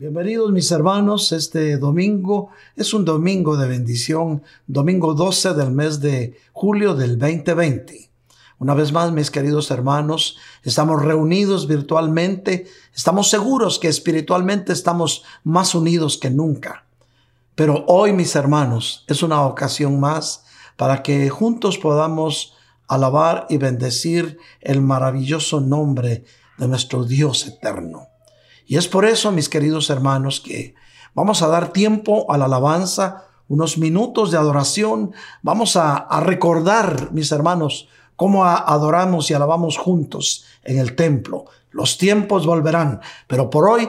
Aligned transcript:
Bienvenidos 0.00 0.52
mis 0.52 0.70
hermanos, 0.70 1.32
este 1.32 1.76
domingo 1.76 2.50
es 2.76 2.94
un 2.94 3.04
domingo 3.04 3.56
de 3.56 3.66
bendición, 3.66 4.44
domingo 4.68 5.12
12 5.12 5.54
del 5.54 5.72
mes 5.72 6.00
de 6.00 6.38
julio 6.52 6.94
del 6.94 7.18
2020. 7.18 8.08
Una 8.60 8.74
vez 8.74 8.92
más, 8.92 9.10
mis 9.10 9.32
queridos 9.32 9.72
hermanos, 9.72 10.38
estamos 10.62 11.04
reunidos 11.04 11.66
virtualmente, 11.66 12.68
estamos 12.94 13.28
seguros 13.28 13.80
que 13.80 13.88
espiritualmente 13.88 14.72
estamos 14.72 15.24
más 15.42 15.74
unidos 15.74 16.16
que 16.16 16.30
nunca. 16.30 16.84
Pero 17.56 17.84
hoy, 17.88 18.12
mis 18.12 18.36
hermanos, 18.36 19.04
es 19.08 19.24
una 19.24 19.44
ocasión 19.46 19.98
más 19.98 20.44
para 20.76 21.02
que 21.02 21.28
juntos 21.28 21.76
podamos 21.76 22.54
alabar 22.86 23.48
y 23.50 23.56
bendecir 23.56 24.38
el 24.60 24.80
maravilloso 24.80 25.60
nombre 25.60 26.22
de 26.56 26.68
nuestro 26.68 27.02
Dios 27.02 27.48
eterno. 27.48 28.06
Y 28.68 28.76
es 28.76 28.86
por 28.86 29.06
eso, 29.06 29.32
mis 29.32 29.48
queridos 29.48 29.88
hermanos, 29.88 30.40
que 30.44 30.74
vamos 31.14 31.40
a 31.40 31.48
dar 31.48 31.72
tiempo 31.72 32.30
a 32.30 32.36
la 32.36 32.44
alabanza, 32.44 33.24
unos 33.48 33.78
minutos 33.78 34.30
de 34.30 34.36
adoración. 34.36 35.14
Vamos 35.40 35.74
a, 35.76 36.06
recordar, 36.20 37.10
mis 37.12 37.32
hermanos, 37.32 37.88
cómo 38.14 38.44
adoramos 38.44 39.30
y 39.30 39.34
alabamos 39.34 39.78
juntos 39.78 40.44
en 40.64 40.78
el 40.78 40.94
templo. 40.94 41.46
Los 41.70 41.96
tiempos 41.96 42.44
volverán, 42.44 43.00
pero 43.26 43.48
por 43.48 43.70
hoy, 43.70 43.88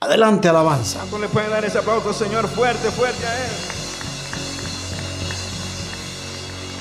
adelante 0.00 0.48
alabanza. 0.48 0.98
¿Cuánto 0.98 1.20
le 1.20 1.28
pueden 1.28 1.50
dar 1.50 1.64
ese 1.64 1.78
aplauso, 1.78 2.12
Señor? 2.12 2.48
Fuerte, 2.48 2.90
fuerte 2.90 3.24
a 3.24 3.46
Él. 3.46 3.52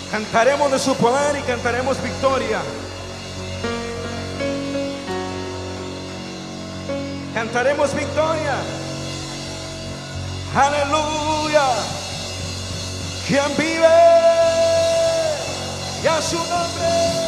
Cantaremos 0.09 0.72
de 0.72 0.80
su 0.80 0.95
poder 0.95 1.38
y 1.38 1.42
cantaremos 1.44 2.02
victoria. 2.02 2.59
Cantaremos 7.34 7.94
victoria. 7.96 8.55
Aleluya. 10.55 11.66
Quien 13.28 13.58
vive 13.58 13.88
y 16.04 16.08
a 16.08 16.22
su 16.22 16.38
nombre. 16.38 17.23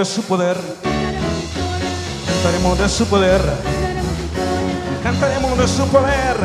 De 0.00 0.06
su 0.06 0.22
poder. 0.22 0.56
Cantaremos 2.26 2.78
de 2.78 2.88
su 2.88 3.04
poder. 3.04 3.42
Cantaremos 5.02 5.58
de 5.58 5.68
su 5.68 5.86
poder. 5.88 6.36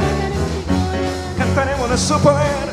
Cantaremos 1.37 1.89
de 1.89 1.97
su 1.97 2.19
poder. 2.19 2.65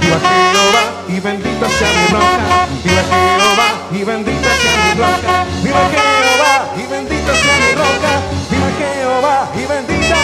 Viva 0.00 0.18
Jehová 0.18 0.82
y 1.06 1.20
bendita 1.20 1.68
sea 1.68 1.88
mi 1.88 2.06
roca. 2.14 2.66
Viva 2.82 3.02
Jehová 3.12 3.68
y 3.92 4.02
bendita 4.02 4.48
sea 4.60 4.76
mi 4.82 5.00
roca. 5.00 5.44
Viva 5.62 5.82
Jehová 5.94 6.54
y 6.76 6.86
bendita 6.90 7.32
sea 7.34 7.56
mi 7.62 7.72
roca. 7.76 8.12
Viva 8.50 8.70
Jehová 8.80 9.48
y 9.54 9.66
bendita. 9.66 10.16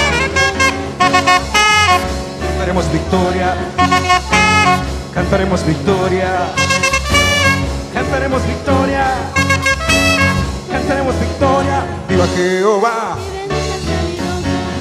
Cantaremos 2.49 2.91
victoria. 2.93 3.55
Cantaremos 5.15 5.65
victoria 5.65 6.51
cantaremos 8.05 8.47
victoria, 8.47 9.07
cantaremos 10.71 11.19
victoria. 11.19 11.85
Viva 12.09 12.27
Jehová, 12.37 13.17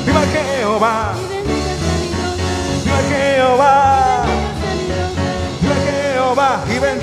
viva 0.06 0.22
Jehová, 0.34 1.13
viva 2.83 3.01
Jehová, 3.09 4.25
viva 5.62 5.75
Jehová. 5.85 6.63
Y 6.69 7.02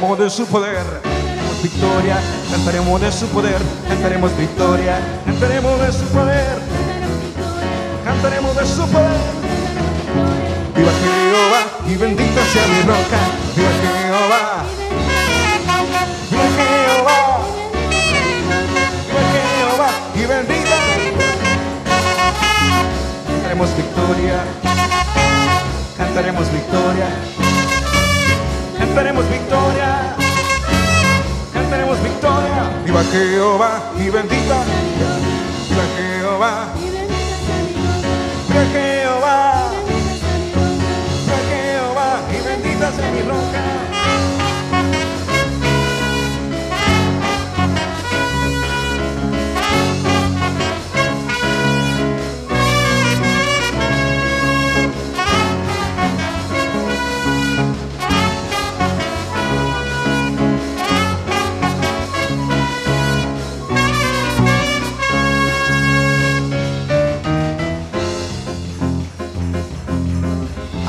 Cantaremos 0.00 0.18
de 0.18 0.30
su 0.30 0.46
poder, 0.46 0.86
victoria, 1.62 2.18
cantaremos 2.50 3.00
de 3.02 3.12
su 3.12 3.26
poder, 3.26 3.60
cantaremos 3.86 4.34
victoria, 4.34 4.98
cantaremos 5.26 5.78
de 5.78 5.92
su 5.92 6.04
poder, 6.06 6.58
cantaremos 8.02 8.56
de 8.56 8.66
su 8.66 8.88
poder. 8.88 9.20
Viva 10.74 10.90
Jehová 11.02 11.62
y 11.86 11.96
bendita 11.96 12.40
sea 12.46 12.66
mi 12.68 12.80
roca, 12.80 13.18
viva 13.54 13.68
Jehová, 13.82 14.64
viva 16.30 16.44
Jehová, 16.56 17.40
viva 19.06 19.22
Jehová 19.34 19.90
y 20.14 20.26
bendita 20.26 20.76
cantaremos 23.26 23.76
victoria, 23.76 24.44
cantaremos 25.98 26.50
victoria, 26.50 27.06
cantaremos 29.00 29.30
victoria, 29.30 30.14
cantaremos 31.54 32.02
victoria. 32.02 32.82
Viva 32.84 33.02
Jehová 33.04 33.92
y 33.96 34.10
bendita, 34.10 34.62
viva 35.70 35.84
Jehová, 35.96 36.68
viva 38.46 38.64
Jehová, 38.74 39.72
viva 41.24 41.38
Jehová 41.48 42.20
y 42.30 42.46
bendita 42.46 42.92
sea 42.92 43.10
mi 43.10 43.22
roca. 43.22 44.39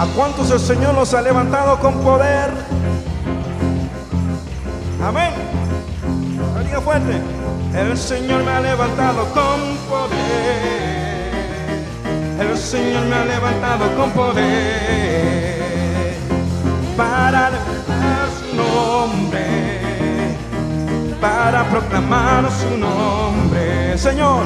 ¿A 0.02 0.06
cuántos 0.16 0.50
el 0.50 0.60
Señor 0.60 0.96
nos 0.96 1.14
ha 1.14 1.22
levantado 1.22 1.80
con 1.80 1.94
poder? 2.02 2.50
Amén. 5.00 5.32
Diga 6.66 6.82
fuerte. 6.82 7.22
El 7.76 7.96
Señor 7.96 8.44
me 8.44 8.50
ha 8.50 8.62
levantado 8.62 9.26
con 9.26 9.78
poder. 9.88 10.18
El 12.40 12.58
Señor 12.58 13.06
me 13.06 13.16
ha 13.16 13.26
levantado 13.26 13.96
con 13.96 14.10
poder. 14.10 15.62
Para 16.98 17.52
levantar 17.52 18.28
su 18.40 18.56
nombre. 18.58 19.46
Para 21.22 21.70
proclamar 21.70 22.50
su 22.50 22.76
nombre. 22.76 23.96
Señor, 24.00 24.46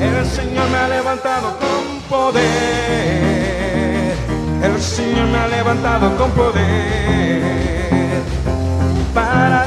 el 0.00 0.24
Señor 0.24 0.70
me 0.70 0.78
ha 0.78 0.88
levantado 0.88 1.58
con 1.58 2.00
poder. 2.08 3.35
El 4.66 4.82
Señor 4.82 5.28
me 5.28 5.38
ha 5.38 5.46
levantado 5.46 6.16
con 6.16 6.32
poder 6.32 8.20
para 9.14 9.64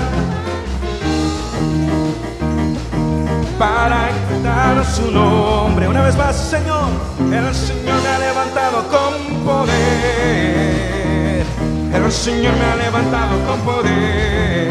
para 3.57 4.09
exaltar 4.09 4.85
su 4.85 5.09
nombre. 5.09 5.87
Una 5.87 6.01
vez 6.01 6.17
más, 6.17 6.35
Señor, 6.35 6.89
el 7.31 7.55
Señor 7.55 8.01
me 8.03 8.09
ha 8.09 8.19
levantado 8.19 8.85
con 8.89 9.13
poder. 9.45 11.45
El 11.93 12.11
Señor 12.11 12.57
me 12.57 12.65
ha 12.65 12.75
levantado 12.75 13.41
con 13.47 13.61
poder. 13.61 14.67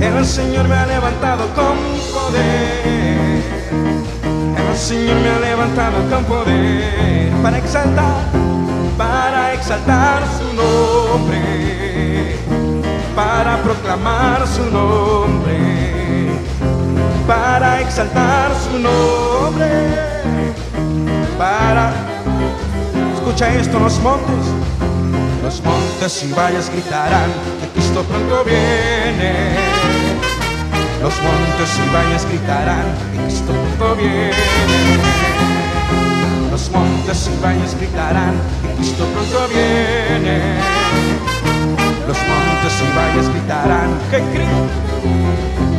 El 0.00 0.24
Señor 0.24 0.68
me 0.68 0.74
ha 0.74 0.86
levantado 0.86 1.46
con 1.54 1.76
poder. 2.14 3.42
El 4.70 4.76
Señor 4.76 5.20
me 5.20 5.28
ha 5.28 5.38
levantado 5.38 6.02
con 6.10 6.24
poder 6.24 7.30
para 7.42 7.58
exaltar 7.58 8.55
para 8.96 9.54
exaltar 9.54 10.22
su 10.38 10.54
nombre. 10.54 11.56
proclamar 13.66 14.46
su 14.46 14.64
nombre, 14.70 15.58
para 17.26 17.80
exaltar 17.80 18.52
su 18.54 18.78
nombre, 18.78 19.68
para... 21.36 21.92
Escucha 23.14 23.52
esto, 23.54 23.80
los 23.80 23.98
montes, 24.00 24.46
los 25.42 25.62
montes 25.64 26.22
y 26.22 26.32
valles 26.32 26.70
gritarán 26.70 27.30
que 27.60 27.68
Cristo 27.74 28.04
pronto 28.04 28.44
viene. 28.44 29.56
Los 31.02 31.14
montes 31.22 31.70
y 31.84 31.94
valles 31.94 32.24
gritarán 32.28 32.84
que 33.12 33.22
Cristo 33.24 33.52
pronto 33.52 33.96
viene. 33.96 35.55
Montes 36.76 37.30
y 37.32 37.42
valles 37.42 37.74
gritarán 37.74 38.34
Cristo 38.76 39.06
pronto 39.06 39.48
viene. 39.48 40.60
Los 42.06 42.18
montes 42.28 42.82
y 42.82 42.96
valles 42.96 43.28
gritarán 43.30 43.98
que 44.10 44.18
Cristo. 44.18 44.68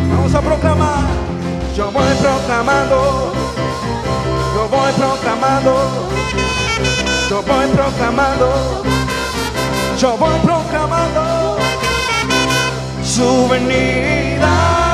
Vamos 0.10 0.34
a 0.34 0.42
proclamar. 0.42 1.06
Yo 1.76 1.92
voy 1.92 2.14
proclamando. 2.20 3.34
Yo 4.56 4.68
voy 4.70 4.92
proclamando. 4.94 5.74
Yo 7.30 7.44
voy 7.44 7.68
proclamando. 7.76 8.84
Yo 10.00 10.18
voy 10.18 10.40
proclamando 10.44 11.58
su 13.04 13.48
venida. 13.50 14.87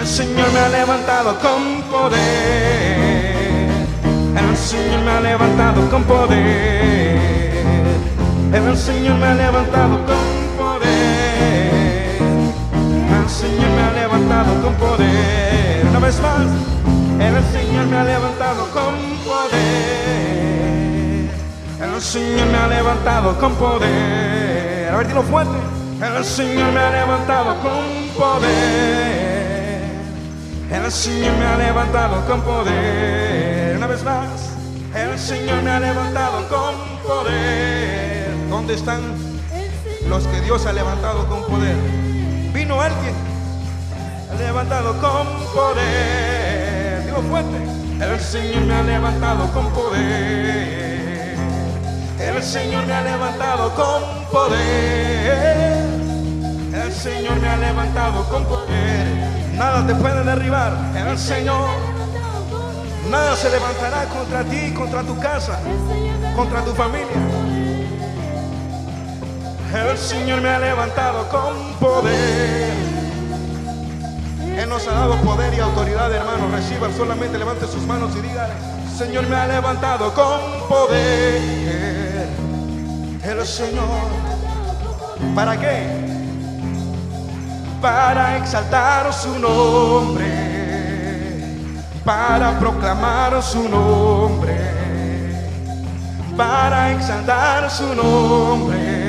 El 0.00 0.06
Señor 0.06 0.52
me 0.52 0.58
ha 0.60 0.68
levantado 0.68 1.38
con 1.38 1.82
poder. 1.90 2.18
El 4.36 4.56
Señor 4.56 5.00
me 5.02 5.10
ha 5.10 5.20
levantado 5.20 5.88
con 5.90 6.04
poder. 6.04 7.18
El 8.52 8.76
Señor 8.76 9.16
me 9.16 9.26
ha 9.26 9.34
levantado 9.34 10.04
con 10.04 10.16
poder. 10.58 12.18
El 13.18 13.30
Señor 13.30 13.70
me 13.70 13.82
ha 13.82 13.92
levantado 13.92 14.62
con 14.62 14.74
poder. 14.74 15.86
Una 15.88 15.98
vez 16.00 16.20
más. 16.20 16.48
El 17.18 17.42
Señor 17.50 17.86
me 17.86 17.96
ha 17.96 18.04
levantado 18.04 18.68
con 18.74 18.94
poder. 19.24 19.62
El 21.80 22.00
Señor 22.02 22.46
me 22.48 22.58
ha 22.58 22.66
levantado 22.66 23.38
con 23.38 23.54
poder. 23.54 24.61
A 24.92 24.96
ver, 24.96 25.08
dilo 25.08 25.22
fuerte. 25.22 25.56
El 26.02 26.22
Señor 26.22 26.70
me 26.70 26.80
ha 26.80 26.90
levantado 26.90 27.56
con 27.62 28.08
poder. 28.14 29.80
El 30.70 30.92
Señor 30.92 31.34
me 31.38 31.46
ha 31.46 31.56
levantado 31.56 32.26
con 32.26 32.42
poder. 32.42 33.76
Una 33.78 33.86
vez 33.86 34.04
más. 34.04 34.50
El 34.94 35.18
Señor 35.18 35.62
me 35.62 35.70
ha 35.70 35.80
levantado 35.80 36.46
con 36.48 36.74
poder. 37.08 38.34
¿Dónde 38.50 38.74
están 38.74 39.00
los 40.08 40.26
que 40.26 40.42
Dios 40.42 40.66
ha 40.66 40.74
levantado 40.74 41.26
con 41.26 41.42
poder? 41.44 41.76
Vino 42.52 42.78
alguien. 42.78 43.14
Ha 44.30 44.34
levantado 44.34 44.92
con 45.00 45.26
poder. 45.54 47.06
Digo 47.06 47.22
fuerte. 47.30 47.56
El 47.98 48.20
Señor 48.20 48.62
me 48.64 48.74
ha 48.74 48.82
levantado 48.82 49.50
con 49.54 49.70
poder. 49.70 51.34
El 52.20 52.42
Señor 52.42 52.86
me 52.86 52.92
ha 52.92 53.00
levantado 53.00 53.74
con 53.74 54.02
poder. 54.02 54.21
El 56.72 56.90
Señor 56.90 57.38
me 57.38 57.48
ha 57.48 57.56
levantado 57.58 58.24
con 58.30 58.42
poder. 58.46 59.06
Nada 59.56 59.86
te 59.86 59.94
puede 59.94 60.24
derribar. 60.24 60.72
El 60.96 61.18
Señor. 61.18 61.68
Nada 63.10 63.36
se 63.36 63.50
levantará 63.50 64.06
contra 64.06 64.42
ti, 64.44 64.72
contra 64.72 65.02
tu 65.02 65.18
casa, 65.18 65.60
contra 66.34 66.64
tu 66.64 66.72
familia. 66.72 67.08
El 69.74 69.98
Señor 69.98 70.40
me 70.40 70.48
ha 70.48 70.58
levantado 70.60 71.28
con 71.28 71.74
poder. 71.74 72.72
Él 74.56 74.66
nos 74.66 74.88
ha 74.88 74.92
dado 74.92 75.16
poder 75.16 75.52
y 75.52 75.60
autoridad, 75.60 76.10
hermano. 76.10 76.48
Reciba, 76.50 76.88
solamente 76.96 77.36
levante 77.36 77.66
sus 77.66 77.82
manos 77.82 78.16
y 78.16 78.22
diga, 78.22 78.48
Señor 78.96 79.28
me 79.28 79.36
ha 79.36 79.46
levantado 79.46 80.14
con 80.14 80.40
poder. 80.70 81.91
El 83.22 83.46
Señor, 83.46 84.08
¿para 85.34 85.58
qué? 85.58 85.86
Para 87.80 88.36
exaltar 88.38 89.12
su 89.12 89.38
nombre, 89.38 90.26
para 92.04 92.58
proclamar 92.58 93.42
su 93.42 93.68
nombre, 93.68 94.56
para 96.36 96.92
exaltar 96.92 97.70
su 97.70 97.94
nombre 97.94 99.02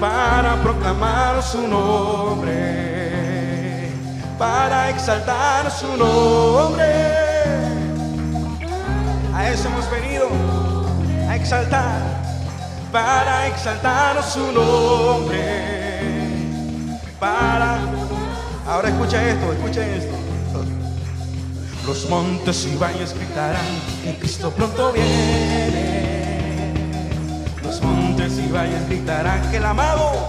para 0.00 0.56
proclamar 0.62 1.42
su 1.42 1.66
nombre, 1.66 2.52
para 4.38 4.90
exaltar 4.90 5.70
su 5.70 5.96
nombre. 5.96 6.84
A 9.34 9.48
eso 9.50 9.68
hemos 9.68 9.90
venido, 9.90 10.28
a 11.28 11.36
exaltar, 11.36 12.00
para 12.92 13.48
exaltar 13.48 14.22
su 14.22 14.52
nombre, 14.52 15.38
para... 17.20 17.78
Ahora 18.66 18.88
escucha 18.88 19.28
esto, 19.28 19.52
escucha 19.52 19.86
esto. 19.86 20.14
Los 21.86 22.08
montes 22.10 22.66
y 22.66 22.76
valles 22.76 23.14
gritarán 23.14 23.64
que 24.04 24.18
Cristo 24.18 24.50
pronto 24.50 24.92
viene. 24.92 26.28
Los 27.62 27.80
montes 27.82 28.38
y 28.38 28.50
valles 28.50 28.86
gritarán 28.88 29.50
que 29.50 29.56
el 29.56 29.64
amado. 29.64 30.28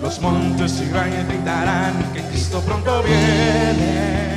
Los 0.00 0.20
montes 0.20 0.80
y 0.80 0.88
valles 0.92 1.26
gritarán 1.26 1.92
que 2.12 2.22
Cristo 2.22 2.60
pronto 2.60 3.02
viene. 3.02 4.31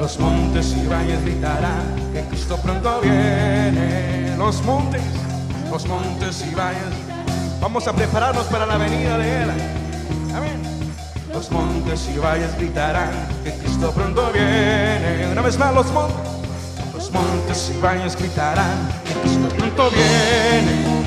Los 0.00 0.18
montes 0.18 0.74
y 0.82 0.86
valles 0.86 1.22
gritarán 1.22 1.94
que 2.14 2.22
Cristo 2.22 2.56
pronto 2.56 3.02
viene. 3.02 4.34
Los 4.38 4.62
montes, 4.62 5.02
los 5.70 5.86
montes 5.86 6.42
y 6.50 6.54
valles. 6.54 6.80
Vamos 7.60 7.86
a 7.86 7.92
prepararnos 7.92 8.46
para 8.46 8.64
la 8.64 8.78
venida 8.78 9.18
de 9.18 9.42
Él. 9.42 9.50
Amén. 10.34 10.62
Los 11.30 11.50
montes 11.50 12.08
y 12.08 12.18
valles 12.18 12.56
gritarán 12.56 13.10
que 13.44 13.52
Cristo 13.52 13.92
pronto 13.92 14.30
viene. 14.32 15.28
Una 15.32 15.42
vez 15.42 15.58
más, 15.58 15.74
los 15.74 15.92
montes. 15.92 16.16
Los 16.94 17.10
montes 17.12 17.72
y 17.76 17.80
valles 17.82 18.16
gritarán 18.16 18.88
que 19.04 19.12
Cristo 19.20 19.54
pronto 19.54 19.90
viene. 19.90 21.04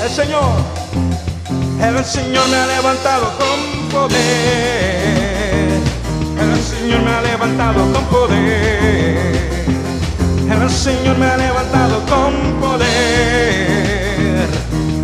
El 0.00 0.10
Señor, 0.10 0.44
el 1.82 2.04
Señor 2.04 2.48
me 2.48 2.56
ha 2.56 2.66
levantado 2.68 3.36
con 3.36 3.79
poder. 3.90 5.80
El 6.40 6.62
Señor 6.62 7.02
me 7.02 7.10
ha 7.10 7.20
levantado 7.22 7.92
con 7.92 8.04
poder. 8.06 9.40
El 10.50 10.70
Señor 10.70 11.18
me 11.18 11.26
ha 11.26 11.36
levantado 11.36 12.00
con 12.06 12.32
poder. 12.60 13.80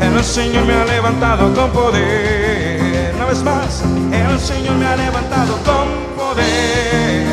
El 0.00 0.24
Señor 0.24 0.64
me 0.64 0.74
ha 0.74 0.84
levantado 0.84 1.54
con 1.54 1.70
poder. 1.70 3.12
Una 3.16 3.26
vez 3.26 3.42
más, 3.42 3.82
el 4.12 4.40
Señor 4.40 4.76
me 4.76 4.86
ha 4.86 4.96
levantado 4.96 5.56
con 5.64 5.88
poder. 6.16 7.26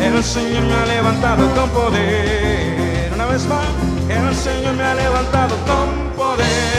El 0.00 0.22
Señor 0.22 0.62
me 0.64 0.74
ha 0.74 0.86
levantado 0.86 1.54
con 1.54 1.70
poder. 1.70 3.12
Una 3.14 3.26
vez 3.26 3.46
más, 3.46 3.66
el 4.08 4.34
Señor 4.34 4.74
me 4.74 4.82
ha 4.82 4.94
levantado 4.94 5.56
con 5.66 6.12
poder. 6.16 6.73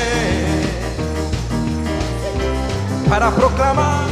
Para 3.09 3.29
proclamar, 3.31 4.07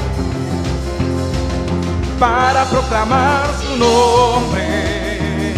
para 2.19 2.65
proclamar 2.65 3.43
su 3.61 3.77
nombre, 3.77 5.55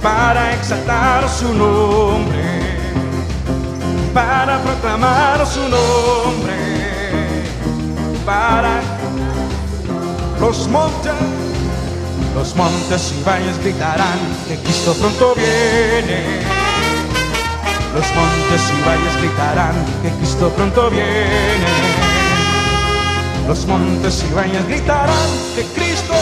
para 0.00 0.54
exaltar 0.54 1.28
su 1.28 1.52
nombre 1.52 2.54
para 4.14 4.62
proclamar 4.62 5.44
su 5.44 5.60
nombre, 5.68 6.54
para 8.24 8.80
los 10.40 10.68
montes, 10.68 11.12
Los 12.34 12.54
montes 12.56 13.14
y 13.16 13.22
valles 13.22 13.58
gritarán 13.58 14.18
que 14.48 14.56
Cristo 14.56 14.92
pronto 14.94 15.34
viene. 15.36 16.42
Los 17.94 18.06
montes 18.14 18.72
y 18.72 18.88
valles 18.88 19.16
gritarán 19.20 19.74
que 20.02 20.10
Cristo 20.18 20.50
pronto 20.50 20.90
viene. 20.90 22.03
Los 23.46 23.66
montes 23.66 24.24
y 24.28 24.34
valles 24.34 24.66
gritarán 24.66 25.28
que 25.54 25.62
Cristo 25.74 26.14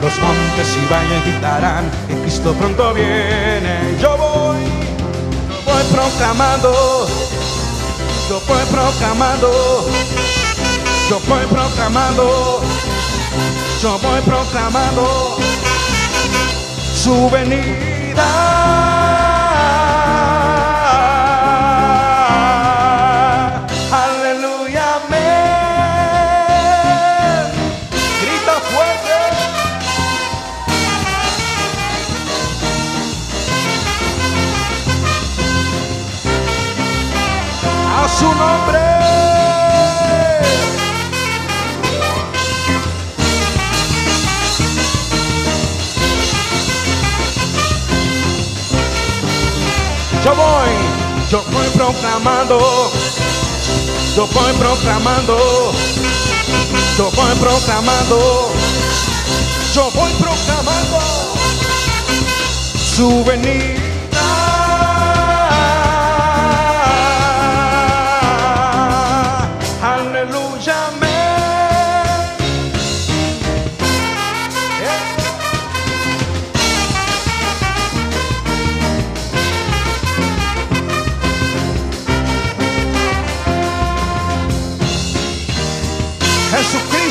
los 0.00 0.18
montes 0.20 0.76
y 0.76 0.92
valles 0.92 1.24
gritarán 1.24 1.90
que 2.06 2.14
Cristo 2.22 2.52
pronto 2.54 2.94
viene. 2.94 3.96
Yo 4.00 4.16
voy, 4.16 4.56
voy 5.66 5.82
proclamando, 5.92 7.06
yo 8.28 8.40
voy 8.46 8.64
proclamando, 8.70 9.86
yo 11.10 11.20
voy 11.28 11.44
proclamando, 11.46 12.62
yo 13.82 13.98
voy 13.98 14.20
proclamando 14.22 15.36
su 16.94 17.28
venida. 17.30 18.87
Yo 50.28 50.34
voy, 50.34 50.68
yo 51.30 51.42
voy 51.50 51.66
proclamando, 51.68 52.58
yo 54.14 54.26
voy 54.26 54.52
proclamando, 54.58 55.72
yo 56.98 57.10
voy 57.12 57.34
proclamando, 57.40 58.52
yo 59.72 59.90
voy 59.90 60.12
proclamando 60.20 60.98
su 62.76 63.24
venida. 63.24 63.77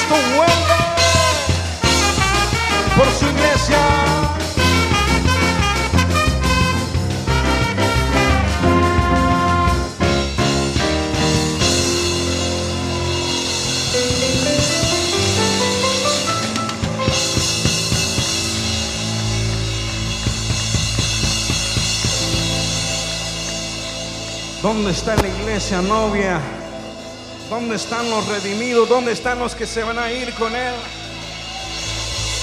Jesucristo 0.08 0.16
vuelve 0.36 0.78
por 2.96 3.08
su 3.14 3.26
iglesia. 3.26 3.78
¿Dónde 24.62 24.92
está 24.92 25.16
la 25.16 25.28
iglesia 25.28 25.82
novia? 25.82 26.57
¿Dónde 27.60 27.78
están 27.78 28.08
los 28.12 28.24
redimidos? 28.28 28.88
¿Dónde 28.88 29.14
están 29.14 29.40
los 29.40 29.56
que 29.56 29.66
se 29.66 29.82
van 29.82 29.98
a 29.98 30.12
ir 30.12 30.32
con 30.36 30.56
Él? 30.56 30.76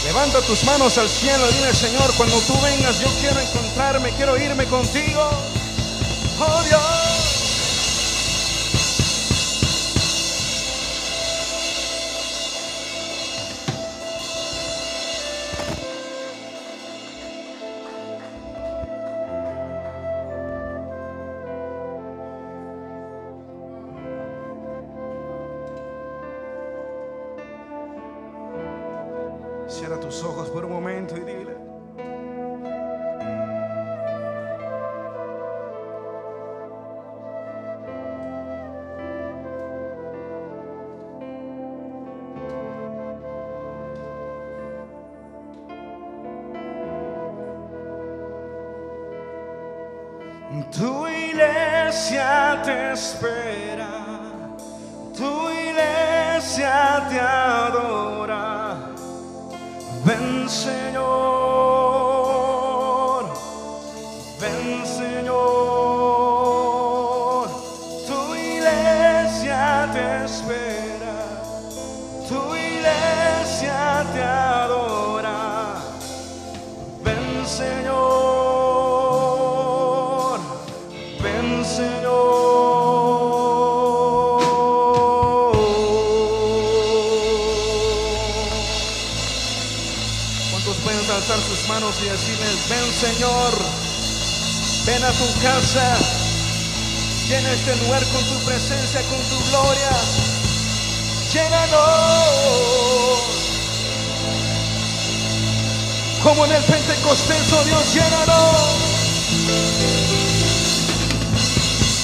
Levanta 0.02 0.40
tus 0.40 0.64
manos 0.64 0.99
al 0.99 1.09
cielo 1.09 1.49
y 1.50 1.54
dile, 1.54 1.73
Señor, 1.73 2.12
cuando 2.16 2.37
tú 2.40 2.61
vengas, 2.61 2.99
yo 2.99 3.06
quiero 3.21 3.38
encontrarme, 3.38 4.11
quiero 4.16 4.37
irme 4.37 4.64
contigo. 4.64 5.30
Oh 6.40 6.62
Dios. 6.64 7.03
Tus 30.04 30.23
ojos 30.23 30.50
por 30.50 30.66
un 30.66 30.73
momento 30.73 31.16
y 31.16 31.20
dile. 31.20 31.74
Tu 95.18 95.40
casa, 95.40 95.97
llena 97.28 97.52
este 97.52 97.76
lugar 97.76 98.02
con 98.12 98.25
tu 98.25 98.44
presencia, 98.44 99.00
con 99.02 99.21
tu 99.28 99.38
gloria, 99.50 99.90
llénanos. 101.33 102.75
Como 106.23 106.44
en 106.47 106.52
el 106.52 106.62
Pentecostés, 106.64 107.52
oh 107.52 107.64
Dios, 107.64 107.94
llénanos. 107.94 108.56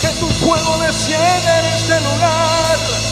Que 0.01 0.09
tu 0.21 0.29
fuego 0.45 0.79
descienda 0.79 1.59
en 1.61 1.67
este 1.67 2.01
lugar. 2.01 3.10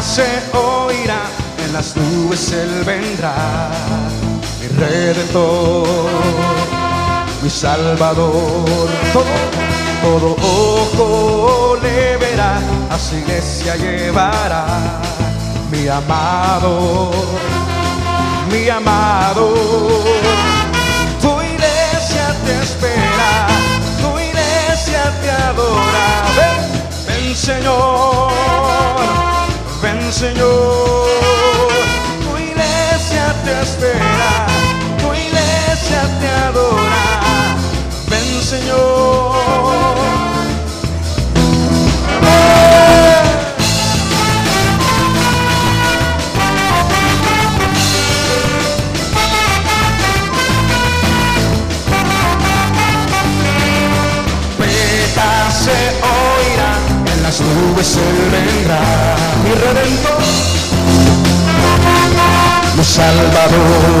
se 0.00 0.26
oirá, 0.56 1.24
en 1.62 1.72
las 1.74 1.94
nubes 1.94 2.52
Él 2.52 2.84
vendrá, 2.86 3.34
mi 4.60 4.68
redentor, 4.78 5.86
mi 7.42 7.50
salvador, 7.50 8.88
todo, 9.12 9.24
todo 10.02 10.36
ojo 10.40 11.76
le 11.82 12.16
verá, 12.16 12.60
a 12.90 12.98
su 12.98 13.16
iglesia 13.16 13.76
llevará, 13.76 14.64
mi 15.70 15.86
amado, 15.86 17.10
mi 18.50 18.70
amado, 18.70 19.54
tu 21.20 21.42
iglesia 21.42 22.34
te 22.46 22.62
espera, 22.62 23.48
tu 24.00 24.18
iglesia 24.18 25.12
te 25.20 25.30
adora, 25.30 26.08
ven 27.06 27.36
Señor. 27.36 28.28
Señor. 30.12 31.06
Tu 32.22 32.38
iglesia 32.38 33.34
te 33.44 33.60
espera, 33.60 34.46
tu 34.98 35.12
iglesia 35.12 36.02
te 36.18 36.28
adora. 36.28 37.56
Ven 38.08 38.42
Señor. 38.42 40.37
adore. 63.50 63.97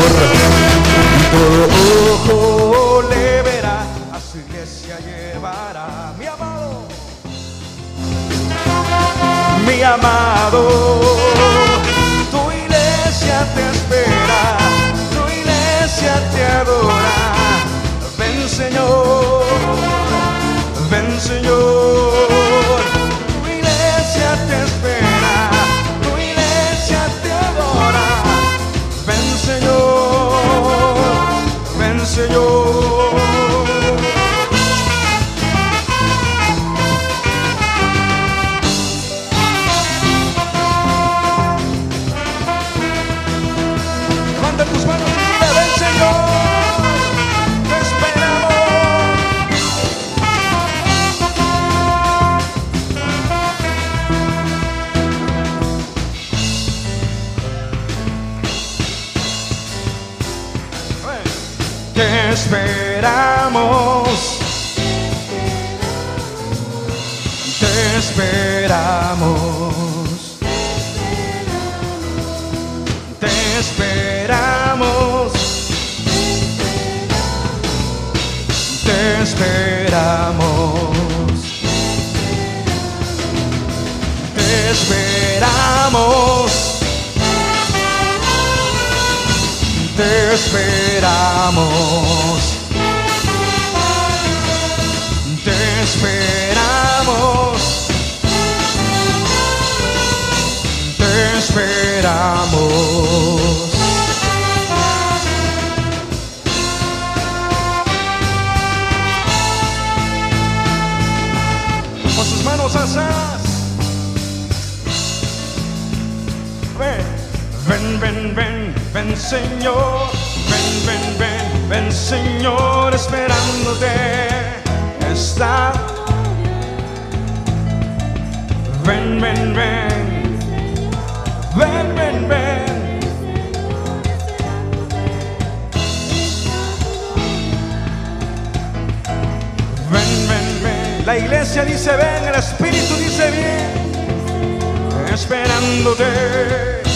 La 141.18 141.24
iglesia 141.24 141.64
dice 141.64 141.90
ven, 141.96 142.28
el 142.28 142.34
Espíritu 142.36 142.94
dice 142.94 143.28
bien, 143.32 145.12
esperándote. 145.12 146.87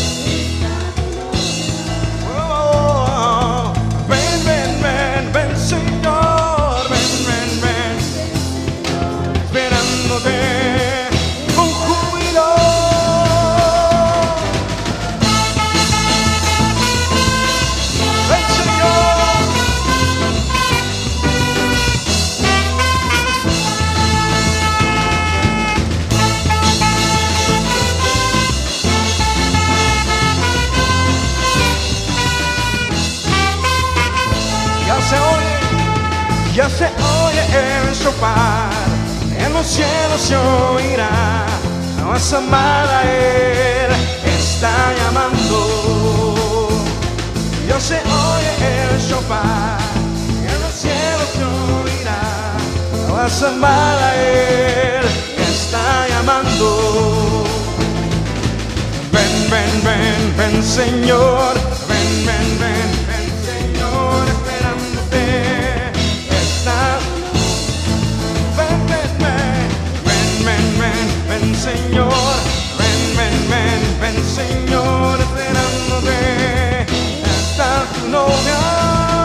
en 39.36 39.52
los 39.52 39.66
cielos 39.66 40.20
se 40.20 40.36
oirá, 40.36 41.46
más 42.06 42.32
amada 42.32 43.02
Él. 43.04 43.90
Está 44.24 44.92
llamando. 44.98 46.68
Yo 47.68 47.80
se 47.80 47.96
oye 47.96 48.52
el 48.82 49.00
shofar, 49.00 49.78
en 50.50 50.60
los 50.62 50.72
cielos 50.72 51.28
se 51.34 51.44
oirá, 51.44 52.22
más 53.12 53.42
amada 53.42 54.14
Él. 54.16 55.04
Está 55.38 56.08
llamando. 56.08 57.44
Ven, 59.12 59.50
ven, 59.50 59.84
ven, 59.84 60.36
ven 60.36 60.62
Señor. 60.62 61.81
Señor, 71.92 72.08
ven, 72.78 73.16
ven, 73.18 73.50
ven, 73.50 74.00
ven 74.00 74.24
Señor, 74.24 75.20
esperándote 75.20 76.86
hasta 77.22 77.84
tu 77.92 78.08
novia. 78.08 79.21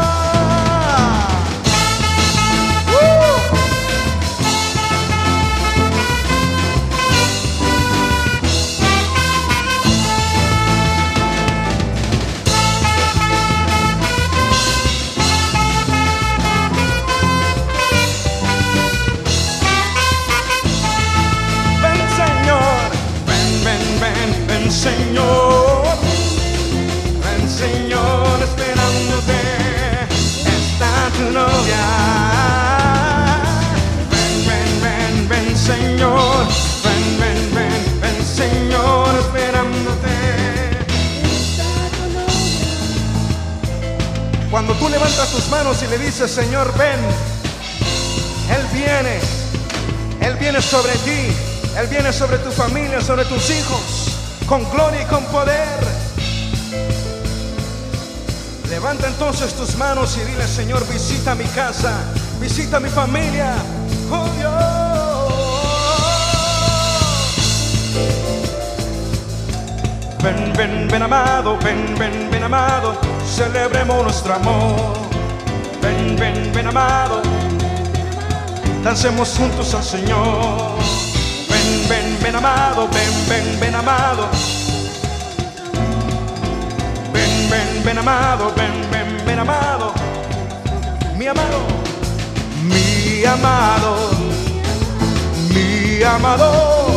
Señor, 24.88 25.84
ven, 27.24 27.44
Señor, 27.50 28.40
esperándote, 28.42 29.40
está 30.60 30.92
tu 31.18 31.26
novia. 31.34 31.86
Ven, 34.10 34.36
ven, 34.48 34.72
ven, 34.82 35.28
ven, 35.28 35.58
Señor, 35.58 36.48
ven, 36.86 37.06
ven, 37.20 37.42
ven, 37.54 37.84
ven, 38.00 38.26
Señor, 38.26 39.10
esperándote. 39.20 40.16
Está 41.36 41.72
tu 41.98 42.04
novia. 42.18 42.78
Cuando 44.50 44.74
tú 44.76 44.88
levantas 44.88 45.30
tus 45.32 45.50
manos 45.50 45.84
y 45.84 45.88
le 45.88 45.98
dices, 45.98 46.32
Señor, 46.32 46.74
ven, 46.78 47.00
Él 48.56 48.66
viene, 48.72 49.20
Él 50.22 50.38
viene 50.38 50.62
sobre 50.62 50.94
ti, 51.00 51.36
Él 51.78 51.88
viene 51.88 52.14
sobre 52.14 52.38
tu 52.38 52.52
familia, 52.52 53.02
sobre 53.02 53.26
tus 53.26 53.50
hijos 53.50 53.97
con 54.48 54.64
gloria 54.72 55.02
y 55.02 55.06
con 55.06 55.24
poder. 55.26 55.80
Levanta 58.70 59.08
entonces 59.08 59.54
tus 59.54 59.76
manos 59.76 60.18
y 60.18 60.22
dile, 60.22 60.48
Señor, 60.48 60.88
visita 60.88 61.36
mi 61.36 61.46
casa, 61.46 61.94
visita 62.40 62.80
mi 62.80 62.90
familia. 62.90 63.54
Oh 64.10 64.28
Dios. 64.38 64.78
Ven, 70.24 70.54
ven, 70.54 70.88
ven 70.90 71.04
amado, 71.04 71.58
ven, 71.60 71.96
ven, 71.98 72.30
ven 72.32 72.44
amado, 72.44 72.98
celebremos 73.26 74.04
nuestro 74.04 74.34
amor. 74.34 74.94
Ven, 75.82 76.16
ven, 76.18 76.52
ven 76.54 76.68
amado, 76.68 77.22
dancemos 78.84 79.30
juntos 79.38 79.74
al 79.74 79.84
Señor. 79.84 80.97
Ven, 81.90 82.18
ven, 82.22 82.36
amado, 82.36 82.88
ven, 82.90 83.14
ven, 83.30 83.60
ven 83.60 83.76
amado. 83.76 84.28
Ven, 87.14 87.50
ven, 87.50 87.84
ven 87.86 87.98
amado, 87.98 88.54
ven, 88.56 88.74
ven, 88.92 89.26
ven 89.26 89.40
amado. 89.40 89.94
Mi 91.18 91.28
amado, 91.28 91.60
mi 92.64 93.26
amado, 93.26 93.96
mi 95.50 96.04
amado. 96.04 96.92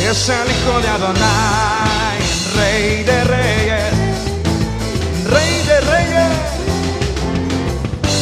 Es 0.00 0.28
el 0.28 0.50
hijo 0.50 0.80
de 0.80 0.88
Adonai, 0.88 2.18
rey 2.56 3.04
de 3.04 3.24
reyes, 3.24 3.94
rey 5.30 5.62
de 5.66 5.80
reyes. 5.80 6.38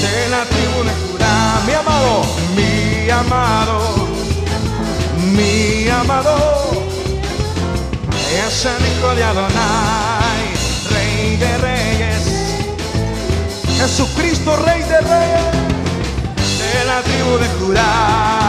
De 0.03 0.29
la 0.31 0.45
tribu 0.45 0.83
de 0.85 0.93
Judá, 1.13 1.61
mi 1.67 1.73
amado, 1.73 2.23
mi 2.57 3.11
amado, 3.11 4.06
mi 5.35 5.89
amado. 5.89 6.37
Es 8.47 8.65
el 8.65 8.87
hijo 8.87 9.15
de 9.15 9.25
Adonai, 9.25 10.45
rey 10.91 11.37
de 11.37 11.59
reyes. 11.59 12.23
Jesucristo, 13.79 14.57
rey 14.57 14.83
de 14.83 15.01
reyes, 15.01 15.45
de 16.59 16.85
la 16.85 17.03
tribu 17.03 17.39
de 17.39 17.49
Judá. 17.59 18.46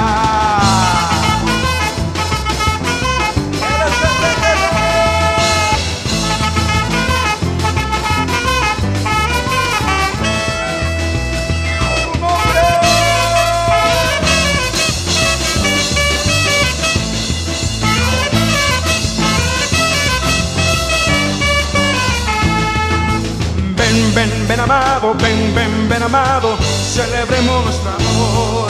Ven, 24.13 24.47
ven, 24.47 24.59
amado, 24.59 25.15
ven, 25.15 25.53
ven, 25.55 25.89
ven 25.89 26.03
amado, 26.03 26.55
celebremos 26.93 27.65
nuestro 27.65 27.89
amor. 27.89 28.67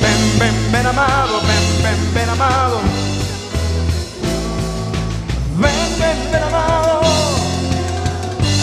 Ven, 0.00 0.38
ven, 0.38 0.72
ven 0.72 0.86
amado, 0.86 1.40
ven, 1.46 1.82
ven, 1.82 2.14
ven 2.14 2.28
amado. 2.28 2.80
Ven, 5.58 5.98
ven, 6.00 6.32
ven 6.32 6.42
amado, 6.42 7.00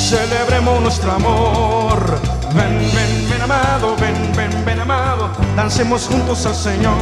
celebremos 0.10 0.82
nuestro 0.82 1.12
amor. 1.12 2.20
Ven, 2.54 2.78
ven, 2.94 3.30
ven 3.30 3.42
amado, 3.42 3.96
ven, 3.98 4.34
ven, 4.36 4.66
ven 4.66 4.80
amado, 4.80 5.30
dancemos 5.56 6.08
juntos 6.08 6.46
al 6.46 6.56
Señor. 6.56 6.96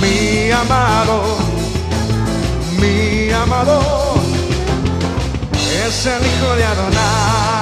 Mi 0.00 0.50
amado, 0.50 1.38
mi 2.78 3.30
amado 3.32 4.14
es 5.86 6.06
el 6.06 6.26
hijo 6.26 6.54
de 6.56 6.64
Adonai, 6.64 7.53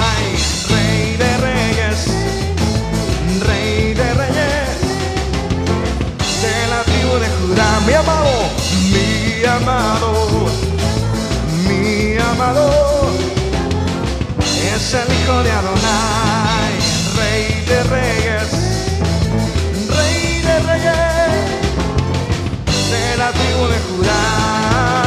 mi 7.55 7.93
amado, 7.93 8.49
mi 8.91 9.45
amado, 9.45 10.47
mi 11.67 12.17
amado, 12.17 13.11
es 14.39 14.93
el 14.93 15.13
hijo 15.13 15.43
de 15.43 15.51
Adonai, 15.51 16.73
rey 17.15 17.63
de 17.67 17.83
reyes, 17.83 18.49
rey 19.87 20.41
de 20.41 20.59
reyes, 20.59 21.43
de 22.91 23.17
la 23.17 23.31
tribu 23.31 23.67
de 23.67 23.79
Judá. 23.87 25.02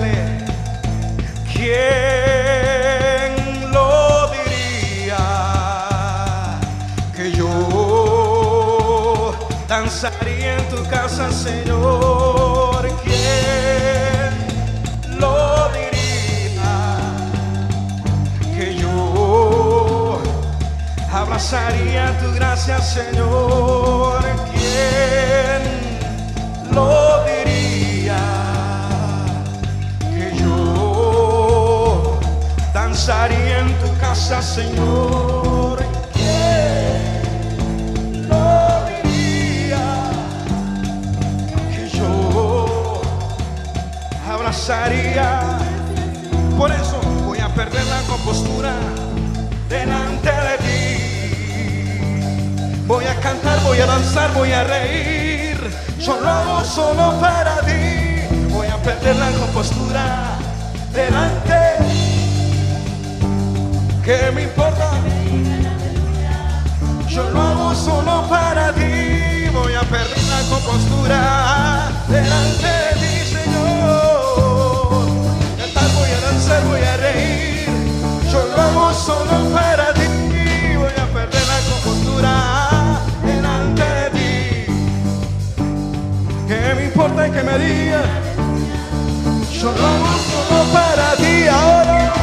Dígale. 0.00 0.14
¿Quién 1.52 3.32
lo 3.72 4.30
diría 4.30 5.26
que 7.14 7.32
yo 7.32 7.50
danzaría 9.68 10.56
en 10.58 10.68
tu 10.68 10.82
casa, 10.88 11.30
Señor? 11.30 12.88
¿Quién 13.04 14.32
lo 15.18 15.68
diría 15.68 16.96
que 18.54 18.74
yo 18.76 20.18
abrazaría 21.12 22.18
tu 22.20 22.32
gracia, 22.34 22.80
Señor? 22.80 24.22
¿Quién 24.52 25.62
lo 26.74 27.24
diría? 27.24 27.39
Danzaría 33.00 33.60
en 33.60 33.72
tu 33.78 33.88
casa, 33.98 34.42
Señor. 34.42 35.82
¿Quién 36.12 36.98
lo 38.28 38.84
diría? 39.02 39.86
Que 41.70 41.88
yo 41.96 43.00
abrazaría. 44.28 45.40
Por 46.58 46.70
eso 46.72 47.00
voy 47.24 47.38
a 47.38 47.48
perder 47.54 47.86
la 47.86 48.02
compostura 48.02 48.74
delante 49.70 50.30
de 50.48 50.58
ti. 50.66 50.82
Voy 52.86 53.06
a 53.06 53.14
cantar, 53.20 53.60
voy 53.62 53.78
a 53.78 53.86
danzar, 53.86 54.30
voy 54.34 54.52
a 54.52 54.64
reír. 54.64 55.58
Yo 55.98 56.20
lo 56.20 56.28
hago 56.28 56.62
solo 56.64 57.18
para 57.18 57.62
ti. 57.62 58.26
Voy 58.50 58.66
a 58.66 58.76
perder 58.76 59.16
la 59.16 59.30
compostura 59.30 60.36
delante. 60.92 61.39
¿Qué 64.04 64.30
me 64.34 64.42
importa? 64.44 64.90
Yo 67.08 67.28
lo 67.30 67.40
hago 67.40 67.74
solo 67.74 68.26
para 68.28 68.72
ti. 68.72 69.48
Voy 69.52 69.74
a 69.74 69.82
perder 69.82 70.22
la 70.24 70.40
compostura 70.48 71.92
delante 72.08 72.66
de 72.66 72.92
ti, 73.00 73.14
Señor. 73.34 75.06
Cantar, 75.58 75.90
voy 75.92 76.10
a 76.10 76.20
danzar, 76.20 76.64
voy 76.64 76.80
a 76.80 76.96
reír. 76.96 77.68
Yo 78.32 78.46
lo 78.46 78.62
hago 78.62 78.94
solo 78.94 79.50
para 79.52 79.92
ti. 79.92 80.08
Voy 80.78 80.92
a 80.96 81.06
perder 81.12 81.42
la 81.46 81.60
compostura 81.70 83.00
delante 83.22 83.82
de 83.82 84.10
ti. 84.10 84.64
¿Qué 86.48 86.74
me 86.74 86.84
importa 86.86 87.30
que 87.30 87.42
me 87.42 87.58
diga? 87.58 88.02
Yo 89.60 89.72
lo 89.72 89.86
hago 89.86 90.12
solo 90.30 90.72
para 90.72 91.16
ti 91.16 91.46
ahora. 91.48 92.19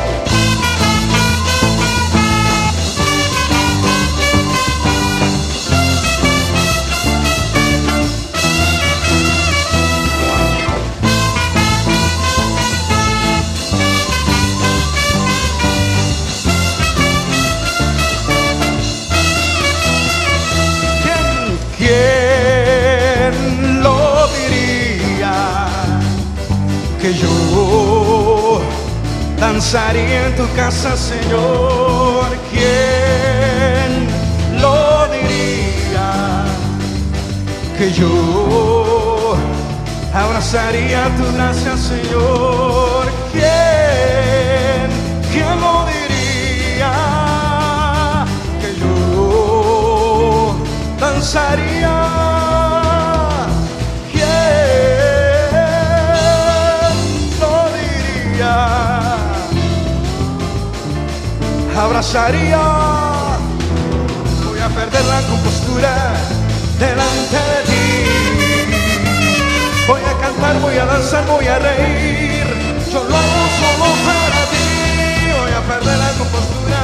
que 27.08 27.13
yo 27.13 28.62
danzaría 29.39 30.28
en 30.28 30.36
tu 30.36 30.46
casa, 30.56 30.98
Señor. 30.98 32.28
¿Quién 32.52 33.89
lo 34.62 35.08
diría? 35.15 36.10
Que 37.78 37.88
yo 37.93 39.38
abrazaría 40.13 41.02
tu 41.17 41.26
gracia, 41.36 41.78
Señor. 41.78 43.04
¿Quién? 43.32 44.88
¿Quién 45.32 45.56
lo 45.65 45.76
diría? 45.93 46.93
Que 48.62 48.70
yo 48.82 50.56
danzaría 51.00 51.77
abrazaría. 61.98 62.62
Voy 64.46 64.60
a 64.60 64.70
perder 64.70 65.04
la 65.06 65.22
compostura 65.22 66.14
delante 66.78 67.36
de 67.36 67.64
ti. 67.66 67.86
Voy 69.88 70.02
a 70.02 70.14
cantar, 70.22 70.60
voy 70.60 70.78
a 70.78 70.86
danzar, 70.86 71.26
voy 71.26 71.48
a 71.48 71.58
reír. 71.58 72.46
Yo 72.92 73.04
lo 73.04 73.18
hago 73.18 73.44
solo 73.62 73.86
para 74.06 74.42
ti. 74.52 74.68
Voy 75.42 75.52
a 75.52 75.62
perder 75.62 75.98
la 75.98 76.12
compostura. 76.20 76.82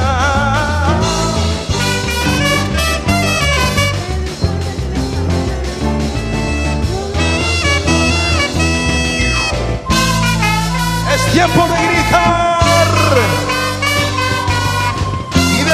Tiempo 11.32 11.62
de 11.66 11.74
gritar 11.88 13.53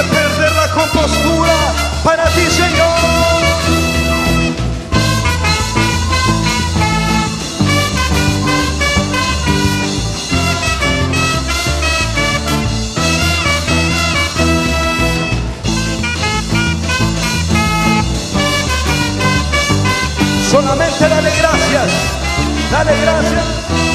perder 0.05 0.53
la 0.53 0.71
compostura 0.73 1.55
para 2.05 2.25
ti, 2.31 2.47
Señor. 2.51 3.01
Solamente 20.51 21.09
dale 21.09 21.31
gracias, 21.37 21.93
dale 22.73 23.01
gracias. 23.03 23.90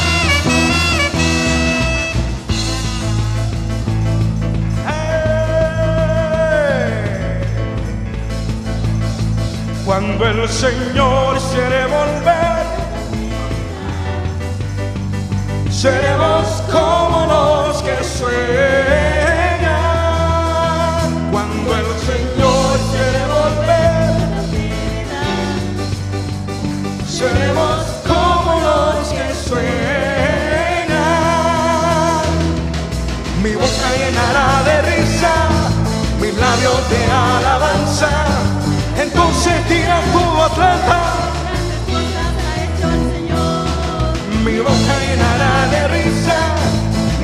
Cuando 9.98 10.28
el 10.28 10.50
Señor 10.50 11.40
quiere 11.54 11.86
volver. 11.86 12.66
Seremos 15.72 16.46
como 16.70 17.26
los 17.28 17.82
que 17.82 18.04
sueñan 18.04 18.36
cuando 21.32 21.78
el 21.78 21.86
Señor 22.10 22.78
quiere 22.92 23.24
volver. 23.38 24.16
Seremos 27.08 27.80
como 28.06 28.52
los 28.68 29.08
que 29.16 29.28
sueñan. 29.48 29.76
Mi 33.42 33.54
boca 33.54 33.88
llenará 33.98 34.48
de 34.66 34.76
risa, 34.92 35.34
mi 36.20 36.30
labio 36.34 36.74
de 36.90 37.00
alabanza 37.12 38.55
entonces 39.00 39.54
tira 39.68 40.02
tu 40.14 40.42
atleta. 40.42 41.00
Mi 44.44 44.58
boca 44.60 44.96
llenará 45.06 45.68
de 45.72 45.88
risa, 45.88 46.40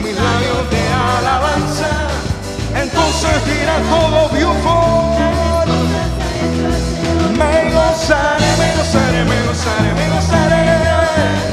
mi 0.04 0.12
labio 0.14 0.58
de 0.70 0.84
alabanza. 1.18 1.90
Entonces 2.76 3.44
tira 3.44 3.76
todo 3.90 4.30
beautiful. 4.30 5.12
Me 7.38 7.72
gozaré, 7.72 8.50
me 8.62 8.70
gozaré, 8.78 9.24
me 9.26 9.38
gozaré, 9.48 9.94
me 9.94 10.10
gozaré. 10.16 11.51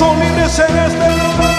Son 0.00 0.18
libres 0.18 0.58
en 0.58 0.78
este 0.78 1.08
lugar? 1.20 1.56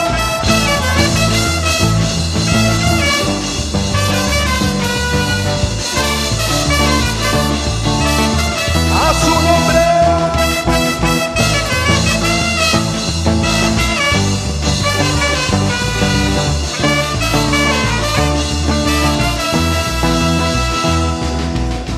A 9.06 9.14
su 9.14 9.30
nombre. 9.48 9.84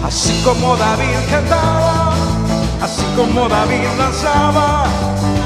Así 0.05 0.33
como 0.43 0.75
David 0.75 1.19
cantaba 1.29 2.03
así 2.83 3.05
como 3.15 3.47
David 3.47 3.87
danzaba, 3.97 4.85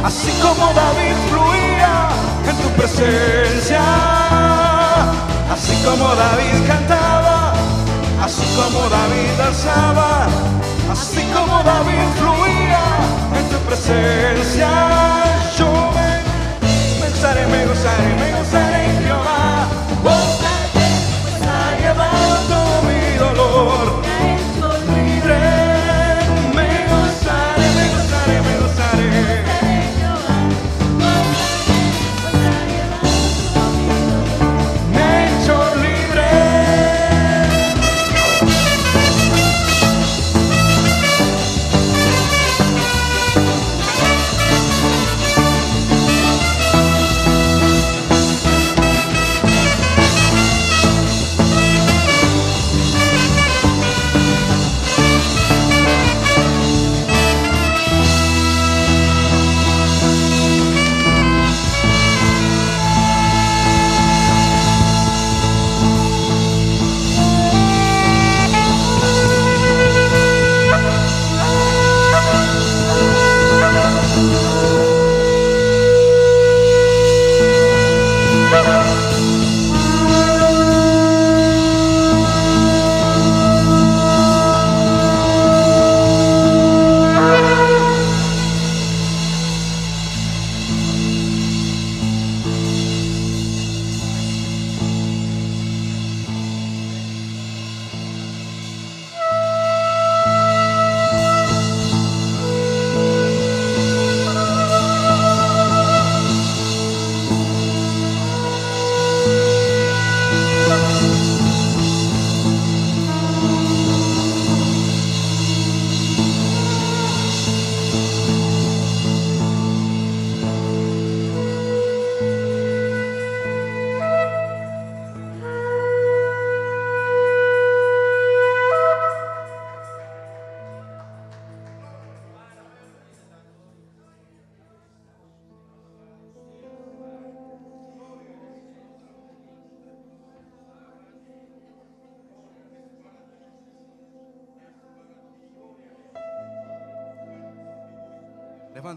así 0.03 0.31
como 0.41 0.73
David 0.73 1.15
fluía 1.29 2.09
en 2.49 2.55
tu 2.57 2.69
presencia, 2.79 3.81
así 5.51 5.75
como 5.83 6.15
David 6.15 6.67
cantaba, 6.67 7.53
así 8.23 8.45
como 8.55 8.89
David 8.89 9.29
danzaba, 9.37 10.27
así 10.91 11.23
como 11.33 11.63
David 11.63 12.07
fluía 12.19 12.83
en 13.37 13.49
tu 13.49 13.57
presencia, 13.67 14.69
yo 15.57 15.67
me, 15.95 17.09
gozaré, 17.09 17.47
me 17.47 17.65
gozaré, 17.65 18.15
me 18.19 18.39
gozaré 18.39 18.66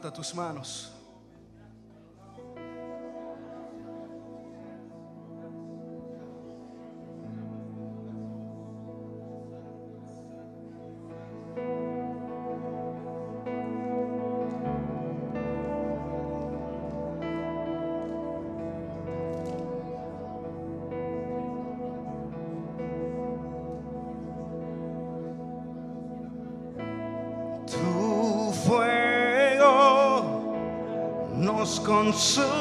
levanta 0.01 0.11
tus 0.11 0.35
manos. 0.35 1.00
so 32.21 32.60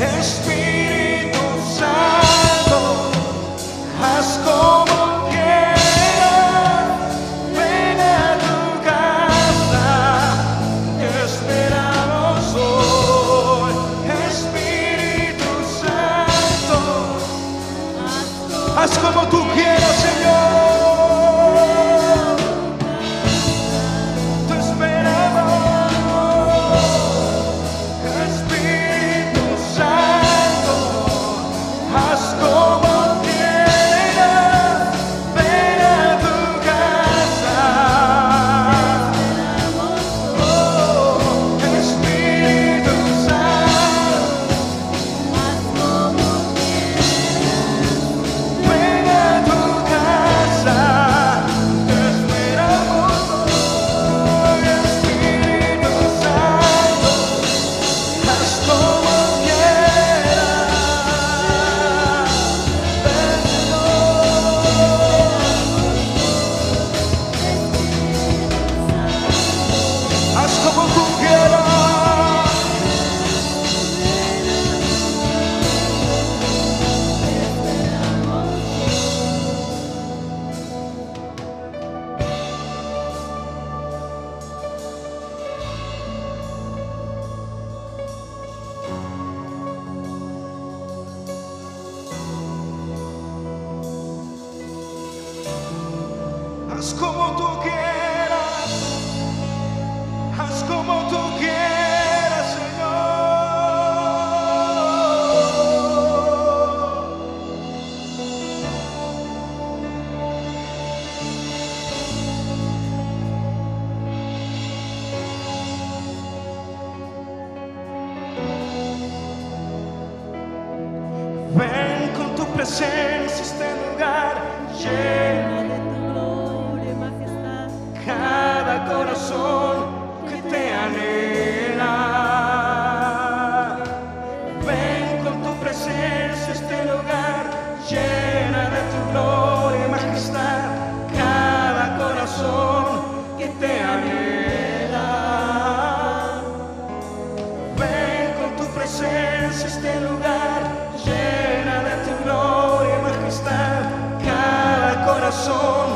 There's 0.00 0.40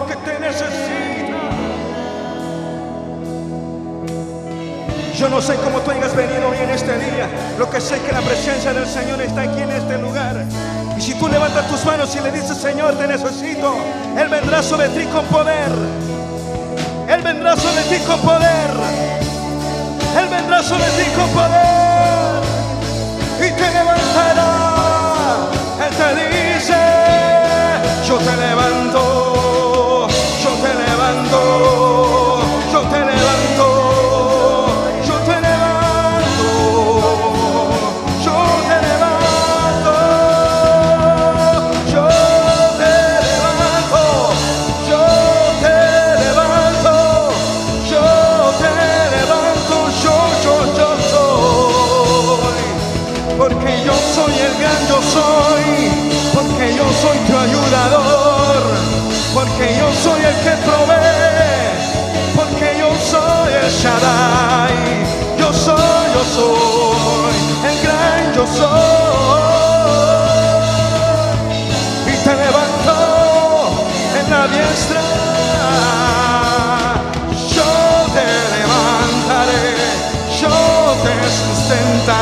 que 0.07 0.17
te 0.17 0.39
necesita. 0.39 0.95
Yo 5.19 5.29
no 5.29 5.41
sé 5.41 5.57
cómo 5.57 5.81
tú 5.81 5.91
hayas 5.91 6.15
venido 6.15 6.49
hoy 6.49 6.59
en 6.59 6.71
este 6.71 6.99
día. 6.99 7.29
Lo 7.59 7.69
que 7.69 7.81
sé 7.81 7.97
es 7.97 8.03
que 8.03 8.13
la 8.13 8.21
presencia 8.21 8.73
del 8.73 8.87
Señor 8.87 9.21
está 9.21 9.43
aquí 9.43 9.61
en 9.61 9.71
este 9.71 9.99
lugar. 9.99 10.45
Y 10.97 11.01
si 11.01 11.15
tú 11.15 11.29
levantas 11.29 11.67
tus 11.69 11.85
manos 11.85 12.15
y 12.15 12.21
le 12.21 12.31
dices, 12.31 12.57
Señor, 12.57 12.95
te 12.97 13.09
necesito, 13.09 13.75
Él 14.17 14.29
vendrá 14.29 14.63
sobre 14.63 14.89
ti 14.89 15.05
con 15.07 15.25
poder. 15.27 15.73
Él 17.09 17.23
vendrá 17.23 17.57
sobre 17.57 17.83
ti 17.83 17.99
con 18.05 18.21
poder. 18.21 18.71
Él 20.19 20.29
vendrá 20.29 20.63
sobre 20.63 20.85
ti 20.85 21.11
con 21.17 21.29
poder. 21.31 22.43
Y 23.39 23.51
te 23.51 23.71
levantará. 23.73 24.55
Él 25.87 25.95
te 25.97 26.55
dice, 26.55 26.75
yo 28.07 28.19
te 28.19 28.37
levanto. 28.37 29.24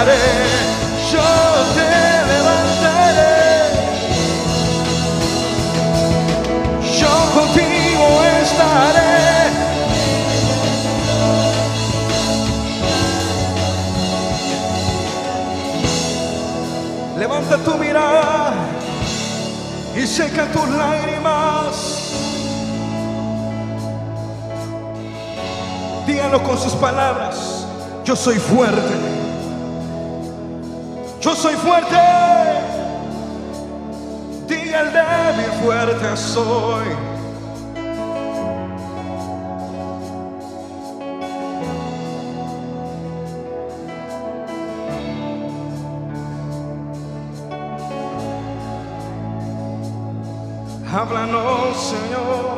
Yo 0.05 1.23
te 1.75 1.91
levantaré. 2.33 3.35
Yo 6.99 7.13
contigo 7.35 8.25
estaré. 8.43 9.13
Levanta 17.19 17.57
tu 17.59 17.75
mirada 17.79 18.55
y 19.95 20.07
seca 20.07 20.47
tus 20.47 20.69
lágrimas. 20.69 21.75
Dígalo 26.07 26.43
con 26.43 26.59
sus 26.59 26.73
palabras. 26.73 27.67
Yo 28.05 28.17
soy 28.17 28.39
fuerte. 28.39 29.12
Soy. 36.17 36.87
Háblanos, 50.93 51.77
Señor. 51.77 52.53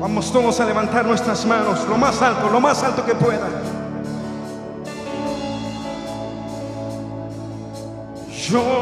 Vamos 0.00 0.32
todos 0.32 0.58
a 0.58 0.64
levantar 0.64 1.06
nuestras 1.06 1.46
manos, 1.46 1.86
lo 1.88 1.96
más 1.96 2.20
alto, 2.20 2.48
lo 2.48 2.60
más 2.60 2.82
alto 2.82 3.04
que 3.04 3.14
puedan. 3.14 3.50
Yo 8.50 8.79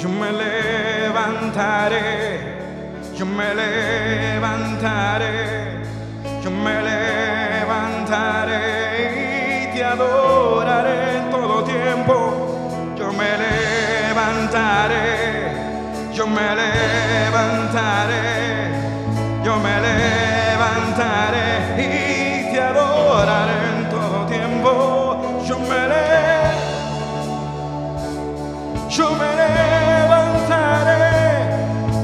Yo 0.00 0.08
me 0.08 0.32
levantaré. 0.32 1.98
Yo 3.14 3.26
me 3.26 3.54
levantaré. 3.54 5.34
Yo 6.42 6.50
me 6.50 6.82
levantaré 6.82 8.56
y 9.66 9.74
te 9.74 9.84
adoraré 9.84 11.18
en 11.18 11.30
todo 11.30 11.64
tiempo. 11.64 12.16
Yo 12.96 13.12
me 13.12 13.36
levantaré. 13.44 15.06
Yo 16.14 16.26
me 16.26 16.56
levantaré. 16.60 18.22
Yo 19.44 19.56
me 19.58 19.80
levantaré 19.86 21.48
y 21.76 22.50
te 22.50 22.58
adoraré 22.58 23.58
en 23.76 23.90
todo 23.90 24.24
tiempo. 24.26 25.42
Yo 25.46 25.58
me 25.58 25.88
levantaré. 25.88 26.10
Yo 28.90 29.08
me 29.10 29.24
levantaré, 29.24 29.69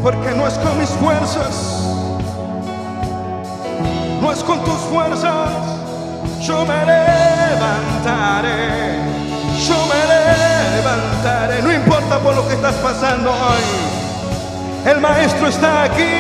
porque 0.06 0.30
no 0.36 0.46
es 0.46 0.54
con 0.54 0.78
mis 0.78 0.90
fuerzas, 0.90 1.82
no 4.22 4.30
es 4.30 4.38
con 4.44 4.64
tus 4.64 4.78
fuerzas. 4.88 5.50
Yo 6.42 6.64
me 6.64 6.86
levantaré, 6.86 7.80
yo 9.66 9.74
me 9.90 10.06
levantaré, 10.76 11.60
no 11.60 11.72
importa 11.72 12.20
por 12.20 12.36
lo 12.36 12.46
que 12.46 12.54
estás 12.54 12.76
pasando 12.76 13.32
hoy. 13.32 13.64
El 14.88 15.00
Maestro 15.00 15.48
está 15.48 15.82
aquí, 15.82 16.14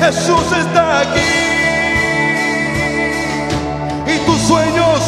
Jesús 0.00 0.52
está 0.52 1.00
aquí, 1.00 1.32
y 4.06 4.18
tus 4.26 4.38
sueños 4.42 5.00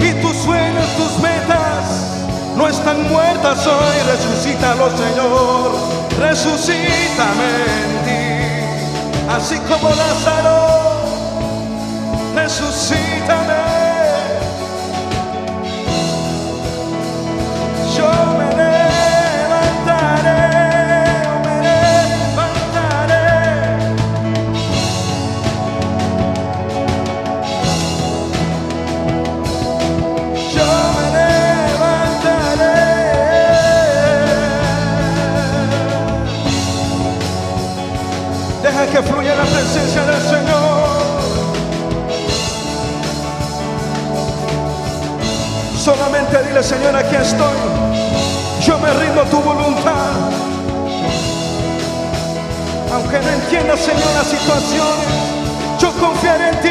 y 0.00 0.14
tus 0.22 0.34
sueños, 0.38 0.86
tus 0.96 1.18
metas 1.18 1.61
no 2.62 2.68
están 2.68 3.08
muertas 3.08 3.66
hoy. 3.66 3.96
Resucítalo, 4.06 4.88
Señor, 4.96 5.72
resucítame 6.18 7.50
en 7.82 7.92
ti, 8.06 8.22
así 9.28 9.58
como 9.68 9.88
Lázaro, 9.88 10.56
resucítame. 12.34 13.01
Dile, 46.40 46.62
Señor, 46.62 46.96
aquí 46.96 47.14
estoy. 47.14 47.58
Yo 48.66 48.78
me 48.78 48.90
rindo 48.94 49.20
a 49.20 49.24
tu 49.26 49.36
voluntad. 49.36 50.12
Aunque 52.90 53.18
no 53.20 53.28
entienda, 53.28 53.76
Señor, 53.76 54.10
las 54.14 54.28
situaciones, 54.28 55.08
yo 55.78 55.92
confiaré 56.00 56.48
en 56.48 56.60
ti. 56.62 56.68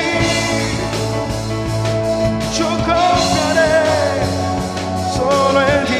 Yo 2.57 2.69
confiaré 2.69 3.83
solo 5.15 5.61
en 5.61 5.85
ti. 5.85 5.93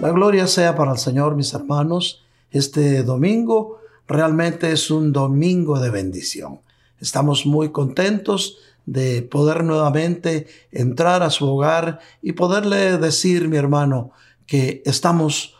La 0.00 0.10
gloria 0.10 0.48
sea 0.48 0.74
para 0.74 0.90
el 0.92 0.98
Señor, 0.98 1.36
mis 1.36 1.54
hermanos. 1.54 2.24
Este 2.50 3.04
domingo 3.04 3.78
realmente 4.08 4.72
es 4.72 4.90
un 4.90 5.12
domingo 5.12 5.78
de 5.78 5.90
bendición. 5.90 6.60
Estamos 7.00 7.46
muy 7.46 7.70
contentos 7.70 8.58
de 8.86 9.22
poder 9.22 9.64
nuevamente 9.64 10.46
entrar 10.72 11.22
a 11.22 11.30
su 11.30 11.46
hogar 11.46 12.00
y 12.22 12.32
poderle 12.32 12.96
decir, 12.98 13.48
mi 13.48 13.56
hermano, 13.56 14.12
que 14.46 14.82
estamos 14.86 15.56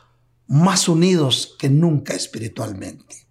más 0.47 0.89
unidos 0.89 1.55
que 1.59 1.69
nunca 1.69 2.15
espiritualmente. 2.15 3.27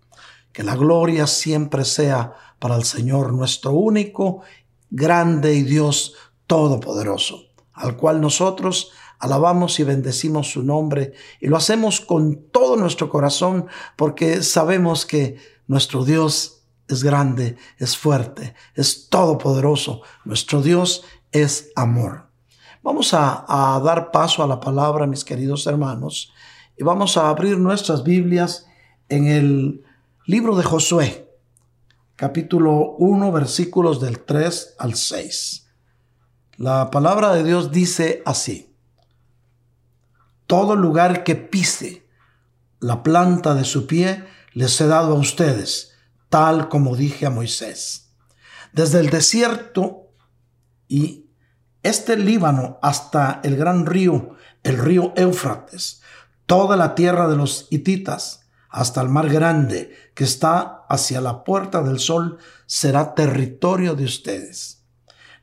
Que 0.54 0.64
la 0.64 0.76
gloria 0.76 1.26
siempre 1.26 1.84
sea 1.84 2.34
para 2.60 2.76
el 2.76 2.84
Señor 2.84 3.34
nuestro 3.34 3.72
único, 3.72 4.42
grande 4.90 5.56
y 5.56 5.64
Dios 5.64 6.14
todopoderoso, 6.46 7.48
al 7.74 7.98
cual 7.98 8.22
nosotros 8.22 8.92
alabamos 9.20 9.80
y 9.80 9.84
bendecimos 9.84 10.52
su 10.52 10.64
nombre 10.64 11.14
y 11.42 11.48
lo 11.48 11.58
hacemos 11.58 12.02
con 12.02 12.50
todo 12.52 12.76
nuestro 12.76 13.10
corazón 13.10 13.66
porque 13.96 14.44
sabemos 14.44 15.06
que 15.06 15.38
nuestro 15.66 16.06
Dios 16.06 16.57
es 16.88 17.04
grande, 17.04 17.58
es 17.78 17.98
fuerte, 17.98 18.56
es 18.76 19.10
todopoderoso. 19.10 20.02
Nuestro 20.26 20.62
Dios 20.62 21.04
es 21.32 21.72
amor. 21.76 22.28
Vamos 22.84 23.14
a, 23.14 23.82
dar 23.84 24.12
paso 24.12 24.44
a 24.44 24.48
la 24.48 24.60
palabra, 24.60 25.08
mis 25.08 25.26
queridos 25.26 25.68
hermanos, 25.68 26.32
y 26.78 26.84
vamos 26.84 27.18
a 27.18 27.30
abrir 27.30 27.58
nuestras 27.58 28.04
Biblias 28.04 28.66
en 29.10 29.28
el 29.28 29.84
libro 30.26 30.56
de 30.56 30.64
Josué, 30.64 31.30
capítulo 32.16 32.96
1, 32.98 33.32
versículos 33.32 34.00
del 34.00 34.20
3 34.24 34.76
al 34.80 34.96
6. 34.96 35.68
La 36.58 36.90
palabra 36.90 37.34
de 37.34 37.44
Dios 37.44 37.72
dice 37.72 38.22
así. 38.26 38.74
Todo 40.46 40.76
lugar 40.76 41.26
que 41.26 41.36
pise 41.36 42.08
la 42.80 43.04
planta 43.04 43.54
de 43.54 43.66
su 43.66 43.86
pie 43.86 44.24
les 44.54 44.80
he 44.80 44.88
dado 44.88 45.16
a 45.16 45.20
ustedes, 45.20 45.97
tal 46.30 46.70
como 46.70 46.96
dije 46.96 47.26
a 47.26 47.30
Moisés. 47.30 48.14
Desde 48.74 49.00
el 49.00 49.10
desierto 49.10 50.12
y 50.88 51.30
este 51.84 52.18
Líbano 52.18 52.80
hasta 52.82 53.40
el 53.44 53.56
gran 53.56 53.86
río, 53.86 54.36
el 54.64 54.78
río 54.78 55.14
Éufrates, 55.16 56.02
toda 56.46 56.76
la 56.76 56.96
tierra 56.96 57.28
de 57.28 57.36
los 57.36 57.68
hititas, 57.70 58.48
hasta 58.70 59.02
el 59.02 59.10
mar 59.10 59.30
grande 59.30 59.96
que 60.14 60.24
está 60.24 60.86
hacia 60.90 61.22
la 61.22 61.44
puerta 61.44 61.82
del 61.82 62.00
sol, 62.00 62.38
será 62.66 63.16
territorio 63.16 63.96
de 63.96 64.04
ustedes. 64.04 64.84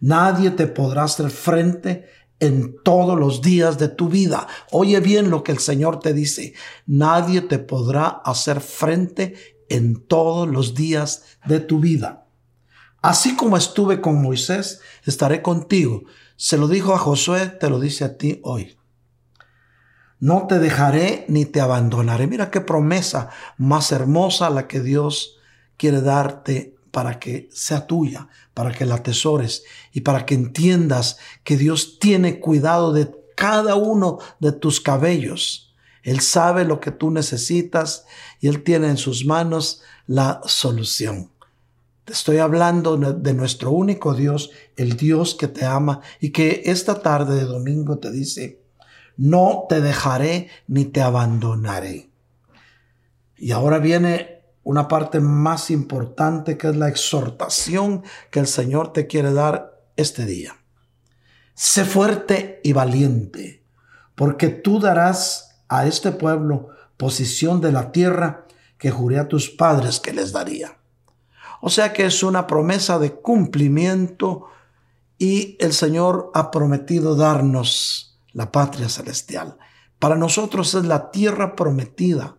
Nadie 0.00 0.50
te 0.50 0.66
podrá 0.66 1.04
hacer 1.04 1.30
frente 1.30 2.06
en 2.40 2.76
todos 2.82 3.18
los 3.18 3.40
días 3.40 3.78
de 3.78 3.88
tu 3.88 4.08
vida. 4.08 4.46
Oye 4.70 5.00
bien 5.00 5.30
lo 5.30 5.42
que 5.42 5.52
el 5.52 5.58
Señor 5.58 6.00
te 6.00 6.12
dice. 6.12 6.54
Nadie 6.86 7.40
te 7.40 7.58
podrá 7.58 8.06
hacer 8.06 8.60
frente 8.60 9.34
en 9.74 10.06
todos 10.06 10.48
los 10.48 10.74
días 10.74 11.24
de 11.46 11.60
tu 11.60 11.80
vida. 11.80 12.26
Así 13.02 13.36
como 13.36 13.56
estuve 13.56 14.00
con 14.00 14.22
Moisés, 14.22 14.80
estaré 15.04 15.42
contigo. 15.42 16.04
Se 16.36 16.56
lo 16.56 16.68
dijo 16.68 16.94
a 16.94 16.98
Josué, 16.98 17.48
te 17.48 17.68
lo 17.68 17.78
dice 17.78 18.04
a 18.04 18.16
ti 18.16 18.40
hoy. 18.42 18.76
No 20.20 20.46
te 20.46 20.58
dejaré 20.58 21.26
ni 21.28 21.44
te 21.44 21.60
abandonaré. 21.60 22.26
Mira 22.26 22.50
qué 22.50 22.60
promesa 22.60 23.30
más 23.58 23.92
hermosa 23.92 24.48
la 24.48 24.66
que 24.68 24.80
Dios 24.80 25.36
quiere 25.76 26.00
darte 26.00 26.76
para 26.92 27.18
que 27.18 27.48
sea 27.52 27.86
tuya, 27.86 28.28
para 28.54 28.72
que 28.72 28.86
la 28.86 28.94
atesores 28.94 29.64
y 29.92 30.02
para 30.02 30.24
que 30.24 30.34
entiendas 30.34 31.18
que 31.42 31.56
Dios 31.56 31.98
tiene 31.98 32.40
cuidado 32.40 32.92
de 32.92 33.10
cada 33.36 33.74
uno 33.74 34.18
de 34.38 34.52
tus 34.52 34.80
cabellos. 34.80 35.63
Él 36.04 36.20
sabe 36.20 36.64
lo 36.64 36.80
que 36.80 36.92
tú 36.92 37.10
necesitas 37.10 38.04
y 38.38 38.48
Él 38.48 38.62
tiene 38.62 38.88
en 38.88 38.98
sus 38.98 39.24
manos 39.24 39.82
la 40.06 40.40
solución. 40.44 41.30
Te 42.04 42.12
estoy 42.12 42.36
hablando 42.36 42.98
de 42.98 43.32
nuestro 43.32 43.70
único 43.70 44.12
Dios, 44.12 44.50
el 44.76 44.98
Dios 44.98 45.34
que 45.34 45.48
te 45.48 45.64
ama 45.64 46.02
y 46.20 46.30
que 46.30 46.64
esta 46.66 47.00
tarde 47.00 47.36
de 47.36 47.44
domingo 47.44 47.98
te 47.98 48.10
dice, 48.10 48.60
no 49.16 49.64
te 49.70 49.80
dejaré 49.80 50.50
ni 50.66 50.84
te 50.84 51.00
abandonaré. 51.00 52.10
Y 53.38 53.52
ahora 53.52 53.78
viene 53.78 54.42
una 54.62 54.88
parte 54.88 55.20
más 55.20 55.70
importante 55.70 56.58
que 56.58 56.68
es 56.68 56.76
la 56.76 56.88
exhortación 56.88 58.02
que 58.30 58.40
el 58.40 58.46
Señor 58.46 58.92
te 58.92 59.06
quiere 59.06 59.32
dar 59.32 59.80
este 59.96 60.26
día. 60.26 60.54
Sé 61.54 61.86
fuerte 61.86 62.60
y 62.62 62.74
valiente, 62.74 63.64
porque 64.14 64.48
tú 64.50 64.78
darás 64.78 65.53
a 65.78 65.86
este 65.86 66.12
pueblo 66.12 66.68
posición 66.96 67.60
de 67.60 67.72
la 67.72 67.92
tierra 67.92 68.46
que 68.78 68.90
juré 68.90 69.18
a 69.18 69.28
tus 69.28 69.50
padres 69.50 70.00
que 70.00 70.12
les 70.12 70.32
daría. 70.32 70.78
O 71.60 71.70
sea 71.70 71.92
que 71.92 72.06
es 72.06 72.22
una 72.22 72.46
promesa 72.46 72.98
de 72.98 73.12
cumplimiento 73.12 74.46
y 75.18 75.56
el 75.60 75.72
Señor 75.72 76.30
ha 76.34 76.50
prometido 76.50 77.16
darnos 77.16 78.18
la 78.32 78.52
patria 78.52 78.88
celestial. 78.88 79.56
Para 79.98 80.16
nosotros 80.16 80.74
es 80.74 80.84
la 80.84 81.10
tierra 81.10 81.56
prometida 81.56 82.36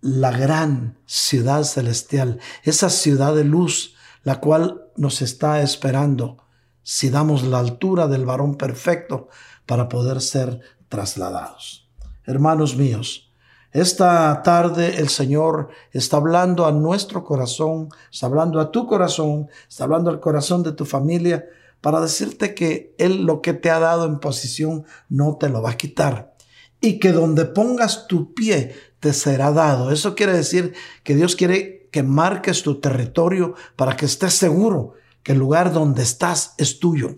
la 0.00 0.32
gran 0.32 0.98
ciudad 1.06 1.62
celestial, 1.62 2.40
esa 2.64 2.90
ciudad 2.90 3.34
de 3.34 3.44
luz, 3.44 3.94
la 4.24 4.40
cual 4.40 4.82
nos 4.96 5.22
está 5.22 5.62
esperando 5.62 6.38
si 6.82 7.08
damos 7.10 7.44
la 7.44 7.60
altura 7.60 8.08
del 8.08 8.24
varón 8.24 8.56
perfecto 8.56 9.28
para 9.64 9.88
poder 9.88 10.20
ser 10.20 10.60
trasladados. 10.88 11.81
Hermanos 12.24 12.76
míos, 12.76 13.32
esta 13.72 14.42
tarde 14.42 14.98
el 14.98 15.08
Señor 15.08 15.70
está 15.92 16.18
hablando 16.18 16.66
a 16.66 16.72
nuestro 16.72 17.24
corazón, 17.24 17.88
está 18.12 18.26
hablando 18.26 18.60
a 18.60 18.70
tu 18.70 18.86
corazón, 18.86 19.48
está 19.68 19.84
hablando 19.84 20.10
al 20.10 20.20
corazón 20.20 20.62
de 20.62 20.72
tu 20.72 20.84
familia 20.84 21.46
para 21.80 22.00
decirte 22.00 22.54
que 22.54 22.94
Él 22.98 23.24
lo 23.24 23.40
que 23.40 23.54
te 23.54 23.70
ha 23.70 23.78
dado 23.78 24.04
en 24.06 24.20
posición 24.20 24.84
no 25.08 25.36
te 25.36 25.48
lo 25.48 25.62
va 25.62 25.70
a 25.70 25.76
quitar 25.76 26.34
y 26.82 26.98
que 26.98 27.12
donde 27.12 27.46
pongas 27.46 28.06
tu 28.08 28.34
pie 28.34 28.74
te 29.00 29.12
será 29.14 29.52
dado. 29.52 29.90
Eso 29.90 30.14
quiere 30.14 30.32
decir 30.34 30.74
que 31.02 31.14
Dios 31.14 31.34
quiere 31.34 31.88
que 31.90 32.02
marques 32.02 32.62
tu 32.62 32.78
territorio 32.78 33.54
para 33.76 33.96
que 33.96 34.04
estés 34.04 34.34
seguro 34.34 34.94
que 35.22 35.32
el 35.32 35.38
lugar 35.38 35.72
donde 35.72 36.02
estás 36.02 36.54
es 36.58 36.78
tuyo. 36.78 37.14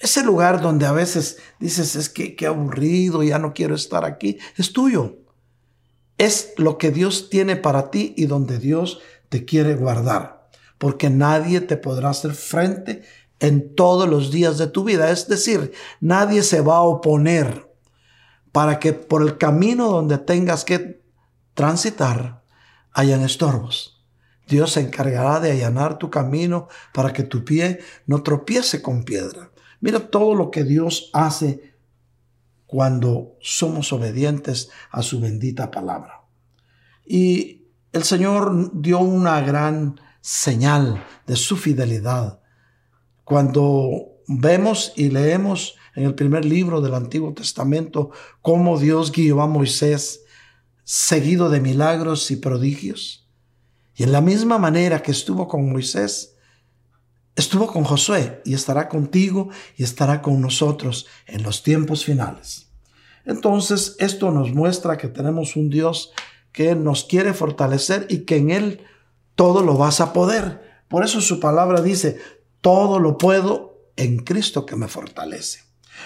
Ese 0.00 0.24
lugar 0.24 0.62
donde 0.62 0.86
a 0.86 0.92
veces 0.92 1.36
dices, 1.58 1.94
es 1.94 2.08
que 2.08 2.34
qué 2.34 2.46
aburrido, 2.46 3.22
ya 3.22 3.38
no 3.38 3.52
quiero 3.52 3.74
estar 3.74 4.06
aquí, 4.06 4.38
es 4.56 4.72
tuyo. 4.72 5.18
Es 6.16 6.54
lo 6.56 6.78
que 6.78 6.90
Dios 6.90 7.28
tiene 7.28 7.56
para 7.56 7.90
ti 7.90 8.14
y 8.16 8.24
donde 8.24 8.58
Dios 8.58 9.00
te 9.28 9.44
quiere 9.44 9.74
guardar. 9.74 10.48
Porque 10.78 11.10
nadie 11.10 11.60
te 11.60 11.76
podrá 11.76 12.10
hacer 12.10 12.32
frente 12.32 13.02
en 13.40 13.74
todos 13.74 14.08
los 14.08 14.30
días 14.30 14.56
de 14.56 14.68
tu 14.68 14.84
vida. 14.84 15.10
Es 15.10 15.28
decir, 15.28 15.72
nadie 16.00 16.42
se 16.42 16.62
va 16.62 16.76
a 16.76 16.82
oponer 16.82 17.70
para 18.52 18.78
que 18.78 18.94
por 18.94 19.22
el 19.22 19.36
camino 19.36 19.90
donde 19.90 20.16
tengas 20.16 20.64
que 20.64 21.02
transitar 21.52 22.42
hayan 22.92 23.22
estorbos. 23.22 24.02
Dios 24.48 24.72
se 24.72 24.80
encargará 24.80 25.40
de 25.40 25.52
allanar 25.52 25.98
tu 25.98 26.10
camino 26.10 26.68
para 26.92 27.12
que 27.12 27.22
tu 27.22 27.44
pie 27.44 27.80
no 28.06 28.22
tropiece 28.22 28.82
con 28.82 29.04
piedra. 29.04 29.49
Mira 29.80 30.10
todo 30.10 30.34
lo 30.34 30.50
que 30.50 30.64
Dios 30.64 31.10
hace 31.12 31.74
cuando 32.66 33.36
somos 33.40 33.92
obedientes 33.92 34.70
a 34.90 35.02
su 35.02 35.20
bendita 35.20 35.70
palabra. 35.70 36.22
Y 37.04 37.62
el 37.92 38.04
Señor 38.04 38.70
dio 38.80 39.00
una 39.00 39.40
gran 39.40 40.00
señal 40.20 41.04
de 41.26 41.36
su 41.36 41.56
fidelidad. 41.56 42.40
Cuando 43.24 44.20
vemos 44.28 44.92
y 44.94 45.10
leemos 45.10 45.76
en 45.96 46.04
el 46.04 46.14
primer 46.14 46.44
libro 46.44 46.80
del 46.80 46.94
Antiguo 46.94 47.32
Testamento 47.34 48.10
cómo 48.42 48.78
Dios 48.78 49.10
guió 49.10 49.40
a 49.40 49.48
Moisés 49.48 50.24
seguido 50.84 51.50
de 51.50 51.60
milagros 51.60 52.30
y 52.30 52.36
prodigios. 52.36 53.28
Y 53.96 54.04
en 54.04 54.12
la 54.12 54.20
misma 54.20 54.58
manera 54.58 55.02
que 55.02 55.10
estuvo 55.10 55.48
con 55.48 55.70
Moisés, 55.70 56.36
estuvo 57.40 57.66
con 57.66 57.84
Josué 57.84 58.40
y 58.44 58.54
estará 58.54 58.88
contigo 58.88 59.48
y 59.76 59.82
estará 59.82 60.22
con 60.22 60.40
nosotros 60.40 61.06
en 61.26 61.42
los 61.42 61.62
tiempos 61.62 62.04
finales. 62.04 62.68
Entonces, 63.24 63.96
esto 63.98 64.30
nos 64.30 64.52
muestra 64.52 64.96
que 64.96 65.08
tenemos 65.08 65.56
un 65.56 65.70
Dios 65.70 66.12
que 66.52 66.74
nos 66.74 67.04
quiere 67.04 67.32
fortalecer 67.32 68.06
y 68.08 68.20
que 68.20 68.36
en 68.36 68.50
Él 68.50 68.80
todo 69.34 69.62
lo 69.62 69.76
vas 69.76 70.00
a 70.00 70.12
poder. 70.12 70.84
Por 70.88 71.04
eso 71.04 71.20
su 71.20 71.40
palabra 71.40 71.80
dice, 71.80 72.18
todo 72.60 72.98
lo 72.98 73.18
puedo 73.18 73.90
en 73.96 74.18
Cristo 74.18 74.66
que 74.66 74.76
me 74.76 74.88
fortalece. 74.88 75.60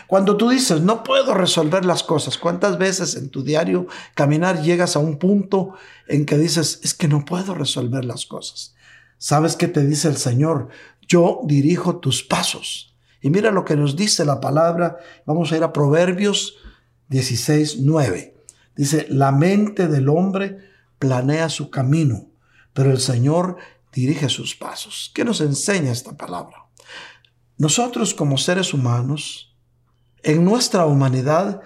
Cuando 0.06 0.36
tú 0.36 0.48
dices, 0.48 0.80
no 0.80 1.02
puedo 1.02 1.34
resolver 1.34 1.84
las 1.84 2.02
cosas, 2.02 2.36
¿cuántas 2.36 2.78
veces 2.78 3.16
en 3.16 3.30
tu 3.30 3.42
diario 3.42 3.86
caminar 4.14 4.62
llegas 4.62 4.96
a 4.96 4.98
un 4.98 5.18
punto 5.18 5.74
en 6.08 6.26
que 6.26 6.36
dices, 6.36 6.80
es 6.82 6.94
que 6.94 7.08
no 7.08 7.24
puedo 7.24 7.54
resolver 7.54 8.04
las 8.04 8.26
cosas? 8.26 8.74
¿Sabes 9.18 9.56
qué 9.56 9.68
te 9.68 9.86
dice 9.86 10.08
el 10.08 10.16
Señor? 10.16 10.68
Yo 11.06 11.40
dirijo 11.44 11.98
tus 11.98 12.22
pasos. 12.22 12.96
Y 13.20 13.30
mira 13.30 13.50
lo 13.50 13.64
que 13.64 13.76
nos 13.76 13.96
dice 13.96 14.24
la 14.24 14.40
palabra. 14.40 14.98
Vamos 15.26 15.50
a 15.52 15.56
ir 15.56 15.62
a 15.62 15.72
Proverbios 15.72 16.56
16, 17.08 17.78
9. 17.80 18.36
Dice, 18.76 19.06
la 19.08 19.32
mente 19.32 19.88
del 19.88 20.08
hombre 20.08 20.58
planea 20.98 21.48
su 21.48 21.70
camino, 21.70 22.30
pero 22.72 22.90
el 22.90 23.00
Señor 23.00 23.56
dirige 23.92 24.28
sus 24.28 24.54
pasos. 24.54 25.10
¿Qué 25.14 25.24
nos 25.24 25.40
enseña 25.40 25.92
esta 25.92 26.16
palabra? 26.16 26.66
Nosotros 27.56 28.14
como 28.14 28.36
seres 28.36 28.74
humanos, 28.74 29.56
en 30.22 30.44
nuestra 30.44 30.86
humanidad 30.86 31.60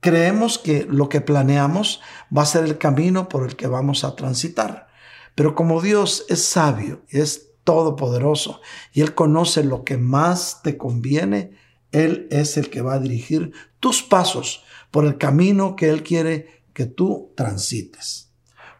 creemos 0.00 0.58
que 0.58 0.86
lo 0.88 1.08
que 1.08 1.20
planeamos 1.20 2.00
va 2.36 2.42
a 2.42 2.46
ser 2.46 2.64
el 2.64 2.78
camino 2.78 3.28
por 3.28 3.44
el 3.44 3.56
que 3.56 3.66
vamos 3.66 4.02
a 4.04 4.16
transitar. 4.16 4.88
Pero 5.34 5.54
como 5.54 5.82
Dios 5.82 6.24
es 6.28 6.42
sabio 6.42 7.04
es 7.08 7.49
todopoderoso 7.64 8.60
y 8.92 9.02
Él 9.02 9.14
conoce 9.14 9.64
lo 9.64 9.84
que 9.84 9.96
más 9.96 10.60
te 10.62 10.76
conviene, 10.76 11.52
Él 11.92 12.26
es 12.30 12.56
el 12.56 12.70
que 12.70 12.82
va 12.82 12.94
a 12.94 13.00
dirigir 13.00 13.52
tus 13.80 14.02
pasos 14.02 14.64
por 14.90 15.04
el 15.04 15.18
camino 15.18 15.76
que 15.76 15.90
Él 15.90 16.02
quiere 16.02 16.62
que 16.72 16.86
tú 16.86 17.32
transites. 17.36 18.30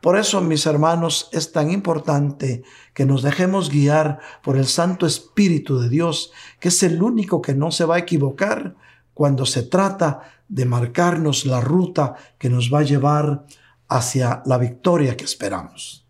Por 0.01 0.17
eso, 0.17 0.41
mis 0.41 0.65
hermanos, 0.65 1.29
es 1.33 1.53
tan 1.53 1.71
importante 1.71 2.63
que 2.95 3.05
nos 3.05 3.23
dejemos 3.23 3.69
guiar 3.69 4.21
por 4.43 4.57
el 4.57 4.67
Santo 4.67 5.07
Espíritu 5.07 5.79
de 5.79 5.91
Dios, 5.91 6.33
que 6.59 6.69
es 6.69 6.83
el 6.83 7.03
único 7.03 7.43
que 7.43 7.55
no 7.55 7.71
se 7.71 7.85
va 7.85 7.97
a 7.97 8.01
equivocar 8.01 8.77
cuando 9.13 9.45
se 9.45 9.63
trata 9.63 10.23
de 10.49 10.65
marcarnos 10.65 11.45
la 11.45 11.61
ruta 11.61 12.15
que 12.39 12.49
nos 12.49 12.73
va 12.73 12.79
a 12.79 12.85
llevar 12.85 13.45
hacia 13.89 14.43
la 14.47 14.57
victoria 14.57 15.17
que 15.17 15.25
esperamos. 15.25 16.07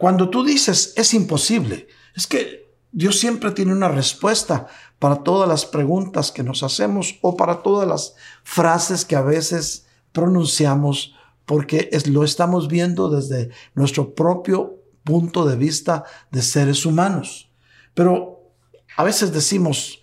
Cuando 0.00 0.30
tú 0.30 0.42
dices 0.42 0.94
es 0.96 1.12
imposible, 1.12 1.86
es 2.16 2.26
que 2.26 2.72
Dios 2.90 3.18
siempre 3.18 3.50
tiene 3.50 3.74
una 3.74 3.88
respuesta 3.88 4.66
para 4.98 5.16
todas 5.16 5.46
las 5.46 5.66
preguntas 5.66 6.32
que 6.32 6.42
nos 6.42 6.62
hacemos 6.62 7.18
o 7.20 7.36
para 7.36 7.62
todas 7.62 7.86
las 7.86 8.14
frases 8.42 9.04
que 9.04 9.14
a 9.14 9.20
veces 9.20 9.84
pronunciamos 10.12 11.14
porque 11.44 11.90
lo 12.06 12.24
estamos 12.24 12.68
viendo 12.68 13.10
desde 13.10 13.50
nuestro 13.74 14.14
propio 14.14 14.82
punto 15.04 15.44
de 15.44 15.56
vista 15.56 16.04
de 16.30 16.40
seres 16.40 16.86
humanos. 16.86 17.50
Pero 17.92 18.54
a 18.96 19.04
veces 19.04 19.34
decimos, 19.34 20.00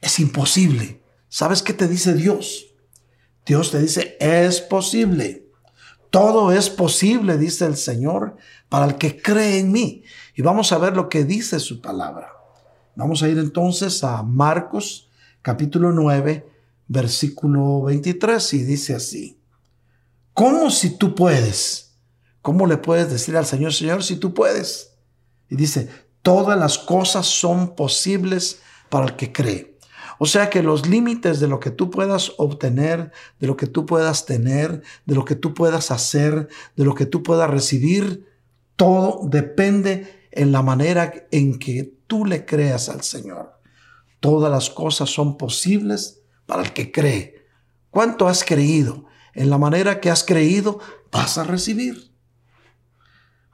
es 0.00 0.18
imposible. 0.18 1.00
¿Sabes 1.28 1.62
qué 1.62 1.74
te 1.74 1.86
dice 1.86 2.12
Dios? 2.14 2.74
Dios 3.46 3.70
te 3.70 3.80
dice, 3.80 4.16
es 4.18 4.60
posible. 4.60 5.49
Todo 6.10 6.52
es 6.52 6.68
posible, 6.68 7.38
dice 7.38 7.66
el 7.66 7.76
Señor, 7.76 8.36
para 8.68 8.86
el 8.86 8.96
que 8.96 9.20
cree 9.20 9.60
en 9.60 9.72
mí. 9.72 10.02
Y 10.34 10.42
vamos 10.42 10.72
a 10.72 10.78
ver 10.78 10.96
lo 10.96 11.08
que 11.08 11.24
dice 11.24 11.60
su 11.60 11.80
palabra. 11.80 12.32
Vamos 12.96 13.22
a 13.22 13.28
ir 13.28 13.38
entonces 13.38 14.02
a 14.04 14.22
Marcos 14.22 15.08
capítulo 15.42 15.92
9, 15.92 16.46
versículo 16.88 17.82
23, 17.82 18.54
y 18.54 18.62
dice 18.64 18.94
así, 18.94 19.40
¿cómo 20.34 20.70
si 20.70 20.98
tú 20.98 21.14
puedes? 21.14 21.96
¿Cómo 22.42 22.66
le 22.66 22.76
puedes 22.76 23.10
decir 23.10 23.36
al 23.36 23.46
Señor, 23.46 23.72
Señor, 23.72 24.02
si 24.02 24.16
tú 24.16 24.34
puedes? 24.34 24.96
Y 25.48 25.56
dice, 25.56 25.88
todas 26.22 26.58
las 26.58 26.78
cosas 26.78 27.26
son 27.26 27.74
posibles 27.74 28.60
para 28.88 29.06
el 29.06 29.16
que 29.16 29.32
cree. 29.32 29.69
O 30.22 30.26
sea 30.26 30.50
que 30.50 30.62
los 30.62 30.86
límites 30.86 31.40
de 31.40 31.48
lo 31.48 31.60
que 31.60 31.70
tú 31.70 31.88
puedas 31.88 32.32
obtener, 32.36 33.10
de 33.38 33.46
lo 33.46 33.56
que 33.56 33.66
tú 33.66 33.86
puedas 33.86 34.26
tener, 34.26 34.82
de 35.06 35.14
lo 35.14 35.24
que 35.24 35.34
tú 35.34 35.54
puedas 35.54 35.90
hacer, 35.90 36.48
de 36.76 36.84
lo 36.84 36.94
que 36.94 37.06
tú 37.06 37.22
puedas 37.22 37.48
recibir, 37.48 38.26
todo 38.76 39.26
depende 39.26 40.28
en 40.30 40.52
la 40.52 40.60
manera 40.60 41.26
en 41.30 41.58
que 41.58 41.94
tú 42.06 42.26
le 42.26 42.44
creas 42.44 42.90
al 42.90 43.00
Señor. 43.00 43.54
Todas 44.20 44.52
las 44.52 44.68
cosas 44.68 45.08
son 45.08 45.38
posibles 45.38 46.20
para 46.44 46.64
el 46.64 46.74
que 46.74 46.92
cree. 46.92 47.46
¿Cuánto 47.88 48.28
has 48.28 48.44
creído? 48.44 49.06
En 49.32 49.48
la 49.48 49.56
manera 49.56 50.00
que 50.00 50.10
has 50.10 50.22
creído, 50.22 50.80
vas 51.10 51.38
a 51.38 51.44
recibir. 51.44 52.12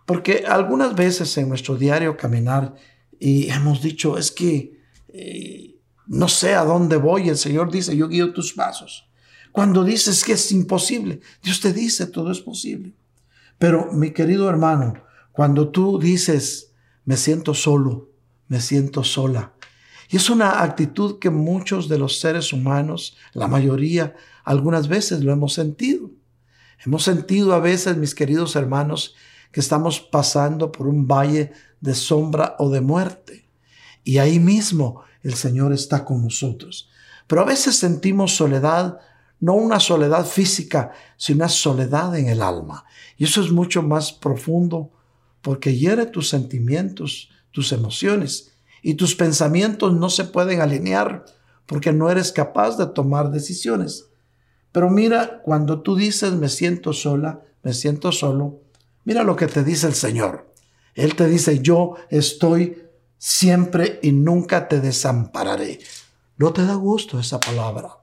Porque 0.04 0.42
algunas 0.48 0.96
veces 0.96 1.38
en 1.38 1.48
nuestro 1.48 1.76
diario 1.76 2.16
caminar 2.16 2.74
y 3.20 3.50
hemos 3.50 3.82
dicho, 3.82 4.18
es 4.18 4.32
que 4.32 4.80
eh, 5.06 5.75
no 6.06 6.28
sé 6.28 6.54
a 6.54 6.64
dónde 6.64 6.96
voy. 6.96 7.28
El 7.28 7.36
Señor 7.36 7.70
dice, 7.70 7.96
yo 7.96 8.08
guío 8.08 8.32
tus 8.32 8.52
pasos. 8.52 9.08
Cuando 9.52 9.84
dices 9.84 10.24
que 10.24 10.32
es 10.32 10.52
imposible, 10.52 11.20
Dios 11.42 11.60
te 11.60 11.72
dice, 11.72 12.06
todo 12.06 12.30
es 12.30 12.40
posible. 12.40 12.92
Pero 13.58 13.92
mi 13.92 14.12
querido 14.12 14.48
hermano, 14.48 15.02
cuando 15.32 15.68
tú 15.68 15.98
dices, 15.98 16.72
me 17.04 17.16
siento 17.16 17.54
solo, 17.54 18.10
me 18.48 18.60
siento 18.60 19.02
sola, 19.02 19.54
y 20.08 20.16
es 20.16 20.30
una 20.30 20.62
actitud 20.62 21.18
que 21.18 21.30
muchos 21.30 21.88
de 21.88 21.98
los 21.98 22.20
seres 22.20 22.52
humanos, 22.52 23.16
la 23.32 23.48
mayoría, 23.48 24.14
algunas 24.44 24.88
veces 24.88 25.22
lo 25.24 25.32
hemos 25.32 25.52
sentido. 25.52 26.10
Hemos 26.84 27.02
sentido 27.02 27.54
a 27.54 27.58
veces, 27.58 27.96
mis 27.96 28.14
queridos 28.14 28.54
hermanos, 28.54 29.16
que 29.50 29.60
estamos 29.60 30.00
pasando 30.00 30.70
por 30.70 30.86
un 30.86 31.08
valle 31.08 31.52
de 31.80 31.94
sombra 31.94 32.54
o 32.58 32.70
de 32.70 32.80
muerte. 32.80 33.48
Y 34.04 34.18
ahí 34.18 34.38
mismo 34.38 35.02
el 35.28 35.34
Señor 35.34 35.72
está 35.72 36.04
con 36.04 36.22
nosotros. 36.22 36.88
Pero 37.26 37.42
a 37.42 37.44
veces 37.44 37.76
sentimos 37.76 38.36
soledad, 38.36 38.98
no 39.40 39.54
una 39.54 39.80
soledad 39.80 40.24
física, 40.24 40.92
sino 41.16 41.38
una 41.38 41.48
soledad 41.48 42.16
en 42.16 42.28
el 42.28 42.42
alma. 42.42 42.84
Y 43.16 43.24
eso 43.24 43.40
es 43.40 43.50
mucho 43.50 43.82
más 43.82 44.12
profundo 44.12 44.90
porque 45.42 45.76
hiere 45.76 46.06
tus 46.06 46.28
sentimientos, 46.28 47.30
tus 47.50 47.72
emociones 47.72 48.52
y 48.82 48.94
tus 48.94 49.14
pensamientos 49.14 49.92
no 49.92 50.10
se 50.10 50.24
pueden 50.24 50.60
alinear 50.60 51.24
porque 51.66 51.92
no 51.92 52.10
eres 52.10 52.30
capaz 52.32 52.76
de 52.76 52.86
tomar 52.86 53.30
decisiones. 53.30 54.06
Pero 54.70 54.90
mira, 54.90 55.40
cuando 55.42 55.82
tú 55.82 55.96
dices 55.96 56.32
me 56.34 56.48
siento 56.48 56.92
sola, 56.92 57.42
me 57.62 57.72
siento 57.72 58.12
solo, 58.12 58.60
mira 59.04 59.24
lo 59.24 59.34
que 59.34 59.48
te 59.48 59.64
dice 59.64 59.88
el 59.88 59.94
Señor. 59.94 60.52
Él 60.94 61.14
te 61.14 61.28
dice, 61.28 61.60
yo 61.60 61.96
estoy 62.10 62.85
siempre 63.18 63.98
y 64.02 64.12
nunca 64.12 64.68
te 64.68 64.80
desampararé. 64.80 65.80
¿No 66.36 66.52
te 66.52 66.64
da 66.64 66.74
gusto 66.74 67.18
esa 67.18 67.40
palabra? 67.40 67.98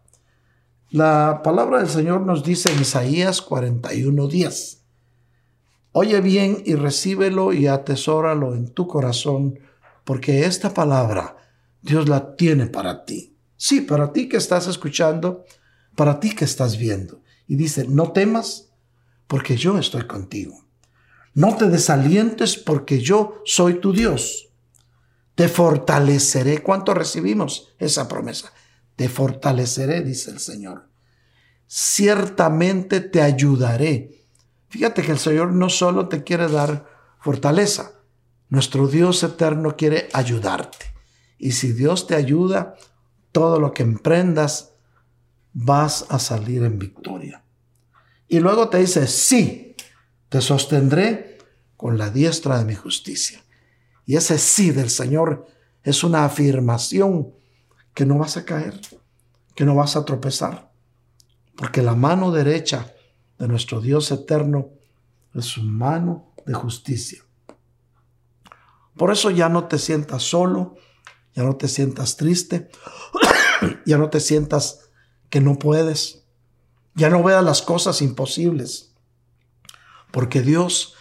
La 0.89 1.41
palabra 1.43 1.79
del 1.79 1.89
Señor 1.89 2.21
nos 2.21 2.43
dice 2.43 2.71
en 2.71 2.81
Isaías 2.81 3.41
41:10. 3.41 4.79
Oye 5.91 6.21
bien 6.21 6.63
y 6.65 6.75
recíbelo 6.75 7.53
y 7.53 7.67
atesóralo 7.67 8.55
en 8.55 8.69
tu 8.69 8.87
corazón, 8.87 9.59
porque 10.03 10.45
esta 10.45 10.73
palabra 10.73 11.37
Dios 11.81 12.09
la 12.09 12.35
tiene 12.35 12.67
para 12.67 13.05
ti. 13.05 13.35
Sí, 13.55 13.81
para 13.81 14.11
ti 14.11 14.27
que 14.27 14.37
estás 14.37 14.67
escuchando, 14.67 15.45
para 15.95 16.19
ti 16.19 16.33
que 16.33 16.45
estás 16.45 16.77
viendo. 16.77 17.21
Y 17.47 17.55
dice, 17.55 17.85
no 17.87 18.11
temas, 18.11 18.69
porque 19.27 19.55
yo 19.55 19.77
estoy 19.77 20.07
contigo. 20.07 20.65
No 21.35 21.55
te 21.55 21.69
desalientes, 21.69 22.57
porque 22.57 22.99
yo 22.99 23.41
soy 23.45 23.75
tu 23.75 23.93
Dios 23.93 24.52
te 25.35 25.47
fortaleceré. 25.47 26.61
¿Cuánto 26.61 26.93
recibimos 26.93 27.73
esa 27.79 28.07
promesa? 28.07 28.53
Te 28.95 29.09
fortaleceré, 29.09 30.01
dice 30.01 30.31
el 30.31 30.39
Señor. 30.39 30.89
Ciertamente 31.67 33.01
te 33.01 33.21
ayudaré. 33.21 34.25
Fíjate 34.69 35.01
que 35.01 35.11
el 35.11 35.19
Señor 35.19 35.53
no 35.53 35.69
solo 35.69 36.07
te 36.07 36.23
quiere 36.23 36.47
dar 36.47 36.87
fortaleza, 37.19 37.93
nuestro 38.49 38.87
Dios 38.87 39.23
eterno 39.23 39.75
quiere 39.75 40.09
ayudarte. 40.13 40.85
Y 41.37 41.53
si 41.53 41.73
Dios 41.73 42.05
te 42.05 42.15
ayuda, 42.15 42.75
todo 43.31 43.59
lo 43.59 43.73
que 43.73 43.83
emprendas, 43.83 44.73
vas 45.53 46.05
a 46.09 46.19
salir 46.19 46.63
en 46.63 46.77
victoria. 46.79 47.43
Y 48.27 48.39
luego 48.39 48.69
te 48.69 48.79
dice, 48.79 49.07
sí, 49.07 49.75
te 50.29 50.41
sostendré 50.41 51.37
con 51.77 51.97
la 51.97 52.09
diestra 52.09 52.57
de 52.57 52.65
mi 52.65 52.75
justicia. 52.75 53.42
Y 54.05 54.15
ese 54.15 54.37
sí 54.37 54.71
del 54.71 54.89
Señor 54.89 55.47
es 55.83 56.03
una 56.03 56.25
afirmación 56.25 57.33
que 57.93 58.05
no 58.05 58.17
vas 58.17 58.37
a 58.37 58.45
caer, 58.45 58.79
que 59.55 59.65
no 59.65 59.75
vas 59.75 59.95
a 59.95 60.05
tropezar, 60.05 60.71
porque 61.55 61.81
la 61.81 61.95
mano 61.95 62.31
derecha 62.31 62.93
de 63.37 63.47
nuestro 63.47 63.81
Dios 63.81 64.11
eterno 64.11 64.69
es 65.33 65.45
su 65.45 65.63
mano 65.63 66.33
de 66.45 66.53
justicia. 66.53 67.23
Por 68.97 69.11
eso 69.11 69.31
ya 69.31 69.49
no 69.49 69.67
te 69.67 69.79
sientas 69.79 70.23
solo, 70.23 70.75
ya 71.35 71.43
no 71.43 71.55
te 71.55 71.67
sientas 71.67 72.17
triste, 72.17 72.69
ya 73.85 73.97
no 73.97 74.09
te 74.09 74.19
sientas 74.19 74.89
que 75.29 75.41
no 75.41 75.57
puedes, 75.57 76.25
ya 76.95 77.09
no 77.09 77.23
veas 77.23 77.43
las 77.43 77.61
cosas 77.61 78.01
imposibles, 78.01 78.93
porque 80.11 80.41
Dios 80.41 80.95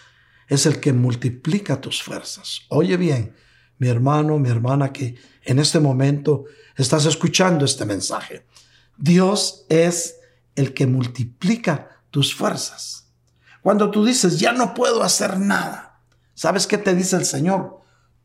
es 0.52 0.66
el 0.66 0.80
que 0.80 0.92
multiplica 0.92 1.80
tus 1.80 2.02
fuerzas. 2.02 2.60
Oye 2.68 2.98
bien, 2.98 3.34
mi 3.78 3.88
hermano, 3.88 4.38
mi 4.38 4.50
hermana, 4.50 4.92
que 4.92 5.14
en 5.44 5.58
este 5.58 5.80
momento 5.80 6.44
estás 6.76 7.06
escuchando 7.06 7.64
este 7.64 7.86
mensaje. 7.86 8.44
Dios 8.98 9.64
es 9.70 10.16
el 10.54 10.74
que 10.74 10.86
multiplica 10.86 12.02
tus 12.10 12.34
fuerzas. 12.34 13.08
Cuando 13.62 13.90
tú 13.90 14.04
dices, 14.04 14.38
ya 14.38 14.52
no 14.52 14.74
puedo 14.74 15.02
hacer 15.02 15.38
nada, 15.38 16.02
¿sabes 16.34 16.66
qué 16.66 16.76
te 16.76 16.94
dice 16.94 17.16
el 17.16 17.24
Señor? 17.24 17.80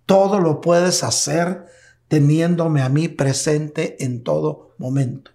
Todo 0.06 0.42
lo 0.42 0.60
puedes 0.60 1.06
hacer 1.06 1.66
teniéndome 2.10 2.82
a 2.82 2.90
mí 2.90 3.08
presente 3.08 4.04
en 4.04 4.22
todo 4.22 4.76
momento. 4.78 5.32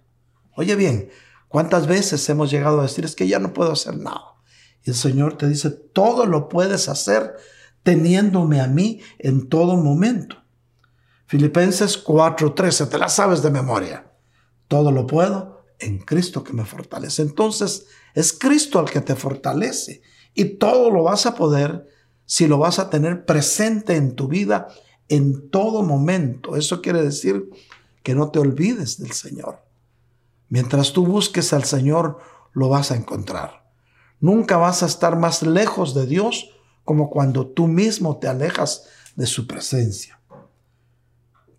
Oye 0.55 0.75
bien, 0.75 1.09
¿cuántas 1.47 1.87
veces 1.87 2.29
hemos 2.29 2.51
llegado 2.51 2.79
a 2.79 2.83
decir 2.83 3.03
es 3.03 3.15
que 3.15 3.27
ya 3.27 3.39
no 3.39 3.51
puedo 3.51 3.71
hacer 3.71 3.97
nada? 3.97 4.32
Y 4.83 4.89
el 4.89 4.95
Señor 4.95 5.37
te 5.37 5.47
dice, 5.47 5.69
todo 5.69 6.25
lo 6.25 6.49
puedes 6.49 6.89
hacer 6.89 7.35
teniéndome 7.83 8.61
a 8.61 8.67
mí 8.67 9.01
en 9.19 9.47
todo 9.49 9.75
momento. 9.75 10.37
Filipenses 11.25 11.97
4:13, 12.03 12.89
te 12.89 12.97
la 12.97 13.09
sabes 13.09 13.41
de 13.41 13.51
memoria. 13.51 14.11
Todo 14.67 14.91
lo 14.91 15.07
puedo 15.07 15.65
en 15.79 15.99
Cristo 15.99 16.43
que 16.43 16.53
me 16.53 16.65
fortalece. 16.65 17.21
Entonces, 17.21 17.87
es 18.13 18.33
Cristo 18.33 18.79
al 18.79 18.89
que 18.89 19.01
te 19.01 19.15
fortalece 19.15 20.01
y 20.33 20.45
todo 20.57 20.89
lo 20.89 21.03
vas 21.03 21.25
a 21.25 21.35
poder 21.35 21.87
si 22.25 22.47
lo 22.47 22.57
vas 22.57 22.79
a 22.79 22.89
tener 22.89 23.25
presente 23.25 23.95
en 23.95 24.15
tu 24.15 24.27
vida 24.27 24.67
en 25.09 25.49
todo 25.49 25.83
momento. 25.83 26.55
Eso 26.55 26.81
quiere 26.81 27.01
decir 27.01 27.49
que 28.01 28.15
no 28.15 28.31
te 28.31 28.39
olvides 28.39 28.99
del 28.99 29.11
Señor. 29.11 29.63
Mientras 30.49 30.93
tú 30.93 31.05
busques 31.05 31.53
al 31.53 31.63
Señor, 31.63 32.19
lo 32.53 32.69
vas 32.69 32.91
a 32.91 32.95
encontrar. 32.95 33.62
Nunca 34.23 34.55
vas 34.55 34.83
a 34.83 34.85
estar 34.85 35.19
más 35.19 35.43
lejos 35.43 35.93
de 35.93 36.05
Dios 36.05 36.49
como 36.85 37.09
cuando 37.09 37.45
tú 37.45 37.67
mismo 37.67 38.19
te 38.19 38.29
alejas 38.29 38.85
de 39.17 39.25
su 39.25 39.47
presencia. 39.47 40.17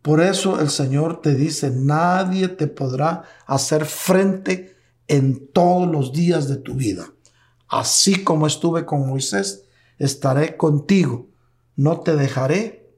Por 0.00 0.22
eso 0.22 0.58
el 0.58 0.70
Señor 0.70 1.20
te 1.20 1.34
dice, 1.34 1.70
nadie 1.70 2.48
te 2.48 2.66
podrá 2.66 3.24
hacer 3.44 3.84
frente 3.84 4.78
en 5.08 5.46
todos 5.48 5.86
los 5.86 6.14
días 6.14 6.48
de 6.48 6.56
tu 6.56 6.72
vida. 6.72 7.04
Así 7.68 8.24
como 8.24 8.46
estuve 8.46 8.86
con 8.86 9.06
Moisés, 9.06 9.64
estaré 9.98 10.56
contigo. 10.56 11.28
No 11.76 12.00
te 12.00 12.16
dejaré 12.16 12.96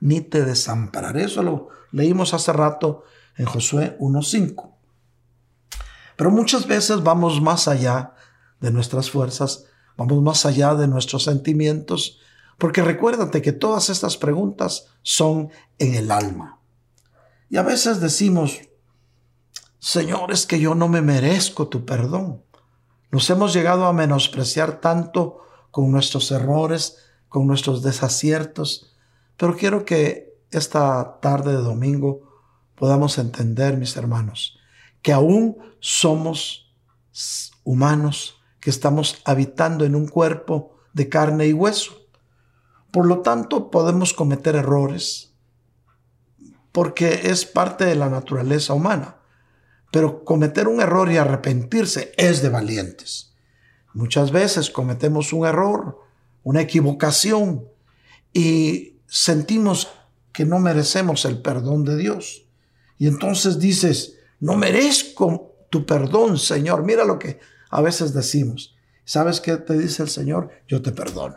ni 0.00 0.20
te 0.20 0.44
desampararé. 0.44 1.24
Eso 1.24 1.42
lo 1.42 1.68
leímos 1.92 2.34
hace 2.34 2.52
rato 2.52 3.04
en 3.38 3.46
Josué 3.46 3.96
1.5. 4.00 4.70
Pero 6.14 6.30
muchas 6.30 6.66
veces 6.66 7.02
vamos 7.02 7.40
más 7.40 7.68
allá 7.68 8.12
de 8.60 8.70
nuestras 8.70 9.10
fuerzas, 9.10 9.64
vamos 9.96 10.22
más 10.22 10.46
allá 10.46 10.74
de 10.74 10.88
nuestros 10.88 11.24
sentimientos, 11.24 12.20
porque 12.58 12.82
recuérdate 12.82 13.42
que 13.42 13.52
todas 13.52 13.90
estas 13.90 14.16
preguntas 14.16 14.86
son 15.02 15.50
en 15.78 15.94
el 15.94 16.10
alma. 16.10 16.60
Y 17.48 17.58
a 17.58 17.62
veces 17.62 18.00
decimos, 18.00 18.60
Señor, 19.78 20.32
es 20.32 20.46
que 20.46 20.58
yo 20.58 20.74
no 20.74 20.88
me 20.88 21.02
merezco 21.02 21.68
tu 21.68 21.84
perdón. 21.84 22.42
Nos 23.10 23.28
hemos 23.30 23.52
llegado 23.52 23.86
a 23.86 23.92
menospreciar 23.92 24.80
tanto 24.80 25.38
con 25.70 25.90
nuestros 25.90 26.30
errores, 26.30 26.96
con 27.28 27.46
nuestros 27.46 27.82
desaciertos, 27.82 28.96
pero 29.36 29.56
quiero 29.56 29.84
que 29.84 30.34
esta 30.50 31.20
tarde 31.20 31.52
de 31.52 31.62
domingo 31.62 32.22
podamos 32.74 33.18
entender, 33.18 33.76
mis 33.76 33.96
hermanos, 33.96 34.58
que 35.02 35.12
aún 35.12 35.56
somos 35.80 36.74
humanos, 37.64 38.36
que 38.66 38.70
estamos 38.70 39.22
habitando 39.24 39.84
en 39.84 39.94
un 39.94 40.08
cuerpo 40.08 40.74
de 40.92 41.08
carne 41.08 41.46
y 41.46 41.52
hueso. 41.52 42.08
Por 42.90 43.06
lo 43.06 43.20
tanto, 43.20 43.70
podemos 43.70 44.12
cometer 44.12 44.56
errores, 44.56 45.36
porque 46.72 47.30
es 47.30 47.44
parte 47.44 47.84
de 47.84 47.94
la 47.94 48.10
naturaleza 48.10 48.74
humana. 48.74 49.18
Pero 49.92 50.24
cometer 50.24 50.66
un 50.66 50.80
error 50.80 51.12
y 51.12 51.16
arrepentirse 51.16 52.10
es 52.16 52.42
de 52.42 52.48
valientes. 52.48 53.36
Muchas 53.94 54.32
veces 54.32 54.68
cometemos 54.68 55.32
un 55.32 55.46
error, 55.46 56.00
una 56.42 56.62
equivocación, 56.62 57.68
y 58.32 58.98
sentimos 59.06 59.92
que 60.32 60.44
no 60.44 60.58
merecemos 60.58 61.24
el 61.24 61.40
perdón 61.40 61.84
de 61.84 61.96
Dios. 61.96 62.48
Y 62.98 63.06
entonces 63.06 63.60
dices, 63.60 64.16
no 64.40 64.56
merezco 64.56 65.54
tu 65.70 65.86
perdón, 65.86 66.36
Señor. 66.36 66.82
Mira 66.82 67.04
lo 67.04 67.20
que 67.20 67.38
a 67.70 67.80
veces 67.80 68.12
decimos. 68.12 68.76
¿Sabes 69.04 69.40
qué 69.40 69.56
te 69.56 69.78
dice 69.78 70.02
el 70.02 70.08
Señor? 70.08 70.50
Yo 70.66 70.82
te 70.82 70.92
perdono. 70.92 71.36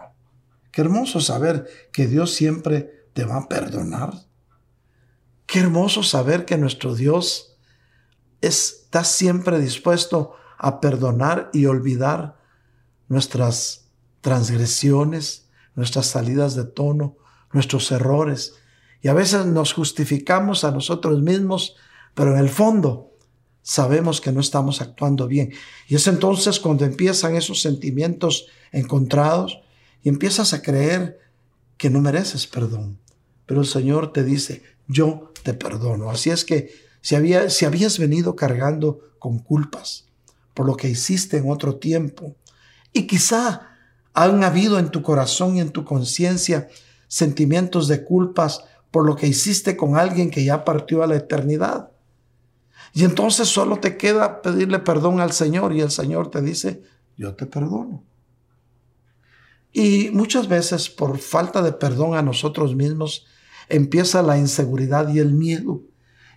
Qué 0.72 0.82
hermoso 0.82 1.20
saber 1.20 1.68
que 1.92 2.08
Dios 2.08 2.34
siempre 2.34 3.08
te 3.14 3.26
va 3.26 3.38
a 3.38 3.48
perdonar. 3.48 4.14
Qué 5.46 5.60
hermoso 5.60 6.04
saber 6.04 6.46
que 6.46 6.58
nuestro 6.58 6.96
Dios 6.96 7.58
está 8.42 9.04
siempre 9.04 9.60
dispuesto 9.60 10.36
a 10.58 10.80
perdonar 10.80 11.50
y 11.54 11.66
olvidar 11.66 12.38
nuestras 13.08 13.90
transgresiones, 14.22 15.50
nuestras 15.76 16.08
salidas 16.08 16.56
de 16.56 16.66
tono, 16.66 17.18
nuestros 17.52 17.92
errores. 17.92 18.56
Y 19.02 19.08
a 19.08 19.14
veces 19.14 19.46
nos 19.46 19.74
justificamos 19.74 20.64
a 20.64 20.72
nosotros 20.72 21.22
mismos, 21.22 21.76
pero 22.14 22.34
en 22.34 22.40
el 22.40 22.50
fondo 22.50 23.09
sabemos 23.70 24.20
que 24.20 24.32
no 24.32 24.42
estamos 24.42 24.82
actuando 24.82 25.28
bien. 25.28 25.54
Y 25.88 25.94
es 25.94 26.08
entonces 26.08 26.60
cuando 26.60 26.86
empiezan 26.86 27.36
esos 27.36 27.62
sentimientos 27.62 28.48
encontrados 28.72 29.60
y 30.02 30.10
empiezas 30.10 30.54
a 30.54 30.64
creer 30.64 31.20
que 31.78 31.92
no 31.92 32.02
mereces 32.02 32.48
perdón. 32.48 32.98
Pero 33.46 33.62
el 33.62 33.68
Señor 33.68 34.12
te 34.12 34.24
dice, 34.24 34.64
yo 34.88 35.32
te 35.44 35.54
perdono. 35.54 36.10
Así 36.10 36.32
es 36.32 36.46
que 36.46 36.72
si, 37.02 37.14
había, 37.14 37.52
si 37.52 37.66
habías 37.66 38.00
venido 38.00 38.36
cargando 38.36 39.02
con 39.20 39.38
culpas 39.38 40.06
por 40.56 40.66
lo 40.66 40.76
que 40.76 40.90
hiciste 40.90 41.38
en 41.38 41.52
otro 41.52 41.76
tiempo, 41.76 42.36
y 42.92 43.06
quizá 43.06 43.70
han 44.16 44.44
habido 44.44 44.80
en 44.80 44.90
tu 44.90 45.04
corazón 45.04 45.58
y 45.58 45.60
en 45.62 45.70
tu 45.70 45.86
conciencia 45.86 46.70
sentimientos 47.08 47.88
de 47.88 48.04
culpas 48.04 48.64
por 48.90 49.06
lo 49.06 49.16
que 49.16 49.28
hiciste 49.28 49.78
con 49.78 49.96
alguien 49.96 50.32
que 50.32 50.44
ya 50.44 50.66
partió 50.66 51.04
a 51.04 51.08
la 51.08 51.18
eternidad. 51.18 51.89
Y 52.94 53.04
entonces 53.04 53.48
solo 53.48 53.80
te 53.80 53.98
queda 53.98 54.42
pedirle 54.42 54.80
perdón 54.80 55.20
al 55.20 55.32
Señor 55.32 55.74
y 55.74 55.82
el 55.82 55.92
Señor 55.92 56.32
te 56.32 56.42
dice, 56.42 56.84
yo 57.18 57.36
te 57.36 57.46
perdono. 57.46 58.04
Y 59.72 60.10
muchas 60.12 60.48
veces 60.48 60.90
por 60.90 61.20
falta 61.20 61.62
de 61.62 61.72
perdón 61.74 62.16
a 62.16 62.22
nosotros 62.22 62.76
mismos 62.76 63.26
empieza 63.68 64.24
la 64.24 64.38
inseguridad 64.38 65.10
y 65.10 65.20
el 65.20 65.34
miedo. 65.34 65.82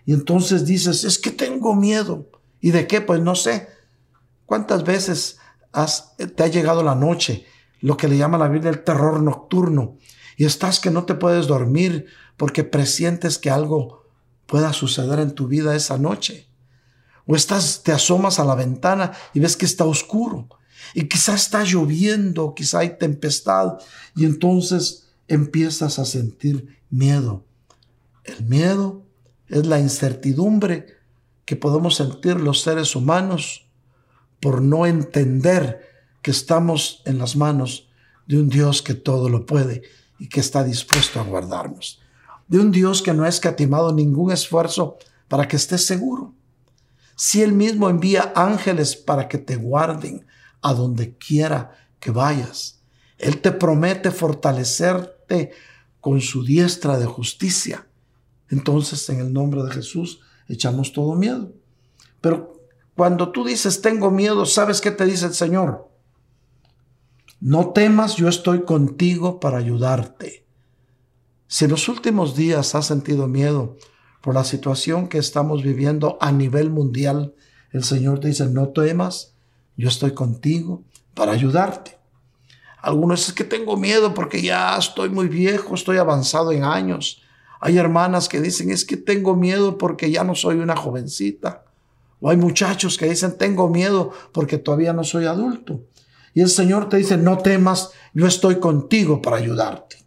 Y 0.05 0.13
entonces 0.13 0.65
dices, 0.65 1.03
es 1.03 1.17
que 1.17 1.31
tengo 1.31 1.75
miedo. 1.75 2.29
¿Y 2.61 2.71
de 2.71 2.87
qué? 2.87 3.01
Pues 3.01 3.21
no 3.21 3.35
sé. 3.35 3.67
¿Cuántas 4.45 4.83
veces 4.83 5.39
te 6.35 6.43
ha 6.43 6.47
llegado 6.47 6.83
la 6.83 6.95
noche, 6.95 7.45
lo 7.79 7.97
que 7.97 8.07
le 8.07 8.17
llama 8.17 8.37
la 8.37 8.47
Biblia 8.47 8.69
el 8.69 8.83
terror 8.83 9.21
nocturno, 9.21 9.97
y 10.37 10.45
estás 10.45 10.79
que 10.79 10.91
no 10.91 11.05
te 11.05 11.15
puedes 11.15 11.47
dormir 11.47 12.05
porque 12.37 12.63
presientes 12.63 13.37
que 13.37 13.49
algo 13.49 14.02
pueda 14.45 14.73
suceder 14.73 15.19
en 15.19 15.33
tu 15.33 15.47
vida 15.47 15.75
esa 15.75 15.97
noche. 15.97 16.47
O 17.25 17.35
estás, 17.35 17.83
te 17.83 17.91
asomas 17.91 18.39
a 18.39 18.45
la 18.45 18.55
ventana 18.55 19.11
y 19.33 19.39
ves 19.39 19.55
que 19.55 19.65
está 19.65 19.85
oscuro. 19.85 20.49
Y 20.93 21.07
quizá 21.07 21.35
está 21.35 21.63
lloviendo, 21.63 22.53
quizá 22.53 22.79
hay 22.79 22.97
tempestad. 22.97 23.79
Y 24.15 24.25
entonces 24.25 25.07
empiezas 25.27 25.99
a 25.99 26.05
sentir 26.05 26.81
miedo. 26.89 27.45
El 28.23 28.45
miedo 28.45 29.05
es 29.47 29.65
la 29.65 29.79
incertidumbre 29.79 30.97
que 31.45 31.55
podemos 31.55 31.95
sentir 31.95 32.39
los 32.39 32.61
seres 32.61 32.95
humanos 32.95 33.65
por 34.39 34.61
no 34.61 34.85
entender 34.85 35.81
que 36.21 36.31
estamos 36.31 37.01
en 37.05 37.17
las 37.17 37.35
manos 37.35 37.89
de 38.27 38.39
un 38.39 38.49
Dios 38.49 38.81
que 38.81 38.93
todo 38.93 39.29
lo 39.29 39.45
puede 39.45 39.83
y 40.19 40.29
que 40.29 40.39
está 40.39 40.63
dispuesto 40.63 41.19
a 41.19 41.23
guardarnos. 41.23 42.02
De 42.47 42.59
un 42.59 42.71
Dios 42.71 43.01
que 43.01 43.13
no 43.13 43.23
ha 43.23 43.29
escatimado 43.29 43.93
ningún 43.93 44.31
esfuerzo 44.31 44.97
para 45.27 45.47
que 45.47 45.55
estés 45.55 45.85
seguro. 45.85 46.33
Si 47.15 47.41
Él 47.41 47.53
mismo 47.53 47.89
envía 47.89 48.33
ángeles 48.35 48.95
para 48.95 49.27
que 49.27 49.37
te 49.37 49.55
guarden 49.55 50.25
a 50.63 50.73
donde 50.73 51.15
quiera 51.17 51.71
que 51.99 52.09
vayas. 52.11 52.81
Él 53.17 53.39
te 53.41 53.51
promete 53.51 54.09
fortalecerte 54.11 55.51
con 56.01 56.19
su 56.19 56.43
diestra 56.43 56.97
de 56.97 57.05
justicia. 57.05 57.87
Entonces, 58.49 59.07
en 59.09 59.19
el 59.19 59.31
nombre 59.31 59.63
de 59.63 59.71
Jesús, 59.71 60.19
echamos 60.47 60.91
todo 60.91 61.15
miedo. 61.15 61.53
Pero 62.19 62.59
cuando 62.95 63.31
tú 63.31 63.45
dices, 63.45 63.81
tengo 63.81 64.11
miedo, 64.11 64.45
¿sabes 64.45 64.81
qué 64.81 64.91
te 64.91 65.05
dice 65.05 65.27
el 65.27 65.33
Señor? 65.33 65.89
No 67.39 67.71
temas, 67.71 68.15
yo 68.15 68.27
estoy 68.27 68.63
contigo 68.63 69.39
para 69.39 69.57
ayudarte. 69.57 70.42
Si 71.53 71.67
los 71.67 71.87
últimos 71.87 72.35
días 72.35 72.73
has 72.73 72.87
sentido 72.87 73.27
miedo 73.27 73.77
por 74.23 74.33
la 74.33 74.43
situación 74.43 75.07
que 75.07 75.19
estamos 75.19 75.61
viviendo 75.61 76.17
a 76.19 76.31
nivel 76.31 76.71
mundial, 76.71 77.35
el 77.71 77.83
Señor 77.83 78.19
te 78.19 78.29
dice, 78.29 78.47
no 78.47 78.69
temas, 78.69 79.35
yo 79.77 79.87
estoy 79.87 80.15
contigo 80.15 80.81
para 81.13 81.31
ayudarte. 81.31 81.99
Algunos 82.81 83.27
es 83.27 83.35
que 83.35 83.43
tengo 83.43 83.77
miedo 83.77 84.15
porque 84.15 84.41
ya 84.41 84.75
estoy 84.75 85.09
muy 85.09 85.27
viejo, 85.27 85.75
estoy 85.75 85.97
avanzado 85.97 86.51
en 86.51 86.63
años. 86.63 87.21
Hay 87.61 87.77
hermanas 87.77 88.29
que 88.29 88.41
dicen, 88.41 88.71
es 88.71 88.83
que 88.83 88.97
tengo 88.97 89.35
miedo 89.35 89.77
porque 89.77 90.09
ya 90.09 90.23
no 90.23 90.33
soy 90.33 90.57
una 90.57 90.75
jovencita. 90.75 91.65
O 92.19 92.31
hay 92.31 92.37
muchachos 92.37 92.97
que 92.97 93.07
dicen, 93.07 93.37
tengo 93.37 93.69
miedo 93.69 94.11
porque 94.31 94.57
todavía 94.57 94.91
no 94.91 95.03
soy 95.03 95.25
adulto. 95.25 95.81
Y 96.33 96.41
el 96.41 96.49
Señor 96.49 96.89
te 96.89 96.97
dice, 96.97 97.15
no 97.15 97.37
temas, 97.37 97.91
yo 98.15 98.25
estoy 98.25 98.55
contigo 98.55 99.21
para 99.21 99.37
ayudarte. 99.37 100.02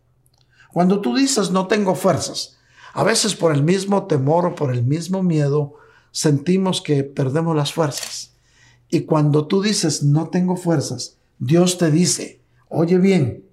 Cuando 0.77 1.01
tú 1.01 1.17
dices, 1.17 1.53
no 1.53 1.69
tengo 1.69 1.95
fuerzas, 1.95 2.59
a 2.93 3.03
veces 3.03 3.35
por 3.35 3.55
el 3.55 3.63
mismo 3.63 4.07
temor 4.07 4.45
o 4.45 4.55
por 4.55 4.71
el 4.71 4.85
mismo 4.85 5.23
miedo, 5.23 5.77
sentimos 6.11 6.83
que 6.83 7.03
perdemos 7.03 7.57
las 7.57 7.73
fuerzas. 7.73 8.35
Y 8.91 9.07
cuando 9.07 9.47
tú 9.47 9.63
dices, 9.63 10.03
no 10.03 10.29
tengo 10.29 10.55
fuerzas, 10.55 11.17
Dios 11.39 11.79
te 11.79 11.91
dice, 11.91 12.43
oye 12.69 12.99
bien, 12.99 13.47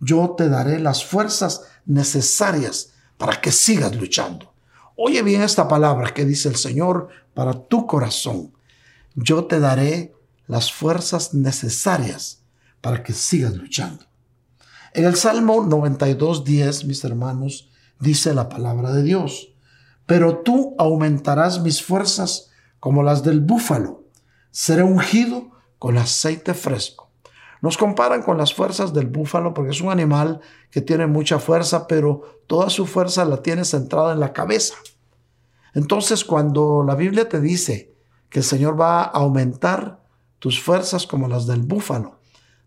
yo 0.00 0.34
te 0.38 0.48
daré 0.48 0.80
las 0.80 1.04
fuerzas 1.04 1.64
necesarias 1.84 2.94
para 3.18 3.42
que 3.42 3.52
sigas 3.52 3.94
luchando. 3.94 4.54
Oye 4.96 5.20
bien 5.20 5.42
esta 5.42 5.68
palabra 5.68 6.14
que 6.14 6.24
dice 6.24 6.48
el 6.48 6.56
Señor 6.56 7.10
para 7.34 7.52
tu 7.52 7.86
corazón. 7.86 8.54
Yo 9.14 9.44
te 9.44 9.60
daré 9.60 10.14
las 10.46 10.72
fuerzas 10.72 11.34
necesarias 11.34 12.40
para 12.80 13.02
que 13.02 13.12
sigas 13.12 13.54
luchando. 13.54 14.09
En 14.92 15.04
el 15.04 15.14
Salmo 15.14 15.64
92.10, 15.64 16.84
mis 16.84 17.04
hermanos, 17.04 17.70
dice 18.00 18.34
la 18.34 18.48
palabra 18.48 18.90
de 18.92 19.04
Dios, 19.04 19.54
pero 20.04 20.38
tú 20.38 20.74
aumentarás 20.78 21.62
mis 21.62 21.80
fuerzas 21.80 22.50
como 22.80 23.04
las 23.04 23.22
del 23.22 23.40
búfalo, 23.40 24.02
seré 24.50 24.82
ungido 24.82 25.50
con 25.78 25.96
aceite 25.96 26.54
fresco. 26.54 27.08
Nos 27.62 27.78
comparan 27.78 28.22
con 28.22 28.36
las 28.36 28.52
fuerzas 28.52 28.92
del 28.92 29.06
búfalo 29.06 29.54
porque 29.54 29.70
es 29.70 29.80
un 29.80 29.90
animal 29.90 30.40
que 30.72 30.80
tiene 30.80 31.06
mucha 31.06 31.38
fuerza, 31.38 31.86
pero 31.86 32.40
toda 32.48 32.68
su 32.68 32.84
fuerza 32.84 33.24
la 33.24 33.42
tiene 33.42 33.64
centrada 33.64 34.12
en 34.12 34.18
la 34.18 34.32
cabeza. 34.32 34.74
Entonces, 35.72 36.24
cuando 36.24 36.82
la 36.84 36.96
Biblia 36.96 37.28
te 37.28 37.40
dice 37.40 37.94
que 38.28 38.40
el 38.40 38.44
Señor 38.44 38.80
va 38.80 39.02
a 39.02 39.04
aumentar 39.04 40.00
tus 40.40 40.60
fuerzas 40.60 41.06
como 41.06 41.28
las 41.28 41.46
del 41.46 41.62
búfalo, 41.62 42.18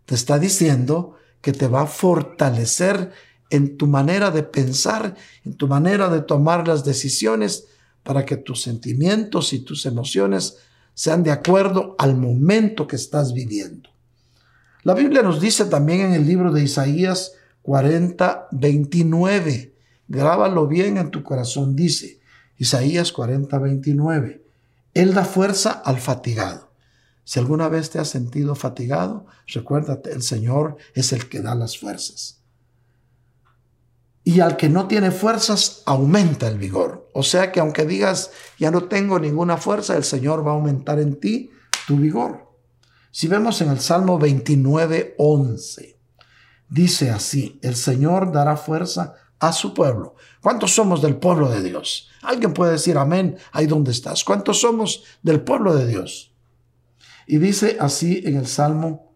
te 0.06 0.14
está 0.14 0.38
diciendo 0.38 1.16
que 1.44 1.52
te 1.52 1.68
va 1.68 1.82
a 1.82 1.86
fortalecer 1.86 3.12
en 3.50 3.76
tu 3.76 3.86
manera 3.86 4.30
de 4.30 4.42
pensar, 4.42 5.14
en 5.44 5.54
tu 5.58 5.68
manera 5.68 6.08
de 6.08 6.22
tomar 6.22 6.66
las 6.66 6.86
decisiones, 6.86 7.66
para 8.02 8.24
que 8.24 8.38
tus 8.38 8.62
sentimientos 8.62 9.52
y 9.52 9.58
tus 9.58 9.84
emociones 9.84 10.56
sean 10.94 11.22
de 11.22 11.32
acuerdo 11.32 11.96
al 11.98 12.16
momento 12.16 12.86
que 12.86 12.96
estás 12.96 13.34
viviendo. 13.34 13.90
La 14.84 14.94
Biblia 14.94 15.20
nos 15.20 15.38
dice 15.38 15.66
también 15.66 16.00
en 16.00 16.12
el 16.14 16.26
libro 16.26 16.50
de 16.50 16.62
Isaías 16.62 17.32
40, 17.60 18.48
29, 18.52 19.74
grábalo 20.08 20.66
bien 20.66 20.96
en 20.96 21.10
tu 21.10 21.22
corazón, 21.22 21.76
dice, 21.76 22.20
Isaías 22.56 23.12
40, 23.12 23.58
29. 23.58 24.42
Él 24.94 25.12
da 25.12 25.26
fuerza 25.26 25.72
al 25.72 25.98
fatigado. 25.98 26.63
Si 27.24 27.40
alguna 27.40 27.68
vez 27.68 27.90
te 27.90 27.98
has 27.98 28.08
sentido 28.08 28.54
fatigado, 28.54 29.26
recuérdate, 29.46 30.12
el 30.12 30.22
Señor 30.22 30.76
es 30.94 31.12
el 31.12 31.28
que 31.28 31.40
da 31.40 31.54
las 31.54 31.78
fuerzas. 31.78 32.40
y 34.26 34.40
al 34.40 34.56
que 34.56 34.70
no 34.70 34.88
tiene 34.88 35.10
fuerzas 35.10 35.82
aumenta 35.84 36.48
el 36.48 36.58
vigor. 36.58 37.10
O 37.12 37.22
sea 37.22 37.52
que 37.52 37.60
aunque 37.60 37.84
digas 37.84 38.30
ya 38.58 38.70
no 38.70 38.84
tengo 38.84 39.18
ninguna 39.18 39.58
fuerza, 39.58 39.96
el 39.96 40.04
Señor 40.04 40.46
va 40.46 40.52
a 40.52 40.54
aumentar 40.54 40.98
en 40.98 41.20
ti 41.20 41.50
tu 41.86 41.96
vigor. 41.96 42.50
Si 43.10 43.28
vemos 43.28 43.60
en 43.60 43.68
el 43.68 43.80
Salmo 43.80 44.18
29, 44.18 45.14
11, 45.18 46.00
dice 46.68 47.10
así, 47.10 47.60
el 47.62 47.76
Señor 47.76 48.32
dará 48.32 48.56
fuerza 48.56 49.14
a 49.38 49.52
su 49.52 49.74
pueblo. 49.74 50.16
¿Cuántos 50.40 50.74
somos 50.74 51.02
del 51.02 51.16
pueblo 51.16 51.50
de 51.50 51.62
Dios? 51.62 52.08
Alguien 52.22 52.54
puede 52.54 52.72
decir 52.72 52.96
amén 52.96 53.36
ahí 53.52 53.66
donde 53.66 53.92
estás. 53.92 54.24
¿Cuántos 54.24 54.60
somos 54.60 55.04
del 55.22 55.42
pueblo 55.42 55.74
de 55.74 55.86
Dios? 55.86 56.33
Y 57.26 57.38
dice 57.38 57.76
así 57.80 58.22
en 58.24 58.36
el 58.36 58.46
Salmo 58.46 59.14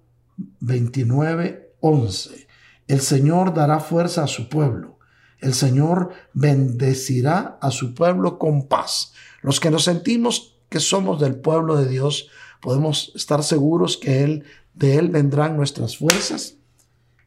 29, 0.60 1.74
11, 1.80 2.46
el 2.86 3.00
Señor 3.00 3.54
dará 3.54 3.80
fuerza 3.80 4.24
a 4.24 4.26
su 4.26 4.48
pueblo 4.48 4.98
el 5.40 5.54
Señor 5.54 6.10
bendecirá 6.32 7.58
a 7.60 7.70
su 7.70 7.94
pueblo 7.94 8.38
con 8.38 8.66
paz. 8.66 9.12
Los 9.42 9.60
que 9.60 9.70
nos 9.70 9.84
sentimos 9.84 10.58
que 10.68 10.80
somos 10.80 11.20
del 11.20 11.36
pueblo 11.36 11.76
de 11.76 11.88
Dios, 11.88 12.28
podemos 12.60 13.12
estar 13.14 13.42
seguros 13.42 13.96
que 13.96 14.24
Él, 14.24 14.44
de 14.74 14.96
Él 14.98 15.10
vendrán 15.10 15.56
nuestras 15.56 15.96
fuerzas 15.96 16.56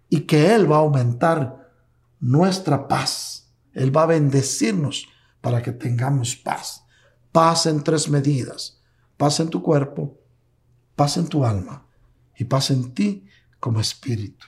y 0.09 0.21
que 0.21 0.53
Él 0.53 0.69
va 0.71 0.77
a 0.77 0.79
aumentar 0.79 1.71
nuestra 2.19 2.87
paz. 2.87 3.49
Él 3.73 3.95
va 3.95 4.03
a 4.03 4.07
bendecirnos 4.07 5.07
para 5.39 5.61
que 5.61 5.71
tengamos 5.71 6.35
paz. 6.35 6.83
Paz 7.31 7.65
en 7.65 7.81
tres 7.81 8.09
medidas. 8.09 8.81
Paz 9.15 9.39
en 9.39 9.49
tu 9.49 9.63
cuerpo, 9.63 10.19
paz 10.95 11.17
en 11.17 11.27
tu 11.27 11.45
alma 11.45 11.85
y 12.37 12.45
paz 12.45 12.71
en 12.71 12.93
ti 12.93 13.27
como 13.59 13.79
espíritu. 13.79 14.45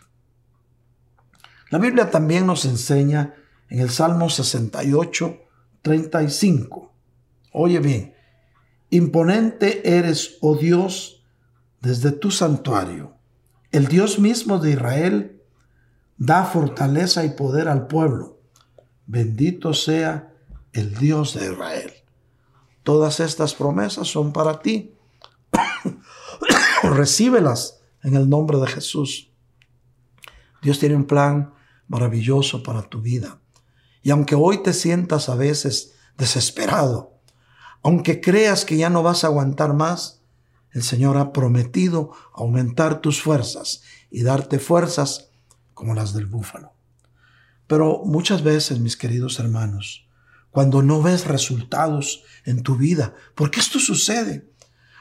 La 1.70 1.80
Biblia 1.80 2.12
también 2.12 2.46
nos 2.46 2.66
enseña 2.66 3.34
en 3.70 3.80
el 3.80 3.90
Salmo 3.90 4.30
68, 4.30 5.40
35. 5.82 6.94
Oye 7.52 7.80
bien, 7.80 8.14
imponente 8.90 9.98
eres, 9.98 10.38
oh 10.42 10.56
Dios, 10.56 11.24
desde 11.82 12.12
tu 12.12 12.32
santuario. 12.32 13.16
El 13.72 13.88
Dios 13.88 14.20
mismo 14.20 14.60
de 14.60 14.72
Israel 14.72 15.42
da 16.18 16.46
fortaleza 16.46 17.26
y 17.26 17.30
poder 17.30 17.68
al 17.68 17.88
pueblo. 17.88 18.40
Bendito 19.08 19.74
sea 19.74 20.32
el 20.72 20.94
Dios 20.96 21.34
de 21.34 21.52
Israel. 21.52 21.92
Todas 22.84 23.20
estas 23.20 23.56
promesas 23.56 24.08
son 24.08 24.32
para 24.32 24.62
ti. 24.62 24.94
Recíbelas 26.90 27.80
en 28.04 28.16
el 28.16 28.30
nombre 28.30 28.58
de 28.60 28.68
Jesús. 28.68 29.32
Dios 30.62 30.80
tiene 30.80 30.96
un 30.96 31.06
plan 31.06 31.54
maravilloso 31.88 32.62
para 32.64 32.84
tu 32.84 33.02
vida. 33.02 33.40
Y 34.02 34.12
aunque 34.12 34.36
hoy 34.36 34.62
te 34.62 34.74
sientas 34.74 35.30
a 35.30 35.36
veces 35.36 35.94
desesperado, 36.18 37.20
aunque 37.82 38.22
creas 38.22 38.66
que 38.66 38.78
ya 38.78 38.90
no 38.90 39.04
vas 39.04 39.24
a 39.24 39.28
aguantar 39.28 39.74
más, 39.74 40.22
el 40.72 40.84
Señor 40.84 41.18
ha 41.18 41.32
prometido 41.32 42.12
aumentar 42.34 43.00
tus 43.00 43.22
fuerzas 43.22 43.84
y 44.10 44.24
darte 44.24 44.60
fuerzas 44.60 45.30
como 45.74 45.94
las 45.94 46.14
del 46.14 46.26
búfalo. 46.26 46.74
Pero 47.68 48.04
muchas 48.06 48.44
veces, 48.44 48.80
mis 48.80 48.98
queridos 48.98 49.40
hermanos, 49.40 50.08
cuando 50.52 50.82
no 50.82 51.02
ves 51.02 51.26
resultados 51.26 52.24
en 52.46 52.62
tu 52.62 52.76
vida, 52.76 53.14
porque 53.36 53.60
esto 53.60 53.80
sucede, 53.80 54.52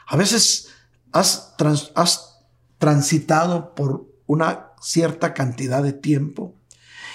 a 0.07 0.17
veces 0.17 0.72
has, 1.13 1.55
has 1.95 2.39
transitado 2.77 3.73
por 3.75 4.07
una 4.25 4.73
cierta 4.81 5.33
cantidad 5.33 5.81
de 5.81 5.93
tiempo 5.93 6.55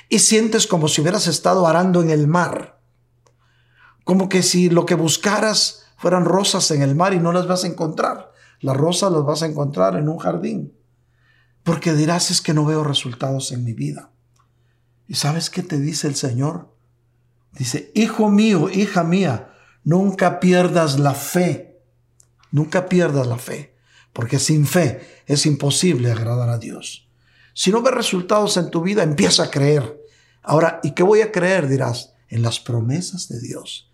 y 0.08 0.20
sientes 0.20 0.66
como 0.66 0.88
si 0.88 1.02
hubieras 1.02 1.26
estado 1.26 1.66
arando 1.66 2.00
en 2.02 2.10
el 2.10 2.26
mar. 2.26 2.80
Como 4.04 4.28
que 4.28 4.42
si 4.42 4.70
lo 4.70 4.86
que 4.86 4.94
buscaras 4.94 5.84
fueran 5.98 6.24
rosas 6.24 6.70
en 6.70 6.80
el 6.80 6.94
mar 6.94 7.12
y 7.12 7.18
no 7.18 7.32
las 7.32 7.46
vas 7.46 7.64
a 7.64 7.66
encontrar. 7.66 8.32
Las 8.60 8.76
rosas 8.76 9.12
las 9.12 9.24
vas 9.24 9.42
a 9.42 9.46
encontrar 9.46 9.96
en 9.96 10.08
un 10.08 10.18
jardín. 10.18 10.74
Porque 11.62 11.92
dirás 11.92 12.30
es 12.30 12.40
que 12.40 12.54
no 12.54 12.64
veo 12.64 12.84
resultados 12.84 13.52
en 13.52 13.64
mi 13.64 13.74
vida. 13.74 14.10
¿Y 15.06 15.14
sabes 15.14 15.50
qué 15.50 15.62
te 15.62 15.78
dice 15.78 16.08
el 16.08 16.14
Señor? 16.14 16.74
Dice, 17.52 17.90
hijo 17.94 18.30
mío, 18.30 18.70
hija 18.70 19.04
mía, 19.04 19.52
nunca 19.84 20.40
pierdas 20.40 20.98
la 20.98 21.14
fe. 21.14 21.82
Nunca 22.50 22.88
pierdas 22.88 23.26
la 23.26 23.36
fe. 23.36 23.77
Porque 24.12 24.38
sin 24.38 24.66
fe 24.66 25.22
es 25.26 25.46
imposible 25.46 26.10
agradar 26.10 26.48
a 26.48 26.58
Dios. 26.58 27.08
Si 27.54 27.70
no 27.70 27.82
ves 27.82 27.94
resultados 27.94 28.56
en 28.56 28.70
tu 28.70 28.82
vida, 28.82 29.02
empieza 29.02 29.44
a 29.44 29.50
creer. 29.50 30.00
Ahora, 30.42 30.80
¿y 30.82 30.92
qué 30.92 31.02
voy 31.02 31.20
a 31.20 31.32
creer? 31.32 31.68
Dirás, 31.68 32.14
en 32.28 32.42
las 32.42 32.60
promesas 32.60 33.28
de 33.28 33.40
Dios, 33.40 33.90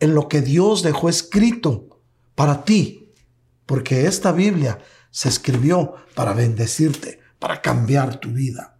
en 0.00 0.14
lo 0.14 0.28
que 0.28 0.40
Dios 0.40 0.82
dejó 0.82 1.08
escrito 1.08 2.00
para 2.34 2.64
ti, 2.64 3.12
porque 3.66 4.06
esta 4.06 4.32
Biblia 4.32 4.78
se 5.10 5.28
escribió 5.28 5.94
para 6.14 6.32
bendecirte, 6.32 7.20
para 7.38 7.62
cambiar 7.62 8.18
tu 8.18 8.30
vida. 8.30 8.76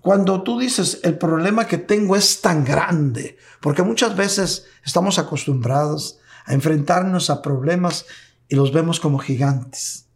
Cuando 0.00 0.42
tú 0.42 0.58
dices, 0.58 1.00
el 1.02 1.18
problema 1.18 1.66
que 1.66 1.78
tengo 1.78 2.16
es 2.16 2.40
tan 2.40 2.64
grande, 2.64 3.36
porque 3.60 3.82
muchas 3.82 4.16
veces 4.16 4.66
estamos 4.84 5.18
acostumbrados 5.18 6.18
a 6.44 6.54
enfrentarnos 6.54 7.28
a 7.28 7.42
problemas 7.42 8.06
y 8.48 8.56
los 8.56 8.72
vemos 8.72 9.00
como 9.00 9.18
gigantes. 9.18 10.06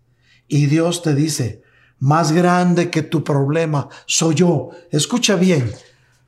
Y 0.49 0.67
Dios 0.67 1.03
te 1.03 1.15
dice, 1.15 1.63
más 1.99 2.33
grande 2.33 2.91
que 2.91 3.03
tu 3.03 3.23
problema 3.23 3.89
soy 4.07 4.35
yo. 4.37 4.71
Escucha 4.91 5.37
bien, 5.37 5.73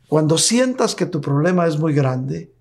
cuando 0.09 0.38
sientas 0.38 0.94
que 0.94 1.07
tu 1.07 1.20
problema 1.20 1.66
es 1.66 1.78
muy 1.78 1.94
grande, 1.94 2.52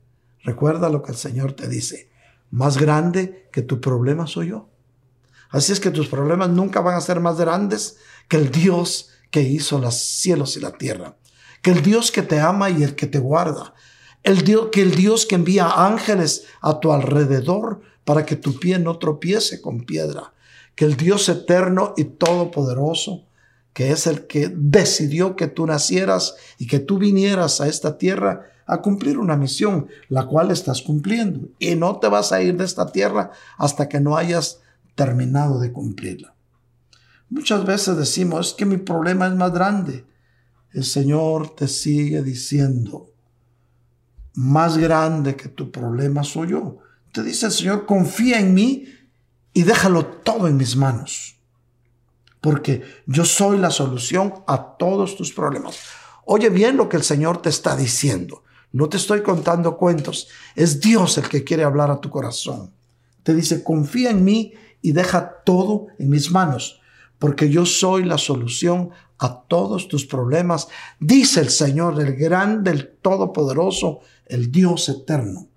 recuerda 0.43 0.89
lo 0.89 1.03
que 1.03 1.11
el 1.11 1.17
Señor 1.17 1.53
te 1.53 1.67
dice. 1.67 2.09
Más 2.49 2.77
grande 2.77 3.49
que 3.51 3.61
tu 3.61 3.79
problema 3.79 4.27
soy 4.27 4.49
yo. 4.49 4.69
Así 5.49 5.71
es 5.71 5.79
que 5.79 5.91
tus 5.91 6.07
problemas 6.07 6.49
nunca 6.49 6.81
van 6.81 6.95
a 6.95 7.01
ser 7.01 7.19
más 7.19 7.37
grandes 7.37 7.97
que 8.27 8.37
el 8.37 8.49
Dios 8.49 9.09
que 9.29 9.41
hizo 9.41 9.79
los 9.79 9.95
cielos 9.95 10.57
y 10.57 10.59
la 10.59 10.71
tierra. 10.71 11.15
Que 11.61 11.71
el 11.71 11.83
Dios 11.83 12.11
que 12.11 12.23
te 12.23 12.39
ama 12.39 12.69
y 12.69 12.83
el 12.83 12.95
que 12.95 13.07
te 13.07 13.19
guarda. 13.19 13.73
El 14.23 14.43
Dios, 14.43 14.69
que 14.71 14.81
el 14.81 14.95
Dios 14.95 15.25
que 15.25 15.35
envía 15.35 15.69
ángeles 15.69 16.45
a 16.61 16.79
tu 16.79 16.91
alrededor 16.91 17.81
para 18.05 18.25
que 18.25 18.35
tu 18.35 18.59
pie 18.59 18.79
no 18.79 18.97
tropiece 18.97 19.61
con 19.61 19.85
piedra 19.85 20.33
que 20.75 20.85
el 20.85 20.97
Dios 20.97 21.29
eterno 21.29 21.93
y 21.97 22.05
todopoderoso, 22.05 23.25
que 23.73 23.91
es 23.91 24.07
el 24.07 24.27
que 24.27 24.51
decidió 24.53 25.35
que 25.35 25.47
tú 25.47 25.65
nacieras 25.65 26.35
y 26.57 26.67
que 26.67 26.79
tú 26.79 26.97
vinieras 26.97 27.61
a 27.61 27.67
esta 27.67 27.97
tierra 27.97 28.47
a 28.65 28.81
cumplir 28.81 29.17
una 29.17 29.35
misión, 29.35 29.87
la 30.09 30.25
cual 30.25 30.51
estás 30.51 30.81
cumpliendo. 30.81 31.49
Y 31.59 31.75
no 31.75 31.99
te 31.99 32.07
vas 32.07 32.31
a 32.31 32.41
ir 32.41 32.55
de 32.57 32.65
esta 32.65 32.91
tierra 32.91 33.31
hasta 33.57 33.89
que 33.89 33.99
no 33.99 34.15
hayas 34.15 34.61
terminado 34.95 35.59
de 35.59 35.71
cumplirla. 35.71 36.33
Muchas 37.29 37.65
veces 37.65 37.97
decimos, 37.97 38.49
es 38.49 38.53
que 38.53 38.65
mi 38.65 38.77
problema 38.77 39.27
es 39.27 39.33
más 39.33 39.51
grande. 39.51 40.05
El 40.71 40.83
Señor 40.83 41.55
te 41.55 41.67
sigue 41.67 42.21
diciendo, 42.21 43.09
más 44.35 44.77
grande 44.77 45.35
que 45.35 45.49
tu 45.49 45.71
problema 45.71 46.23
soy 46.23 46.49
yo. 46.49 46.82
Te 47.13 47.21
dice 47.21 47.45
el 47.45 47.51
Señor, 47.51 47.85
confía 47.85 48.39
en 48.39 48.55
mí 48.55 48.87
y 49.53 49.61
déjalo 49.61 50.07
todo 50.07 50.47
en 50.47 50.57
mis 50.57 50.75
manos, 50.75 51.37
porque 52.41 52.81
yo 53.05 53.23
soy 53.23 53.59
la 53.59 53.69
solución 53.69 54.33
a 54.47 54.77
todos 54.77 55.15
tus 55.15 55.31
problemas. 55.31 55.77
Oye 56.25 56.49
bien 56.49 56.75
lo 56.75 56.89
que 56.89 56.97
el 56.97 57.03
Señor 57.03 57.39
te 57.39 57.49
está 57.49 57.75
diciendo. 57.75 58.43
No 58.71 58.89
te 58.89 58.97
estoy 58.97 59.21
contando 59.21 59.77
cuentos, 59.77 60.27
es 60.55 60.81
Dios 60.81 61.19
el 61.19 61.29
que 61.29 61.43
quiere 61.43 61.63
hablar 61.63 61.91
a 61.91 62.01
tu 62.01 62.09
corazón. 62.09 62.73
Te 63.21 63.35
dice, 63.35 63.63
confía 63.63 64.09
en 64.09 64.23
mí 64.23 64.55
y 64.81 64.93
deja 64.93 65.43
todo 65.45 65.89
en 65.99 66.09
mis 66.09 66.31
manos, 66.31 66.81
porque 67.19 67.47
yo 67.47 67.67
soy 67.67 68.05
la 68.05 68.17
solución 68.17 68.89
a 69.19 69.43
todos 69.43 69.87
tus 69.87 70.07
problemas, 70.07 70.67
dice 70.99 71.41
el 71.41 71.51
Señor, 71.51 72.01
el 72.01 72.15
grande, 72.15 72.71
el 72.71 72.87
todopoderoso, 73.03 73.99
el 74.25 74.51
Dios 74.51 74.89
eterno. 74.89 75.52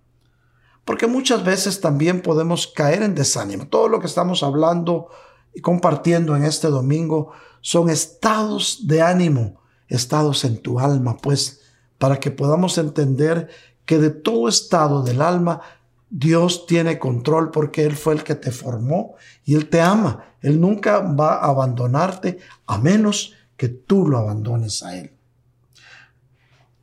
Porque 0.87 1.09
muchas 1.09 1.45
veces 1.45 1.81
también 1.81 2.23
podemos 2.23 2.69
caer 2.69 3.03
en 3.03 3.17
desánimo. 3.17 3.67
Todo 3.67 3.89
lo 3.89 3.99
que 3.99 4.07
estamos 4.07 4.45
hablando 4.45 5.09
y 5.53 5.61
compartiendo 5.61 6.37
en 6.37 6.45
este 6.45 6.69
domingo 6.69 7.33
son 7.61 7.91
estados 7.91 8.87
de 8.87 9.03
ánimo, 9.03 9.61
estados 9.89 10.45
en 10.45 10.63
tu 10.63 10.79
alma, 10.79 11.17
pues 11.17 11.61
para 11.99 12.21
que 12.21 12.31
podamos 12.31 12.79
entender 12.79 13.49
que 13.85 13.99
de 13.99 14.11
todo 14.11 14.49
estado 14.49 15.03
del 15.03 15.23
alma 15.23 15.61
Dios 16.09 16.67
tiene 16.67 17.01
control 17.01 17.51
porque 17.51 17.85
Él 17.85 17.97
fue 17.97 18.15
el 18.15 18.23
que 18.23 18.37
te 18.37 18.53
formó 18.53 19.17
y 19.45 19.57
Él 19.57 19.69
te 19.69 19.81
ama. 19.81 20.37
Él 20.41 20.61
nunca 20.61 21.01
va 21.01 21.35
a 21.35 21.47
abandonarte 21.47 22.39
a 22.65 22.79
menos 22.79 23.35
que 23.57 23.69
tú 23.69 24.07
lo 24.07 24.19
abandones 24.19 24.85
a 24.85 24.97
Él. 24.97 25.13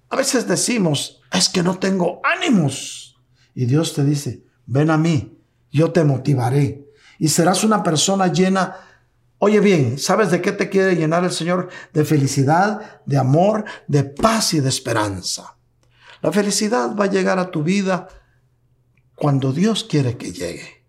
A 0.09 0.17
veces 0.17 0.45
decimos, 0.45 1.21
es 1.31 1.47
que 1.47 1.63
no 1.63 1.79
tengo 1.79 2.19
ánimos. 2.25 3.12
Y 3.55 3.65
Dios 3.65 3.93
te 3.93 4.03
dice, 4.03 4.43
ven 4.65 4.89
a 4.89 4.97
mí, 4.97 5.37
yo 5.71 5.91
te 5.91 6.03
motivaré. 6.03 6.87
Y 7.19 7.29
serás 7.29 7.63
una 7.63 7.83
persona 7.83 8.27
llena 8.27 8.75
Oye 9.45 9.59
bien, 9.59 9.99
¿sabes 9.99 10.31
de 10.31 10.41
qué 10.41 10.53
te 10.53 10.69
quiere 10.69 10.95
llenar 10.95 11.25
el 11.25 11.31
Señor? 11.33 11.67
De 11.91 12.05
felicidad, 12.05 13.01
de 13.05 13.17
amor, 13.17 13.65
de 13.89 14.05
paz 14.05 14.53
y 14.53 14.61
de 14.61 14.69
esperanza. 14.69 15.57
La 16.21 16.31
felicidad 16.31 16.95
va 16.95 17.03
a 17.03 17.11
llegar 17.11 17.39
a 17.39 17.51
tu 17.51 17.61
vida 17.61 18.07
cuando 19.15 19.51
Dios 19.51 19.83
quiere 19.83 20.15
que 20.15 20.31
llegue. 20.31 20.85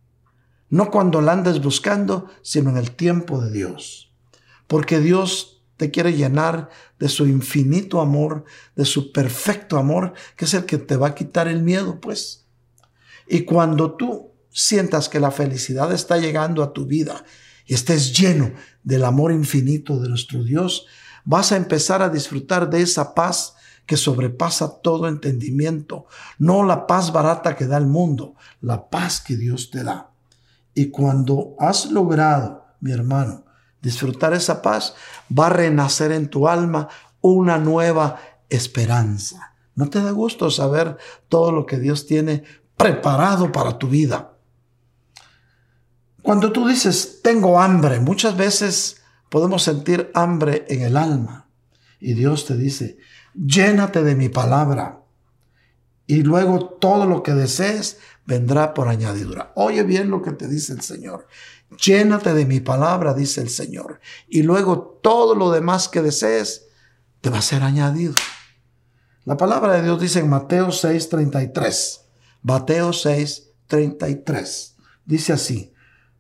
No 0.69 0.93
cuando 0.93 1.21
la 1.21 1.33
andes 1.33 1.61
buscando, 1.61 2.31
sino 2.43 2.71
en 2.71 2.77
el 2.77 2.93
tiempo 2.93 3.41
de 3.41 3.51
Dios. 3.51 4.15
Porque 4.69 5.01
Dios 5.01 5.65
te 5.77 5.91
quiere 5.91 6.13
llenar 6.13 6.71
de 7.01 7.09
su 7.09 7.27
infinito 7.27 8.01
amor, 8.01 8.45
de 8.77 8.85
su 8.85 9.11
perfecto 9.11 9.79
amor, 9.79 10.13
que 10.37 10.45
es 10.45 10.55
el 10.55 10.65
que 10.65 10.79
te 10.79 10.97
va 10.97 11.09
a 11.09 11.15
quitar 11.17 11.49
el 11.49 11.61
miedo, 11.65 12.01
pues. 12.01 12.44
Y 13.27 13.45
cuando 13.45 13.97
tú 13.97 14.33
sientas 14.51 15.09
que 15.09 15.21
la 15.21 15.31
felicidad 15.31 15.93
está 15.93 16.17
llegando 16.19 16.63
a 16.63 16.73
tu 16.73 16.87
vida 16.87 17.25
y 17.67 17.75
estés 17.75 18.17
lleno 18.17 18.53
del 18.83 19.05
amor 19.05 19.33
infinito 19.33 19.99
de 19.99 20.09
nuestro 20.09 20.45
Dios, 20.45 20.87
vas 21.25 21.53
a 21.53 21.57
empezar 21.57 22.03
a 22.03 22.09
disfrutar 22.09 22.71
de 22.71 22.83
esa 22.83 23.15
paz 23.15 23.55
que 23.87 23.97
sobrepasa 23.97 24.81
todo 24.81 25.09
entendimiento, 25.09 26.07
no 26.39 26.65
la 26.65 26.87
paz 26.87 27.13
barata 27.13 27.55
que 27.57 27.67
da 27.67 27.77
el 27.77 27.87
mundo, 27.87 28.35
la 28.61 28.89
paz 28.89 29.21
que 29.21 29.37
Dios 29.37 29.71
te 29.71 29.85
da. 29.85 30.11
Y 30.75 30.91
cuando 30.91 31.55
has 31.59 31.91
logrado, 31.91 32.65
mi 32.81 32.93
hermano, 32.93 33.45
disfrutar 33.83 34.33
esa 34.33 34.63
paz, 34.63 34.95
va 35.37 35.47
a 35.47 35.51
renacer 35.51 36.13
en 36.13 36.29
tu 36.29 36.49
alma 36.49 36.89
una 37.21 37.59
nueva 37.59 38.19
esperanza. 38.49 39.55
¿No 39.75 39.91
te 39.91 40.03
da 40.03 40.11
gusto 40.13 40.51
saber 40.51 40.97
todo 41.29 41.53
lo 41.53 41.67
que 41.67 41.79
Dios 41.79 42.07
tiene 42.07 42.45
preparado 42.77 43.51
para 43.53 43.79
tu 43.79 43.89
vida? 43.89 44.39
Cuando 46.23 46.53
tú 46.53 46.67
dices, 46.67 47.21
tengo 47.23 47.61
hambre, 47.61 48.01
muchas 48.01 48.37
veces 48.37 49.03
podemos 49.29 49.63
sentir 49.63 50.11
hambre 50.15 50.65
en 50.69 50.83
el 50.83 50.97
alma. 50.97 51.49
Y 52.01 52.15
Dios 52.15 52.47
te 52.47 52.57
dice, 52.57 52.99
llénate 53.35 54.03
de 54.03 54.15
mi 54.15 54.29
palabra. 54.29 55.03
Y 56.07 56.23
luego 56.23 56.69
todo 56.81 57.07
lo 57.07 57.23
que 57.23 57.33
desees 57.33 57.99
vendrá 58.27 58.75
por 58.75 58.89
añadidura. 58.89 59.53
Oye 59.55 59.83
bien 59.83 60.11
lo 60.11 60.23
que 60.23 60.33
te 60.33 60.49
dice 60.49 60.73
el 60.73 60.83
Señor. 60.83 61.27
Llénate 61.83 62.35
de 62.35 62.47
mi 62.47 62.61
palabra, 62.61 63.15
dice 63.15 63.41
el 63.41 63.51
Señor. 63.51 64.01
Y 64.29 64.43
luego 64.43 64.99
todo 65.03 65.35
lo 65.35 65.51
demás 65.51 65.89
que 65.89 66.03
desees 66.03 66.67
te 67.21 67.31
va 67.31 67.39
a 67.39 67.43
ser 67.43 67.63
añadido. 67.63 68.15
La 69.25 69.37
palabra 69.37 69.75
de 69.75 69.83
Dios 69.83 70.01
dice 70.01 70.21
en 70.21 70.29
Mateo 70.29 70.69
6:33. 70.69 72.04
Mateo 72.45 72.93
6:33. 72.93 74.77
Dice 75.05 75.33
así. 75.33 75.73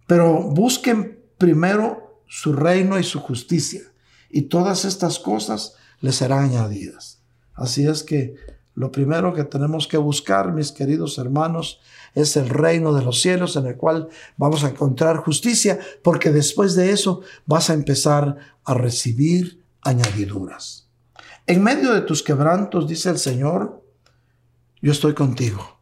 Pero 0.07 0.43
busquen 0.43 1.23
primero 1.39 2.23
su 2.27 2.53
reino 2.53 2.99
y 2.99 3.05
su 3.05 3.21
justicia, 3.21 3.83
y 4.31 4.43
todas 4.43 4.85
estas 4.85 5.19
cosas 5.19 5.75
les 6.01 6.17
serán 6.17 6.45
añadidas. 6.45 7.23
Así 7.55 7.87
es 7.87 8.03
que 8.03 8.35
lo 8.75 8.91
primero 8.91 9.35
que 9.35 9.45
tenemos 9.45 9.87
que 9.87 9.99
buscar, 9.99 10.53
mis 10.53 10.73
queridos 10.73 11.19
hermanos, 11.19 11.81
es 12.15 12.37
el 12.37 12.49
reino 12.49 12.95
de 12.95 13.05
los 13.05 13.21
cielos 13.21 13.57
en 13.57 13.67
el 13.67 13.77
cual 13.77 14.09
vamos 14.37 14.65
a 14.65 14.71
encontrar 14.71 15.19
justicia, 15.19 15.79
porque 16.03 16.31
después 16.31 16.75
de 16.75 16.91
eso 16.91 17.21
vas 17.45 17.69
a 17.71 17.75
empezar 17.75 18.37
a 18.65 18.75
recibir 18.75 19.63
añadiduras. 19.83 20.89
En 21.47 21.63
medio 21.63 21.93
de 21.93 22.01
tus 22.01 22.23
quebrantos, 22.23 22.89
dice 22.89 23.11
el 23.11 23.19
Señor, 23.19 23.85
yo 24.81 24.91
estoy 24.91 25.15
contigo. 25.15 25.74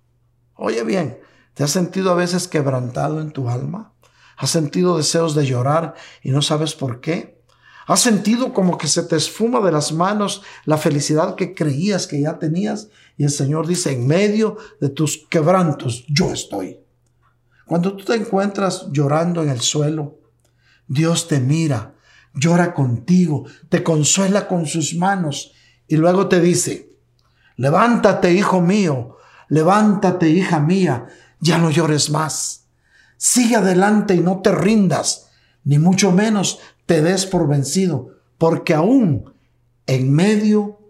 Oye 0.65 0.85
bien, 0.85 1.19
¿te 1.55 1.65
has 1.65 1.73
sentido 1.73 2.13
a 2.13 2.15
veces 2.15 2.47
quebrantado 2.47 3.21
en 3.21 3.33
tu 3.33 3.49
alma? 3.49 3.95
¿Has 4.37 4.51
sentido 4.51 4.97
deseos 4.97 5.35
de 5.35 5.45
llorar 5.45 5.95
y 6.23 6.31
no 6.31 6.41
sabes 6.41 6.77
por 6.77 7.01
qué? 7.01 7.43
¿Has 7.89 7.99
sentido 7.99 8.55
como 8.55 8.79
que 8.79 8.87
se 8.87 9.03
te 9.03 9.17
esfuma 9.17 9.59
de 9.59 9.73
las 9.73 9.91
manos 9.91 10.43
la 10.65 10.79
felicidad 10.79 11.35
que 11.35 11.53
creías 11.53 12.07
que 12.07 12.21
ya 12.21 12.39
tenías? 12.39 12.91
Y 13.17 13.25
el 13.25 13.31
Señor 13.31 13.67
dice, 13.67 13.91
en 13.91 14.07
medio 14.07 14.57
de 14.81 14.89
tus 14.89 15.27
quebrantos, 15.29 16.05
yo 16.07 16.31
estoy. 16.31 16.79
Cuando 17.67 17.97
tú 17.97 18.05
te 18.05 18.15
encuentras 18.15 18.87
llorando 18.93 19.43
en 19.43 19.49
el 19.49 19.63
suelo, 19.63 20.21
Dios 20.87 21.27
te 21.27 21.41
mira, 21.41 21.97
llora 22.35 22.73
contigo, 22.73 23.47
te 23.69 23.83
consuela 23.83 24.47
con 24.47 24.67
sus 24.67 24.95
manos 24.95 25.55
y 25.89 25.97
luego 25.97 26.29
te 26.29 26.41
dice, 26.41 26.89
levántate, 27.57 28.33
hijo 28.33 28.61
mío, 28.61 29.17
levántate, 29.53 30.31
hija 30.31 30.61
mía, 30.61 31.09
ya 31.39 31.59
no 31.59 31.71
llores 31.71 32.09
más. 32.09 32.69
Sigue 33.19 33.57
adelante 33.57 34.15
y 34.15 34.21
no 34.21 34.41
te 34.41 34.51
rindas, 34.51 35.29
ni 35.63 35.79
mucho 35.79 36.11
menos 36.11 36.61
te 36.87 37.03
des 37.03 37.27
por 37.27 37.47
vencido, 37.47 38.17
porque 38.39 38.73
aún 38.73 39.35
en 39.87 40.11
medio 40.11 40.81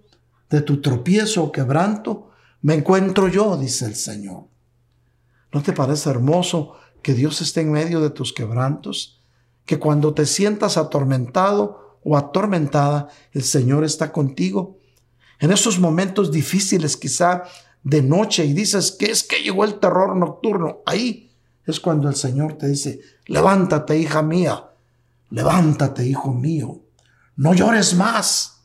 de 0.48 0.60
tu 0.60 0.80
tropiezo 0.80 1.42
o 1.42 1.50
quebranto 1.50 2.30
me 2.60 2.74
encuentro 2.74 3.26
yo, 3.26 3.56
dice 3.56 3.84
el 3.84 3.96
Señor. 3.96 4.44
¿No 5.52 5.60
te 5.60 5.72
parece 5.72 6.10
hermoso 6.10 6.74
que 7.02 7.14
Dios 7.14 7.40
esté 7.40 7.62
en 7.62 7.72
medio 7.72 8.00
de 8.00 8.10
tus 8.10 8.32
quebrantos? 8.32 9.20
Que 9.66 9.80
cuando 9.80 10.14
te 10.14 10.24
sientas 10.24 10.76
atormentado 10.76 11.98
o 12.04 12.16
atormentada, 12.16 13.08
el 13.32 13.42
Señor 13.42 13.82
está 13.82 14.12
contigo. 14.12 14.78
En 15.40 15.50
esos 15.50 15.80
momentos 15.80 16.30
difíciles, 16.30 16.96
quizá 16.96 17.42
de 17.84 18.02
noche, 18.02 18.44
y 18.44 18.52
dices 18.52 18.92
que 18.92 19.10
es 19.10 19.22
que 19.24 19.42
llegó 19.42 19.64
el 19.64 19.80
terror 19.80 20.16
nocturno, 20.16 20.82
ahí 20.86 21.32
es 21.66 21.80
cuando 21.80 22.08
el 22.08 22.16
Señor 22.16 22.58
te 22.58 22.68
dice, 22.68 23.00
levántate, 23.26 23.98
hija 23.98 24.22
mía, 24.22 24.70
levántate, 25.30 26.06
hijo 26.06 26.32
mío, 26.32 26.82
no 27.36 27.54
llores 27.54 27.94
más. 27.94 28.62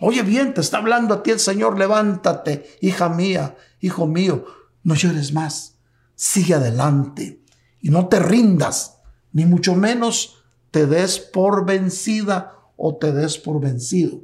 Oye 0.00 0.22
bien, 0.22 0.54
te 0.54 0.60
está 0.60 0.78
hablando 0.78 1.14
a 1.14 1.22
ti 1.22 1.30
el 1.30 1.40
Señor, 1.40 1.78
levántate, 1.78 2.76
hija 2.80 3.08
mía, 3.08 3.56
hijo 3.80 4.06
mío, 4.06 4.44
no 4.82 4.94
llores 4.94 5.32
más, 5.32 5.76
sigue 6.14 6.54
adelante 6.54 7.40
y 7.80 7.90
no 7.90 8.08
te 8.08 8.18
rindas, 8.18 8.98
ni 9.32 9.46
mucho 9.46 9.74
menos 9.74 10.44
te 10.70 10.86
des 10.86 11.18
por 11.18 11.64
vencida 11.64 12.58
o 12.76 12.96
te 12.96 13.12
des 13.12 13.38
por 13.38 13.60
vencido, 13.60 14.20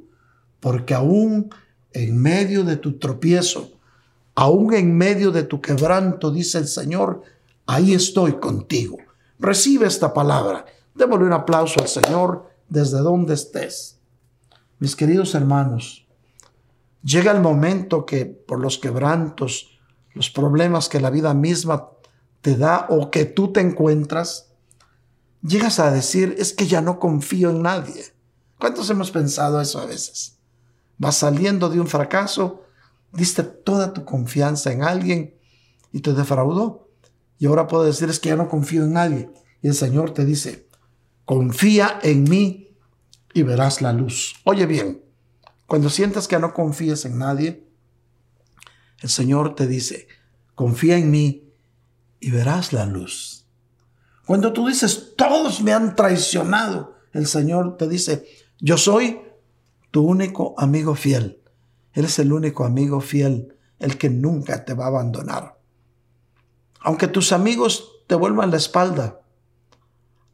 porque 0.58 0.94
aún 0.94 1.50
en 1.92 2.18
medio 2.18 2.64
de 2.64 2.76
tu 2.76 2.98
tropiezo, 2.98 3.79
aún 4.40 4.72
en 4.72 4.96
medio 4.96 5.32
de 5.32 5.42
tu 5.42 5.60
quebranto, 5.60 6.30
dice 6.30 6.56
el 6.56 6.66
Señor, 6.66 7.20
ahí 7.66 7.92
estoy 7.92 8.38
contigo. 8.40 8.96
Recibe 9.38 9.86
esta 9.86 10.14
palabra. 10.14 10.64
Démosle 10.94 11.26
un 11.26 11.34
aplauso 11.34 11.78
al 11.78 11.88
Señor 11.88 12.48
desde 12.66 13.00
donde 13.00 13.34
estés. 13.34 13.98
Mis 14.78 14.96
queridos 14.96 15.34
hermanos, 15.34 16.06
llega 17.02 17.32
el 17.32 17.42
momento 17.42 18.06
que 18.06 18.24
por 18.24 18.60
los 18.60 18.78
quebrantos, 18.78 19.78
los 20.14 20.30
problemas 20.30 20.88
que 20.88 21.00
la 21.00 21.10
vida 21.10 21.34
misma 21.34 21.90
te 22.40 22.56
da 22.56 22.86
o 22.88 23.10
que 23.10 23.26
tú 23.26 23.52
te 23.52 23.60
encuentras, 23.60 24.54
llegas 25.42 25.78
a 25.80 25.90
decir, 25.90 26.34
es 26.38 26.54
que 26.54 26.66
ya 26.66 26.80
no 26.80 26.98
confío 26.98 27.50
en 27.50 27.60
nadie. 27.60 28.06
¿Cuántos 28.58 28.88
hemos 28.88 29.10
pensado 29.10 29.60
eso 29.60 29.80
a 29.80 29.84
veces? 29.84 30.38
Vas 30.96 31.18
saliendo 31.18 31.68
de 31.68 31.78
un 31.78 31.86
fracaso, 31.86 32.64
diste 33.12 33.42
toda 33.42 33.92
tu 33.92 34.04
confianza 34.04 34.72
en 34.72 34.82
alguien 34.82 35.34
y 35.92 36.00
te 36.00 36.12
defraudó. 36.12 36.88
Y 37.38 37.46
ahora 37.46 37.66
puedo 37.66 37.84
decir 37.84 38.08
es 38.08 38.20
que 38.20 38.28
ya 38.30 38.36
no 38.36 38.48
confío 38.48 38.84
en 38.84 38.92
nadie. 38.92 39.30
Y 39.62 39.68
el 39.68 39.74
Señor 39.74 40.12
te 40.12 40.24
dice, 40.24 40.68
confía 41.24 41.98
en 42.02 42.24
mí 42.24 42.76
y 43.32 43.42
verás 43.42 43.82
la 43.82 43.92
luz. 43.92 44.34
Oye 44.44 44.66
bien, 44.66 45.02
cuando 45.66 45.90
sientas 45.90 46.28
que 46.28 46.38
no 46.38 46.52
confías 46.52 47.04
en 47.04 47.18
nadie, 47.18 47.66
el 49.00 49.08
Señor 49.08 49.54
te 49.54 49.66
dice, 49.66 50.08
confía 50.54 50.98
en 50.98 51.10
mí 51.10 51.52
y 52.20 52.30
verás 52.30 52.72
la 52.72 52.86
luz. 52.86 53.46
Cuando 54.26 54.52
tú 54.52 54.68
dices, 54.68 55.14
todos 55.16 55.62
me 55.62 55.72
han 55.72 55.96
traicionado, 55.96 56.96
el 57.12 57.26
Señor 57.26 57.76
te 57.76 57.88
dice, 57.88 58.26
yo 58.58 58.76
soy 58.76 59.20
tu 59.90 60.02
único 60.02 60.54
amigo 60.58 60.94
fiel. 60.94 61.39
Él 61.92 62.04
es 62.04 62.18
el 62.18 62.32
único 62.32 62.64
amigo 62.64 63.00
fiel, 63.00 63.56
el 63.78 63.98
que 63.98 64.10
nunca 64.10 64.64
te 64.64 64.74
va 64.74 64.84
a 64.84 64.88
abandonar. 64.88 65.58
Aunque 66.80 67.08
tus 67.08 67.32
amigos 67.32 68.04
te 68.06 68.14
vuelvan 68.14 68.50
la 68.50 68.56
espalda, 68.56 69.20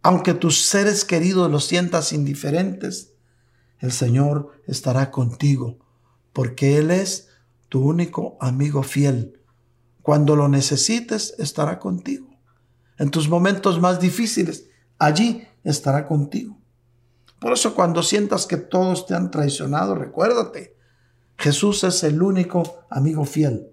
aunque 0.02 0.34
tus 0.34 0.62
seres 0.62 1.04
queridos 1.04 1.50
los 1.50 1.64
sientas 1.64 2.12
indiferentes, 2.12 3.14
el 3.80 3.92
Señor 3.92 4.52
estará 4.66 5.10
contigo, 5.10 5.78
porque 6.32 6.78
Él 6.78 6.90
es 6.90 7.28
tu 7.68 7.80
único 7.80 8.36
amigo 8.40 8.82
fiel. 8.82 9.40
Cuando 10.02 10.36
lo 10.36 10.48
necesites, 10.48 11.34
estará 11.38 11.78
contigo. 11.78 12.28
En 12.98 13.10
tus 13.10 13.28
momentos 13.28 13.80
más 13.80 13.98
difíciles, 14.00 14.68
allí 14.98 15.46
estará 15.64 16.06
contigo. 16.06 16.56
Por 17.40 17.52
eso 17.52 17.74
cuando 17.74 18.02
sientas 18.02 18.46
que 18.46 18.56
todos 18.56 19.06
te 19.06 19.14
han 19.14 19.30
traicionado, 19.30 19.94
recuérdate, 19.94 20.75
Jesús 21.38 21.84
es 21.84 22.02
el 22.02 22.22
único 22.22 22.86
amigo 22.90 23.24
fiel. 23.24 23.68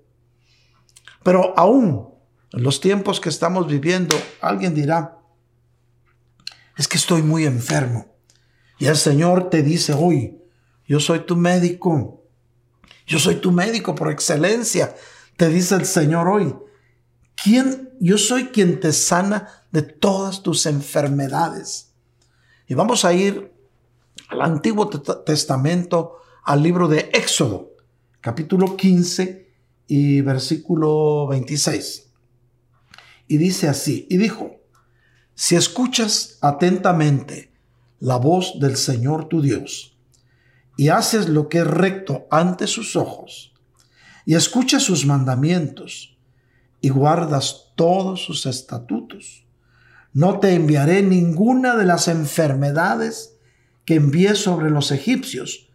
Pero 1.24 1.58
aún 1.58 2.10
en 2.52 2.64
los 2.64 2.80
tiempos 2.80 3.20
que 3.20 3.30
estamos 3.30 3.68
viviendo, 3.68 4.16
alguien 4.42 4.76
dirá, 4.76 5.20
es 6.78 6.88
que 6.88 6.98
estoy 6.98 7.22
muy 7.22 7.46
enfermo. 7.46 8.16
Y 8.78 8.88
el 8.88 8.98
Señor 8.98 9.50
te 9.50 9.64
dice 9.64 9.94
hoy, 9.94 10.40
yo 10.86 11.00
soy 11.00 11.22
tu 11.22 11.36
médico. 11.36 12.26
Yo 13.06 13.20
soy 13.20 13.36
tu 13.36 13.52
médico 13.52 13.96
por 13.96 14.12
excelencia. 14.12 14.96
Te 15.38 15.50
dice 15.50 15.76
el 15.76 15.86
Señor 15.86 16.28
hoy. 16.28 16.56
¿Quién? 17.42 17.92
Yo 18.00 18.18
soy 18.18 18.48
quien 18.48 18.80
te 18.80 18.92
sana 18.94 19.64
de 19.72 19.82
todas 19.82 20.44
tus 20.44 20.66
enfermedades. 20.66 21.94
Y 22.68 22.76
vamos 22.76 23.06
a 23.06 23.14
ir 23.14 23.52
al 24.30 24.42
Antiguo 24.42 24.90
Testamento, 24.90 26.18
al 26.46 26.62
libro 26.62 26.90
de 26.90 27.10
Éxodo, 27.14 27.72
capítulo 28.20 28.76
15 28.76 29.50
y 29.88 30.20
versículo 30.22 31.28
26. 31.28 32.12
Y 33.30 33.38
dice 33.38 33.70
así, 33.70 34.06
y 34.10 34.18
dijo, 34.18 34.52
si 35.36 35.56
escuchas 35.56 36.38
atentamente 36.42 37.54
la 38.00 38.18
voz 38.18 38.60
del 38.60 38.76
Señor 38.76 39.30
tu 39.30 39.42
Dios, 39.42 39.98
y 40.76 40.90
haces 40.90 41.30
lo 41.30 41.48
que 41.48 41.60
es 41.60 41.68
recto 41.68 42.28
ante 42.30 42.68
sus 42.68 42.98
ojos, 42.98 43.54
y 44.26 44.36
escuchas 44.36 44.84
sus 44.84 45.06
mandamientos, 45.06 46.18
y 46.82 46.90
guardas 46.90 47.72
todos 47.76 48.22
sus 48.22 48.46
estatutos, 48.46 49.46
no 50.12 50.40
te 50.40 50.54
enviaré 50.56 51.04
ninguna 51.04 51.78
de 51.78 51.86
las 51.86 52.10
enfermedades 52.10 53.38
que 53.86 53.96
envié 53.96 54.36
sobre 54.36 54.70
los 54.70 54.92
egipcios, 54.92 55.70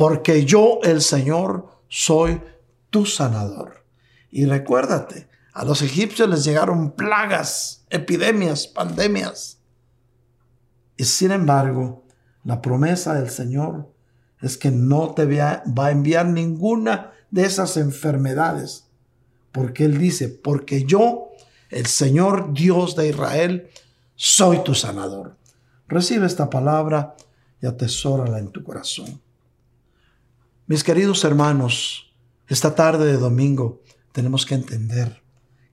porque 0.00 0.46
yo, 0.46 0.78
el 0.82 1.02
Señor, 1.02 1.68
soy 1.88 2.40
tu 2.88 3.04
sanador. 3.04 3.84
Y 4.30 4.46
recuérdate, 4.46 5.28
a 5.52 5.62
los 5.66 5.82
egipcios 5.82 6.26
les 6.26 6.42
llegaron 6.42 6.92
plagas, 6.92 7.84
epidemias, 7.90 8.66
pandemias. 8.66 9.58
Y 10.96 11.04
sin 11.04 11.32
embargo, 11.32 12.06
la 12.44 12.62
promesa 12.62 13.12
del 13.12 13.28
Señor 13.28 13.92
es 14.40 14.56
que 14.56 14.70
no 14.70 15.12
te 15.12 15.26
va 15.26 15.62
a 15.86 15.90
enviar 15.90 16.24
ninguna 16.24 17.12
de 17.30 17.44
esas 17.44 17.76
enfermedades. 17.76 18.86
Porque 19.52 19.84
Él 19.84 19.98
dice, 19.98 20.30
porque 20.30 20.84
yo, 20.84 21.28
el 21.68 21.84
Señor 21.84 22.54
Dios 22.54 22.96
de 22.96 23.10
Israel, 23.10 23.68
soy 24.16 24.64
tu 24.64 24.74
sanador. 24.74 25.36
Recibe 25.88 26.24
esta 26.24 26.48
palabra 26.48 27.16
y 27.60 27.66
atesórala 27.66 28.38
en 28.38 28.50
tu 28.50 28.64
corazón. 28.64 29.20
Mis 30.70 30.84
queridos 30.84 31.24
hermanos, 31.24 32.12
esta 32.46 32.76
tarde 32.76 33.06
de 33.06 33.16
domingo 33.18 33.82
tenemos 34.12 34.46
que 34.46 34.54
entender 34.54 35.20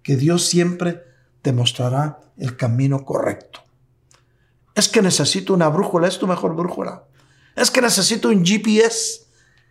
que 0.01 0.15
Dios 0.15 0.47
siempre 0.47 1.03
te 1.43 1.53
mostrará 1.53 2.19
el 2.35 2.57
camino 2.57 3.05
correcto. 3.05 3.59
Es 4.73 4.89
que 4.89 5.03
necesito 5.03 5.53
una 5.53 5.69
brújula, 5.69 6.07
es 6.07 6.17
tu 6.17 6.25
mejor 6.25 6.55
brújula. 6.55 7.03
Es 7.55 7.69
que 7.69 7.79
necesito 7.79 8.29
un 8.29 8.43
GPS. 8.43 9.27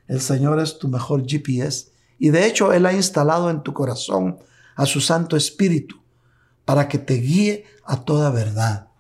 El 0.07 0.21
Señor 0.21 0.61
es 0.61 0.79
tu 0.79 0.87
mejor 0.87 1.27
GPS. 1.27 1.89
Y 2.21 2.29
de 2.29 2.47
hecho 2.47 2.73
Él 2.73 2.87
ha 2.87 2.93
instalado 2.93 3.51
en 3.51 3.65
tu 3.65 3.73
corazón 3.73 4.39
a 4.77 4.87
su 4.87 5.01
Santo 5.01 5.37
Espíritu 5.37 6.01
para 6.65 6.87
que 6.87 6.99
te 6.99 7.15
guíe 7.15 7.65
a 7.85 8.05
toda 8.05 8.31
verdad. 8.31 8.91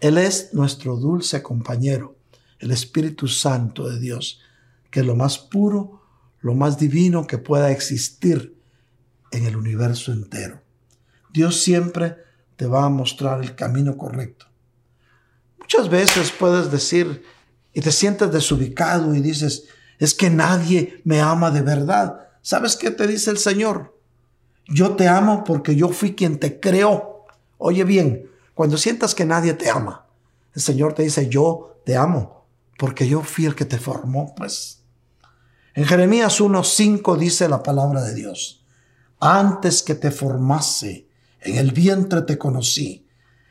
Él 0.00 0.18
es 0.18 0.52
nuestro 0.52 0.96
dulce 0.96 1.44
compañero, 1.44 2.16
el 2.58 2.72
Espíritu 2.72 3.28
Santo 3.28 3.88
de 3.88 4.00
Dios, 4.00 4.40
que 4.94 5.00
es 5.00 5.06
lo 5.06 5.16
más 5.16 5.38
puro, 5.38 6.02
lo 6.40 6.54
más 6.54 6.78
divino 6.78 7.26
que 7.26 7.36
pueda 7.36 7.72
existir 7.72 8.56
en 9.32 9.44
el 9.44 9.56
universo 9.56 10.12
entero. 10.12 10.62
Dios 11.32 11.60
siempre 11.60 12.14
te 12.54 12.68
va 12.68 12.84
a 12.84 12.90
mostrar 12.90 13.42
el 13.42 13.56
camino 13.56 13.98
correcto. 13.98 14.46
Muchas 15.58 15.88
veces 15.88 16.30
puedes 16.30 16.70
decir 16.70 17.24
y 17.72 17.80
te 17.80 17.90
sientes 17.90 18.30
desubicado 18.30 19.16
y 19.16 19.20
dices, 19.20 19.64
es 19.98 20.14
que 20.14 20.30
nadie 20.30 21.02
me 21.02 21.20
ama 21.20 21.50
de 21.50 21.62
verdad. 21.62 22.28
¿Sabes 22.40 22.76
qué 22.76 22.92
te 22.92 23.08
dice 23.08 23.32
el 23.32 23.38
Señor? 23.38 23.98
Yo 24.68 24.94
te 24.94 25.08
amo 25.08 25.42
porque 25.42 25.74
yo 25.74 25.88
fui 25.88 26.14
quien 26.14 26.38
te 26.38 26.60
creó. 26.60 27.26
Oye 27.58 27.82
bien, 27.82 28.30
cuando 28.54 28.78
sientas 28.78 29.12
que 29.16 29.24
nadie 29.24 29.54
te 29.54 29.70
ama, 29.70 30.06
el 30.54 30.62
Señor 30.62 30.92
te 30.92 31.02
dice, 31.02 31.28
yo 31.28 31.80
te 31.84 31.96
amo 31.96 32.46
porque 32.78 33.08
yo 33.08 33.22
fui 33.22 33.46
el 33.46 33.56
que 33.56 33.64
te 33.64 33.78
formó, 33.78 34.36
pues. 34.36 34.83
En 35.74 35.84
Jeremías 35.84 36.40
1.5 36.40 37.18
dice 37.18 37.48
la 37.48 37.62
palabra 37.62 38.02
de 38.02 38.14
Dios 38.14 38.64
antes 39.24 39.82
que 39.82 39.94
te 39.94 40.10
formase, 40.10 41.08
en 41.40 41.56
el 41.56 41.72
vientre 41.72 42.20
te 42.22 42.36
conocí, 42.36 43.06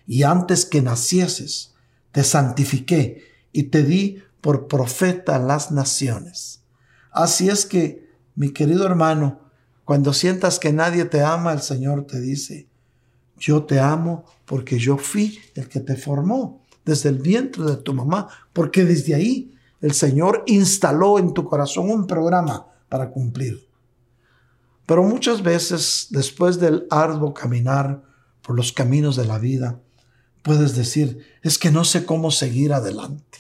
y 0.06 0.22
antes 0.22 0.66
que 0.66 0.84
nacieses, 0.84 1.74
te 2.12 2.24
santifiqué 2.24 3.24
y 3.52 3.64
te 3.64 3.82
di 3.82 4.22
por 4.40 4.68
profeta 4.68 5.38
a 5.38 5.40
las 5.40 5.72
naciones. 5.72 6.62
Así 7.12 7.50
es 7.50 7.66
que, 7.66 8.08
mi 8.36 8.52
querido 8.52 8.86
hermano, 8.86 9.50
cuando 9.84 10.14
sientas 10.14 10.60
que 10.60 10.72
nadie 10.72 11.06
te 11.06 11.22
ama, 11.22 11.54
el 11.54 11.62
Señor 11.62 12.06
te 12.06 12.22
dice, 12.22 12.68
yo 13.38 13.64
te 13.64 13.80
amo 13.80 14.26
porque 14.46 14.78
yo 14.78 14.98
fui 14.98 15.40
el 15.56 15.68
que 15.70 15.80
te 15.80 15.96
formó 15.96 16.64
desde 16.86 17.10
el 17.10 17.18
vientre 17.18 17.64
de 17.64 17.78
tu 17.78 17.94
mamá, 17.96 18.28
porque 18.54 18.86
desde 18.86 19.16
ahí 19.16 19.53
el 19.84 19.94
Señor 19.94 20.44
instaló 20.48 21.20
en 21.20 21.34
tu 21.34 21.44
corazón 21.44 21.90
un 21.90 22.08
programa 22.08 22.68
para 22.88 23.12
cumplir. 23.12 23.68
Pero 24.86 25.04
muchas 25.04 25.44
veces, 25.44 26.08
después 26.10 26.58
del 26.58 26.88
arduo 26.90 27.34
caminar 27.34 28.02
por 28.42 28.56
los 28.56 28.72
caminos 28.72 29.18
de 29.18 29.26
la 29.26 29.40
vida, 29.40 29.82
puedes 30.42 30.78
decir, 30.78 31.26
es 31.42 31.58
que 31.58 31.70
no 31.70 31.84
sé 31.84 32.06
cómo 32.06 32.32
seguir 32.32 32.72
adelante. 32.72 33.40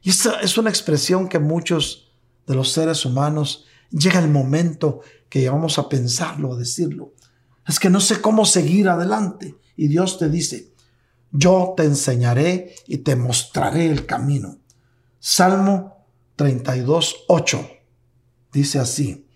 Y 0.00 0.08
esta 0.08 0.40
es 0.40 0.56
una 0.56 0.70
expresión 0.70 1.28
que 1.28 1.38
muchos 1.38 2.10
de 2.46 2.54
los 2.54 2.72
seres 2.72 3.04
humanos 3.04 3.66
llega 3.90 4.18
el 4.18 4.30
momento 4.30 5.00
que 5.28 5.50
vamos 5.50 5.78
a 5.78 5.90
pensarlo, 5.90 6.54
a 6.54 6.56
decirlo. 6.56 7.12
Es 7.68 7.78
que 7.78 7.90
no 7.90 8.00
sé 8.00 8.22
cómo 8.22 8.46
seguir 8.46 8.88
adelante. 8.88 9.56
Y 9.76 9.88
Dios 9.88 10.18
te 10.18 10.30
dice, 10.30 10.72
yo 11.32 11.74
te 11.76 11.84
enseñaré 11.84 12.74
y 12.86 12.98
te 12.98 13.14
mostraré 13.14 13.84
el 13.90 14.06
camino. 14.06 14.59
Salmo 15.20 16.06
32, 16.36 17.24
8 17.28 17.70
dice 18.52 18.78
así, 18.78 19.28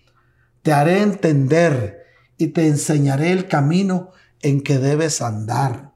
te 0.61 0.73
haré 0.73 1.01
entender 1.01 2.03
y 2.37 2.47
te 2.47 2.67
enseñaré 2.67 3.31
el 3.31 3.47
camino 3.47 4.11
en 4.41 4.61
que 4.61 4.77
debes 4.79 5.21
andar. 5.21 5.93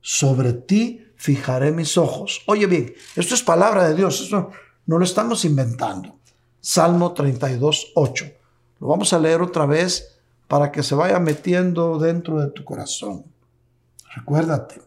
Sobre 0.00 0.52
ti 0.52 1.06
fijaré 1.16 1.70
mis 1.70 1.96
ojos. 1.96 2.42
Oye 2.46 2.66
bien, 2.66 2.92
esto 3.14 3.34
es 3.34 3.42
palabra 3.42 3.86
de 3.86 3.94
Dios, 3.94 4.30
no 4.32 4.98
lo 4.98 5.04
estamos 5.04 5.44
inventando. 5.44 6.18
Salmo 6.60 7.12
32, 7.12 7.92
8. 7.94 8.24
Lo 8.80 8.86
vamos 8.86 9.12
a 9.12 9.18
leer 9.18 9.42
otra 9.42 9.66
vez 9.66 10.18
para 10.48 10.72
que 10.72 10.82
se 10.82 10.94
vaya 10.94 11.18
metiendo 11.18 11.98
dentro 11.98 12.40
de 12.40 12.50
tu 12.50 12.64
corazón. 12.64 13.24
Recuérdate. 14.14 14.80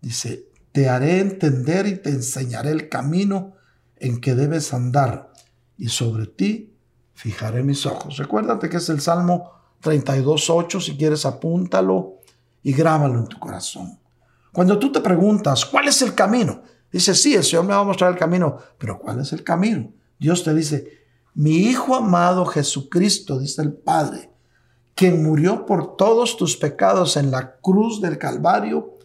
Dice, 0.00 0.46
te 0.76 0.90
haré 0.90 1.20
entender 1.20 1.86
y 1.86 1.96
te 1.96 2.10
enseñaré 2.10 2.70
el 2.70 2.90
camino 2.90 3.54
en 3.96 4.20
que 4.20 4.34
debes 4.34 4.74
andar, 4.74 5.32
y 5.78 5.88
sobre 5.88 6.26
ti 6.26 6.76
fijaré 7.14 7.62
mis 7.62 7.86
ojos. 7.86 8.18
Recuérdate 8.18 8.68
que 8.68 8.76
es 8.76 8.90
el 8.90 9.00
Salmo 9.00 9.52
32.8, 9.82 10.82
si 10.82 10.98
quieres 10.98 11.24
apúntalo 11.24 12.16
y 12.62 12.74
grábalo 12.74 13.20
en 13.20 13.26
tu 13.26 13.38
corazón. 13.38 13.98
Cuando 14.52 14.78
tú 14.78 14.92
te 14.92 15.00
preguntas, 15.00 15.64
¿cuál 15.64 15.88
es 15.88 16.02
el 16.02 16.14
camino? 16.14 16.60
Dice, 16.92 17.14
sí, 17.14 17.34
el 17.34 17.44
Señor 17.44 17.64
me 17.64 17.72
va 17.72 17.80
a 17.80 17.84
mostrar 17.84 18.12
el 18.12 18.18
camino, 18.18 18.58
pero 18.76 18.98
¿cuál 18.98 19.20
es 19.20 19.32
el 19.32 19.42
camino? 19.42 19.94
Dios 20.18 20.44
te 20.44 20.52
dice, 20.52 21.06
mi 21.32 21.56
Hijo 21.56 21.94
amado 21.94 22.44
Jesucristo, 22.44 23.38
dice 23.38 23.62
el 23.62 23.72
Padre, 23.72 24.30
quien 24.94 25.22
murió 25.22 25.64
por 25.64 25.96
todos 25.96 26.36
tus 26.36 26.58
pecados 26.58 27.16
en 27.16 27.30
la 27.30 27.56
cruz 27.62 28.02
del 28.02 28.18
Calvario 28.18 28.95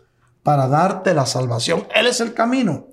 para 0.43 0.67
darte 0.67 1.13
la 1.13 1.25
salvación. 1.25 1.87
Él 1.93 2.07
es 2.07 2.19
el 2.21 2.33
camino. 2.33 2.87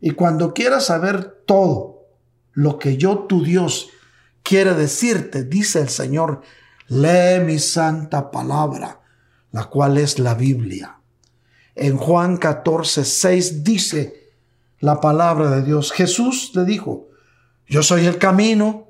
Y 0.00 0.12
cuando 0.12 0.54
quieras 0.54 0.86
saber 0.86 1.42
todo 1.46 2.06
lo 2.52 2.78
que 2.78 2.96
yo, 2.96 3.20
tu 3.20 3.42
Dios, 3.42 3.88
quiere 4.42 4.74
decirte, 4.74 5.44
dice 5.44 5.80
el 5.80 5.88
Señor, 5.88 6.42
lee 6.88 7.40
mi 7.44 7.58
santa 7.58 8.30
palabra, 8.30 9.00
la 9.52 9.64
cual 9.64 9.98
es 9.98 10.18
la 10.18 10.34
Biblia. 10.34 11.00
En 11.74 11.96
Juan 11.96 12.36
14, 12.36 13.04
6 13.04 13.64
dice 13.64 14.28
la 14.80 15.00
palabra 15.00 15.50
de 15.50 15.62
Dios. 15.62 15.92
Jesús 15.92 16.52
le 16.54 16.64
dijo, 16.64 17.08
yo 17.66 17.82
soy 17.82 18.06
el 18.06 18.18
camino, 18.18 18.88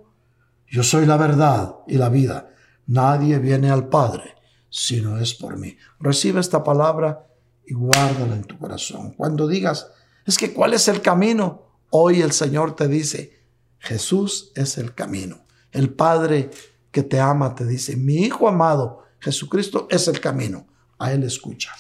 yo 0.69 0.83
soy 0.83 1.07
la 1.07 1.17
verdad 1.17 1.77
y 1.87 1.97
la 1.97 2.09
vida. 2.09 2.51
Nadie 2.87 3.39
viene 3.39 3.71
al 3.71 3.89
Padre 3.89 4.35
si 4.71 5.01
no 5.01 5.19
es 5.19 5.35
por 5.35 5.59
mí. 5.59 5.77
Recibe 6.01 6.41
esta 6.41 6.63
palabra 6.63 7.28
y 7.69 7.75
guárdala 7.75 8.35
en 8.35 8.45
tu 8.45 8.59
corazón. 8.59 9.13
Cuando 9.13 9.47
digas, 9.47 9.89
es 10.25 10.39
que 10.39 10.55
¿cuál 10.55 10.73
es 10.73 10.89
el 10.89 11.03
camino? 11.03 11.65
Hoy 11.91 12.23
el 12.23 12.33
Señor 12.33 12.75
te 12.75 12.89
dice, 12.89 13.43
Jesús 13.79 14.53
es 14.55 14.79
el 14.79 14.95
camino. 14.95 15.45
El 15.71 15.93
Padre 15.93 16.51
que 16.91 17.03
te 17.03 17.21
ama 17.21 17.55
te 17.55 17.67
dice, 17.67 17.97
mi 17.97 18.25
Hijo 18.25 18.49
amado, 18.49 19.05
Jesucristo 19.21 19.87
es 19.91 20.09
el 20.09 20.21
camino. 20.21 20.67
A 20.99 21.13
Él 21.13 21.23
escucha. 21.23 21.73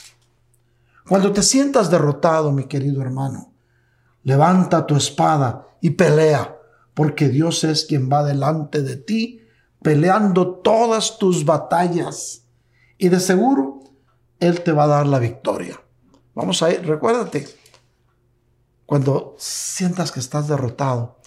Cuando 1.08 1.32
te 1.32 1.42
sientas 1.42 1.90
derrotado, 1.90 2.52
mi 2.52 2.64
querido 2.64 3.00
hermano, 3.00 3.54
levanta 4.22 4.86
tu 4.86 4.94
espada 4.94 5.66
y 5.80 5.90
pelea, 5.90 6.54
porque 6.92 7.30
Dios 7.30 7.64
es 7.64 7.86
quien 7.86 8.10
va 8.12 8.22
delante 8.22 8.82
de 8.82 8.96
ti, 8.96 9.40
peleando 9.82 10.56
todas 10.56 11.18
tus 11.18 11.46
batallas. 11.46 12.44
Y 12.98 13.08
de 13.08 13.20
seguro, 13.20 13.77
Él 14.40 14.62
te 14.62 14.72
va 14.72 14.84
a 14.84 14.88
dar 14.88 15.06
la 15.06 15.18
victoria. 15.18 15.80
Vamos 16.34 16.62
a 16.62 16.70
ir, 16.70 16.86
recuérdate, 16.86 17.48
cuando 18.86 19.34
sientas 19.38 20.12
que 20.12 20.20
estás 20.20 20.48
derrotado, 20.48 21.18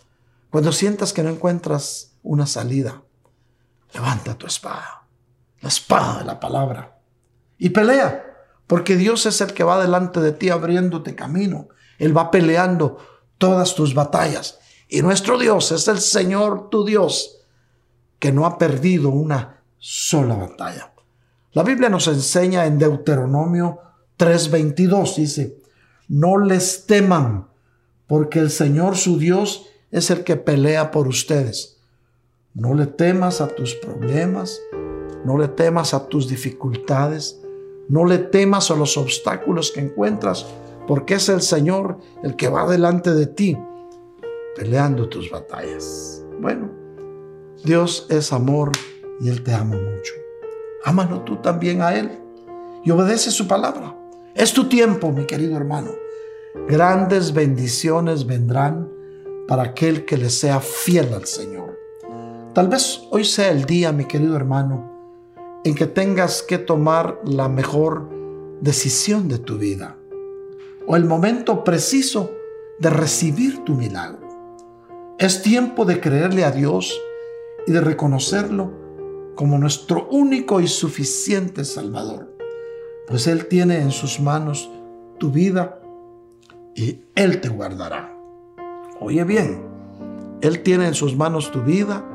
cuando 0.50 0.72
sientas 0.72 1.14
que 1.14 1.24
no 1.24 1.30
encuentras 1.30 2.14
una 2.24 2.46
salida, 2.46 3.04
levanta 3.94 4.38
tu 4.38 4.48
espada, 4.48 5.08
la 5.62 5.70
espada 5.70 6.20
de 6.20 6.26
la 6.26 6.40
palabra, 6.40 7.00
y 7.58 7.70
pelea, 7.70 8.26
porque 8.66 8.96
Dios 8.96 9.26
es 9.26 9.42
el 9.42 9.54
que 9.54 9.64
va 9.64 9.80
delante 9.80 10.20
de 10.22 10.32
ti 10.32 10.50
abriéndote 10.50 11.14
camino. 11.14 11.68
Él 12.00 12.18
va 12.18 12.32
peleando 12.32 12.98
todas 13.38 13.76
tus 13.76 13.94
batallas. 13.94 14.60
Y 14.88 15.02
nuestro 15.02 15.38
Dios 15.38 15.72
es 15.72 15.88
el 15.88 16.00
Señor 16.00 16.70
tu 16.70 16.86
Dios, 16.86 17.42
que 18.18 18.32
no 18.32 18.46
ha 18.46 18.58
perdido 18.58 19.10
una 19.10 19.62
sola 19.78 20.36
batalla. 20.36 20.91
La 21.54 21.64
Biblia 21.64 21.90
nos 21.90 22.08
enseña 22.08 22.66
en 22.66 22.78
Deuteronomio 22.78 23.80
3:22, 24.18 25.16
dice, 25.18 25.58
no 26.08 26.38
les 26.38 26.86
teman, 26.86 27.48
porque 28.08 28.40
el 28.40 28.50
Señor 28.50 28.96
su 28.96 29.18
Dios 29.18 29.68
es 29.92 30.12
el 30.12 30.24
que 30.24 30.38
pelea 30.38 30.92
por 30.92 31.10
ustedes. 31.10 31.78
No 32.54 32.74
le 32.74 32.86
temas 32.86 33.42
a 33.42 33.48
tus 33.48 33.76
problemas, 33.76 34.62
no 35.26 35.38
le 35.38 35.50
temas 35.50 35.94
a 35.94 36.08
tus 36.08 36.30
dificultades, 36.30 37.42
no 37.90 38.06
le 38.06 38.18
temas 38.18 38.72
a 38.72 38.76
los 38.76 38.98
obstáculos 38.98 39.72
que 39.72 39.82
encuentras, 39.82 40.46
porque 40.88 41.16
es 41.16 41.28
el 41.28 41.42
Señor 41.42 41.98
el 42.24 42.38
que 42.38 42.48
va 42.48 42.66
delante 42.66 43.14
de 43.14 43.28
ti, 43.28 43.58
peleando 44.56 45.10
tus 45.10 45.30
batallas. 45.30 46.24
Bueno, 46.40 46.70
Dios 47.66 48.08
es 48.10 48.32
amor 48.32 48.72
y 49.20 49.28
Él 49.28 49.44
te 49.44 49.54
ama 49.54 49.76
mucho. 49.76 50.21
Ámalo 50.84 51.22
tú 51.22 51.38
también 51.38 51.82
a 51.82 51.94
Él 51.96 52.12
y 52.84 52.92
obedece 52.92 53.32
su 53.32 53.48
palabra. 53.48 53.96
Es 54.34 54.54
tu 54.54 54.68
tiempo, 54.68 55.12
mi 55.12 55.26
querido 55.26 55.58
hermano. 55.58 55.92
Grandes 56.68 57.34
bendiciones 57.34 58.26
vendrán 58.26 58.90
para 59.48 59.64
aquel 59.64 60.06
que 60.06 60.18
le 60.18 60.30
sea 60.30 60.60
fiel 60.60 61.14
al 61.14 61.26
Señor. 61.26 61.78
Tal 62.54 62.68
vez 62.68 63.02
hoy 63.12 63.26
sea 63.26 63.52
el 63.52 63.66
día, 63.66 63.92
mi 63.92 64.06
querido 64.06 64.36
hermano, 64.36 64.92
en 65.64 65.76
que 65.76 65.88
tengas 65.88 66.42
que 66.42 66.58
tomar 66.58 67.20
la 67.26 67.48
mejor 67.48 68.10
decisión 68.62 69.28
de 69.28 69.38
tu 69.38 69.58
vida 69.58 69.98
o 70.88 70.96
el 70.96 71.06
momento 71.06 71.64
preciso 71.64 72.32
de 72.80 72.90
recibir 72.90 73.64
tu 73.64 73.76
milagro. 73.76 74.20
Es 75.20 75.42
tiempo 75.42 75.86
de 75.86 76.00
creerle 76.00 76.44
a 76.44 76.52
Dios 76.52 77.00
y 77.68 77.72
de 77.72 77.82
reconocerlo 77.82 78.72
como 79.36 79.58
nuestro 79.58 80.08
único 80.10 80.62
y 80.62 80.68
suficiente 80.68 81.66
Salvador, 81.66 82.36
pues 83.08 83.28
Él 83.28 83.48
tiene 83.48 83.82
en 83.82 83.92
sus 83.92 84.20
manos 84.20 84.70
tu 85.20 85.32
vida 85.32 85.80
y 86.76 87.02
Él 87.16 87.42
te 87.42 87.50
guardará. 87.50 88.16
Oye 89.00 89.24
bien, 89.24 89.62
Él 90.42 90.64
tiene 90.64 90.88
en 90.88 90.94
sus 90.94 91.16
manos 91.16 91.52
tu 91.52 91.62
vida 91.62 92.06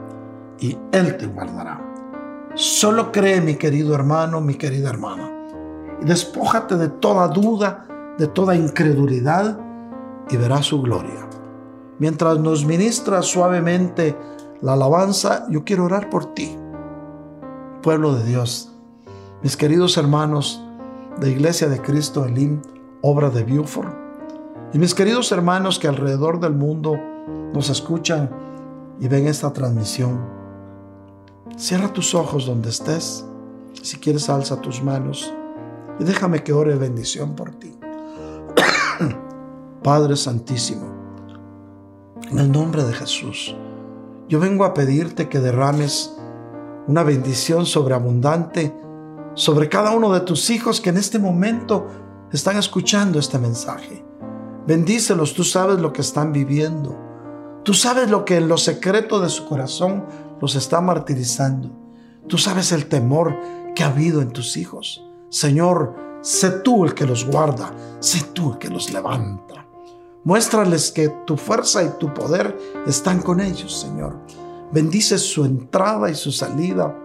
y 0.60 0.76
Él 0.92 1.16
te 1.16 1.26
guardará. 1.26 1.82
Solo 2.54 3.12
cree, 3.12 3.40
mi 3.40 3.56
querido 3.56 3.94
hermano, 3.94 4.40
mi 4.40 4.54
querida 4.54 4.88
hermana, 4.88 5.30
y 6.00 6.06
despójate 6.06 6.76
de 6.76 6.88
toda 6.88 7.28
duda, 7.28 7.86
de 8.18 8.28
toda 8.28 8.56
incredulidad, 8.56 9.60
y 10.30 10.36
verás 10.36 10.66
su 10.66 10.80
gloria. 10.80 11.28
Mientras 11.98 12.38
nos 12.38 12.64
ministra 12.64 13.22
suavemente 13.22 14.16
la 14.62 14.72
alabanza, 14.72 15.46
yo 15.50 15.64
quiero 15.64 15.84
orar 15.84 16.08
por 16.10 16.34
ti, 16.34 16.56
pueblo 17.86 18.16
de 18.16 18.24
Dios, 18.24 18.72
mis 19.44 19.56
queridos 19.56 19.96
hermanos 19.96 20.60
de 21.20 21.30
Iglesia 21.30 21.68
de 21.68 21.80
Cristo 21.80 22.24
Elim, 22.24 22.60
obra 23.00 23.30
de 23.30 23.44
Buford, 23.44 23.92
y 24.72 24.78
mis 24.80 24.92
queridos 24.92 25.30
hermanos 25.30 25.78
que 25.78 25.86
alrededor 25.86 26.40
del 26.40 26.52
mundo 26.52 26.98
nos 27.54 27.70
escuchan 27.70 28.28
y 28.98 29.06
ven 29.06 29.28
esta 29.28 29.52
transmisión. 29.52 30.18
Cierra 31.56 31.92
tus 31.92 32.16
ojos 32.16 32.44
donde 32.44 32.70
estés. 32.70 33.24
Si 33.80 33.98
quieres, 33.98 34.28
alza 34.30 34.60
tus 34.60 34.82
manos 34.82 35.32
y 36.00 36.02
déjame 36.02 36.42
que 36.42 36.52
ore 36.52 36.74
bendición 36.74 37.36
por 37.36 37.52
ti. 37.52 37.78
Padre 39.84 40.16
Santísimo, 40.16 40.88
en 42.32 42.40
el 42.40 42.50
nombre 42.50 42.82
de 42.82 42.94
Jesús, 42.94 43.54
yo 44.28 44.40
vengo 44.40 44.64
a 44.64 44.74
pedirte 44.74 45.28
que 45.28 45.38
derrames 45.38 46.15
una 46.86 47.02
bendición 47.02 47.66
sobreabundante 47.66 48.74
sobre 49.34 49.68
cada 49.68 49.90
uno 49.90 50.12
de 50.12 50.20
tus 50.20 50.50
hijos 50.50 50.80
que 50.80 50.90
en 50.90 50.96
este 50.96 51.18
momento 51.18 51.86
están 52.32 52.56
escuchando 52.56 53.18
este 53.18 53.38
mensaje. 53.38 54.04
Bendícelos, 54.66 55.34
tú 55.34 55.44
sabes 55.44 55.78
lo 55.78 55.92
que 55.92 56.00
están 56.00 56.32
viviendo. 56.32 56.96
Tú 57.62 57.74
sabes 57.74 58.10
lo 58.10 58.24
que 58.24 58.36
en 58.36 58.48
lo 58.48 58.56
secreto 58.56 59.20
de 59.20 59.28
su 59.28 59.46
corazón 59.46 60.06
los 60.40 60.54
está 60.54 60.80
martirizando. 60.80 61.70
Tú 62.28 62.38
sabes 62.38 62.72
el 62.72 62.86
temor 62.86 63.36
que 63.74 63.84
ha 63.84 63.88
habido 63.88 64.22
en 64.22 64.30
tus 64.30 64.56
hijos. 64.56 65.04
Señor, 65.28 65.94
sé 66.22 66.50
tú 66.50 66.84
el 66.84 66.94
que 66.94 67.06
los 67.06 67.26
guarda, 67.26 67.72
sé 68.00 68.24
tú 68.32 68.52
el 68.52 68.58
que 68.58 68.68
los 68.68 68.92
levanta. 68.92 69.66
Muéstrales 70.24 70.90
que 70.90 71.08
tu 71.24 71.36
fuerza 71.36 71.84
y 71.84 71.90
tu 71.98 72.12
poder 72.12 72.56
están 72.86 73.22
con 73.22 73.40
ellos, 73.40 73.80
Señor. 73.80 74.16
Bendice 74.72 75.18
su 75.18 75.44
entrada 75.44 76.10
y 76.10 76.14
su 76.14 76.32
salida. 76.32 76.96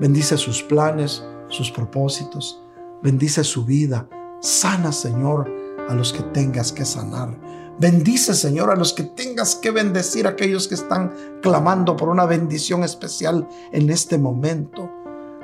Bendice 0.00 0.36
sus 0.36 0.62
planes, 0.62 1.24
sus 1.48 1.70
propósitos. 1.70 2.62
Bendice 3.02 3.42
su 3.42 3.64
vida. 3.64 4.08
Sana, 4.40 4.92
Señor, 4.92 5.50
a 5.88 5.94
los 5.94 6.12
que 6.12 6.22
tengas 6.22 6.72
que 6.72 6.84
sanar. 6.84 7.36
Bendice, 7.80 8.34
Señor, 8.34 8.70
a 8.70 8.76
los 8.76 8.92
que 8.92 9.04
tengas 9.04 9.56
que 9.56 9.70
bendecir, 9.70 10.26
aquellos 10.26 10.68
que 10.68 10.74
están 10.74 11.12
clamando 11.42 11.96
por 11.96 12.08
una 12.08 12.26
bendición 12.26 12.84
especial 12.84 13.48
en 13.72 13.90
este 13.90 14.18
momento. 14.18 14.90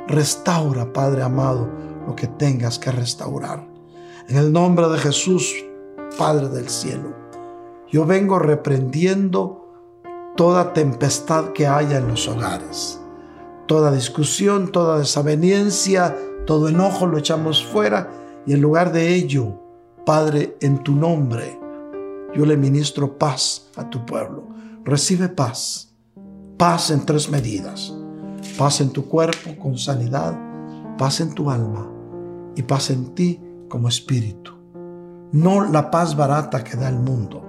Restaura, 0.07 0.93
Padre 0.93 1.23
amado, 1.23 1.69
lo 2.07 2.15
que 2.15 2.27
tengas 2.27 2.79
que 2.79 2.91
restaurar. 2.93 3.69
En 4.29 4.37
el 4.37 4.53
nombre 4.53 4.89
de 4.89 4.99
Jesús, 4.99 5.55
Padre 6.19 6.49
del 6.49 6.69
cielo, 6.69 7.15
yo 7.91 8.05
vengo 8.05 8.39
reprendiendo 8.39 9.64
toda 10.37 10.73
tempestad 10.73 11.53
que 11.53 11.67
haya 11.67 11.99
en 11.99 12.09
los 12.09 12.27
hogares. 12.29 13.01
Toda 13.67 13.93
discusión, 13.93 14.73
toda 14.73 14.99
desaveniencia, 14.99 16.17
todo 16.47 16.69
enojo 16.69 17.07
lo 17.07 17.19
echamos 17.19 17.65
fuera 17.65 18.11
y 18.47 18.53
en 18.53 18.61
lugar 18.61 18.93
de 18.93 19.15
ello, 19.15 19.61
Padre, 20.05 20.57
en 20.61 20.83
tu 20.83 20.93
nombre, 20.95 21.59
yo 22.35 22.45
le 22.45 22.57
ministro 22.57 23.17
paz 23.17 23.71
a 23.77 23.89
tu 23.89 24.05
pueblo. 24.05 24.49
Recibe 24.85 25.29
paz. 25.29 25.95
Paz 26.59 26.91
en 26.91 27.07
tres 27.07 27.31
medidas. 27.31 27.95
Paz 28.59 28.81
en 28.81 28.91
tu 28.91 29.09
cuerpo 29.09 29.57
con 29.59 29.79
sanidad, 29.79 30.39
paz 30.99 31.21
en 31.21 31.33
tu 31.33 31.51
alma 31.51 31.91
y 32.55 32.63
paz 32.63 32.91
en 32.91 33.15
ti 33.15 33.41
como 33.69 33.89
espíritu. 33.89 34.53
No 35.33 35.65
la 35.65 35.91
paz 35.91 36.15
barata 36.17 36.63
que 36.63 36.77
da 36.77 36.89
el 36.89 36.99
mundo, 36.99 37.43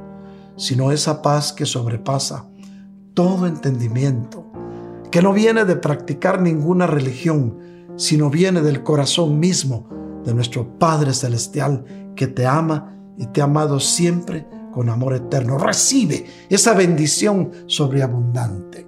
sino 0.56 0.92
esa 0.92 1.22
paz 1.22 1.52
que 1.52 1.66
sobrepasa 1.66 2.48
todo 3.16 3.48
entendimiento, 3.48 4.46
que 5.10 5.24
no 5.24 5.34
viene 5.34 5.66
de 5.66 5.78
practicar 5.78 6.42
ninguna 6.42 6.86
religión, 6.86 7.58
sino 7.96 8.30
viene 8.30 8.62
del 8.62 8.84
corazón 8.84 9.40
mismo 9.40 9.90
de 10.24 10.34
nuestro 10.34 10.78
Padre 10.78 11.14
Celestial 11.14 12.14
que 12.16 12.28
te 12.28 12.46
ama 12.46 12.94
y 13.18 13.26
te 13.28 13.42
ha 13.42 13.46
amado 13.46 13.80
siempre 13.80 14.46
con 14.74 14.90
amor 14.90 15.14
eterno. 15.14 15.58
Recibe 15.58 16.26
esa 16.50 16.74
bendición 16.74 17.52
sobreabundante. 17.66 18.86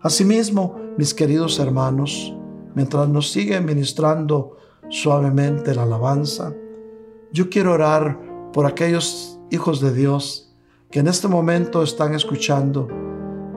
Asimismo, 0.00 0.76
mis 0.96 1.12
queridos 1.12 1.58
hermanos, 1.58 2.34
mientras 2.74 3.06
nos 3.08 3.30
sigue 3.30 3.60
ministrando 3.60 4.56
suavemente 4.88 5.74
la 5.74 5.82
alabanza, 5.82 6.54
yo 7.32 7.50
quiero 7.50 7.74
orar 7.74 8.18
por 8.54 8.64
aquellos 8.64 9.38
hijos 9.50 9.80
de 9.80 9.92
Dios 9.92 10.56
que 10.90 11.00
en 11.00 11.08
este 11.08 11.28
momento 11.28 11.82
están 11.82 12.14
escuchando 12.14 12.88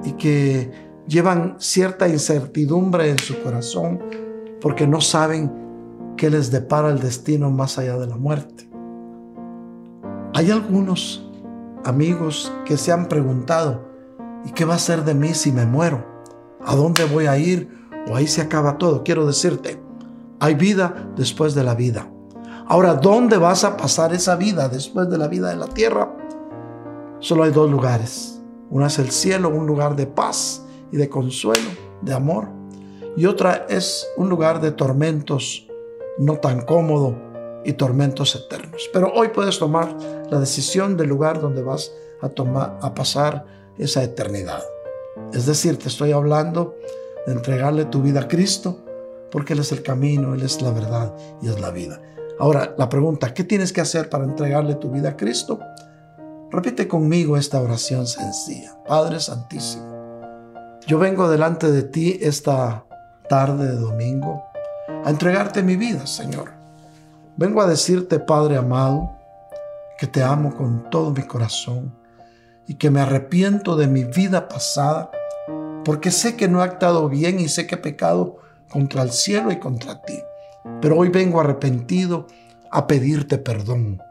y 0.04 0.14
que 0.14 0.72
llevan 1.08 1.56
cierta 1.60 2.08
incertidumbre 2.08 3.10
en 3.10 3.18
su 3.18 3.42
corazón 3.42 4.00
porque 4.62 4.88
no 4.88 5.02
saben 5.02 5.52
qué 6.18 6.30
les 6.30 6.52
depara 6.52 6.90
el 6.90 7.00
destino 7.00 7.52
más 7.52 7.78
allá 7.78 7.98
de 7.98 8.08
la 8.08 8.18
muerte. 8.18 8.70
Hay 10.34 10.52
algunos 10.52 11.30
amigos 11.84 12.52
que 12.66 12.78
se 12.78 12.92
han 12.92 13.08
preguntado, 13.08 13.88
¿y 14.46 14.52
qué 14.52 14.66
va 14.66 14.76
a 14.76 14.80
ser 14.80 15.04
de 15.04 15.14
mí 15.14 15.34
si 15.34 15.52
me 15.52 15.66
muero? 15.66 16.06
¿A 16.66 16.76
dónde 16.76 17.06
voy 17.06 17.26
a 17.26 17.38
ir? 17.38 17.70
¿O 18.10 18.16
ahí 18.16 18.28
se 18.28 18.42
acaba 18.42 18.78
todo? 18.78 19.04
Quiero 19.04 19.26
decirte, 19.26 19.82
hay 20.40 20.56
vida 20.56 21.12
después 21.16 21.56
de 21.56 21.64
la 21.64 21.76
vida. 21.76 22.10
Ahora, 22.68 22.96
¿dónde 22.96 23.38
vas 23.38 23.64
a 23.64 23.76
pasar 23.78 24.14
esa 24.14 24.36
vida 24.36 24.70
después 24.70 25.10
de 25.10 25.18
la 25.18 25.28
vida 25.28 25.50
de 25.50 25.58
la 25.58 25.68
tierra? 25.68 26.16
Solo 27.20 27.44
hay 27.44 27.52
dos 27.52 27.70
lugares. 27.70 28.33
Uno 28.74 28.88
es 28.88 28.98
el 28.98 29.12
cielo, 29.12 29.50
un 29.50 29.68
lugar 29.68 29.96
de 29.96 30.08
paz 30.08 30.64
y 30.92 30.98
de 30.98 31.08
consuelo, 31.08 31.70
de 32.02 32.12
amor. 32.12 32.48
Y 33.16 33.28
otra 33.28 33.68
es 33.70 34.08
un 34.18 34.30
lugar 34.30 34.62
de 34.62 34.72
tormentos 34.72 35.68
no 36.18 36.38
tan 36.38 36.62
cómodo 36.66 37.16
y 37.64 37.74
tormentos 37.74 38.36
eternos. 38.36 38.90
Pero 38.92 39.14
hoy 39.14 39.28
puedes 39.28 39.60
tomar 39.60 39.96
la 40.32 40.40
decisión 40.40 40.98
del 40.98 41.08
lugar 41.08 41.40
donde 41.40 41.62
vas 41.62 41.92
a, 42.20 42.30
tomar, 42.30 42.80
a 42.82 42.96
pasar 42.96 43.46
esa 43.78 44.02
eternidad. 44.02 44.64
Es 45.34 45.46
decir, 45.46 45.78
te 45.78 45.88
estoy 45.88 46.12
hablando 46.12 46.76
de 47.28 47.34
entregarle 47.34 47.86
tu 47.86 48.02
vida 48.02 48.22
a 48.22 48.28
Cristo, 48.28 48.80
porque 49.30 49.54
Él 49.54 49.60
es 49.60 49.72
el 49.72 49.84
camino, 49.84 50.34
Él 50.34 50.42
es 50.42 50.64
la 50.64 50.72
verdad 50.72 51.16
y 51.44 51.48
es 51.48 51.62
la 51.62 51.70
vida. 51.70 52.02
Ahora, 52.40 52.74
la 52.76 52.90
pregunta, 52.90 53.36
¿qué 53.36 53.44
tienes 53.44 53.72
que 53.72 53.82
hacer 53.82 54.10
para 54.10 54.24
entregarle 54.24 54.74
tu 54.74 54.90
vida 54.90 55.10
a 55.10 55.16
Cristo? 55.16 55.60
Repite 56.54 56.88
conmigo 56.88 57.36
esta 57.36 57.60
oración 57.60 58.06
sencilla. 58.06 58.78
Padre 58.88 59.20
Santísimo, 59.20 60.52
yo 60.86 61.00
vengo 61.00 61.28
delante 61.28 61.72
de 61.72 61.82
ti 61.82 62.20
esta 62.22 62.86
tarde 63.28 63.70
de 63.70 63.76
domingo 63.76 64.44
a 65.04 65.10
entregarte 65.10 65.64
mi 65.64 65.78
vida, 65.78 66.06
Señor. 66.06 66.52
Vengo 67.38 67.60
a 67.60 67.66
decirte, 67.66 68.20
Padre 68.20 68.58
amado, 68.58 69.18
que 69.98 70.06
te 70.06 70.22
amo 70.22 70.56
con 70.56 70.92
todo 70.92 71.10
mi 71.10 71.24
corazón 71.24 71.98
y 72.68 72.76
que 72.76 72.92
me 72.92 73.02
arrepiento 73.02 73.76
de 73.76 73.88
mi 73.88 74.04
vida 74.04 74.48
pasada, 74.48 75.10
porque 75.84 76.12
sé 76.12 76.38
que 76.38 76.48
no 76.48 76.60
he 76.60 76.66
actuado 76.66 77.10
bien 77.10 77.40
y 77.40 77.50
sé 77.50 77.66
que 77.66 77.76
he 77.76 77.80
pecado 77.80 78.38
contra 78.70 79.02
el 79.02 79.12
cielo 79.12 79.52
y 79.52 79.58
contra 79.58 80.04
ti. 80.04 80.20
Pero 80.82 81.00
hoy 81.00 81.10
vengo 81.10 81.42
arrepentido 81.42 82.28
a 82.70 82.86
pedirte 82.86 83.40
perdón. 83.40 84.03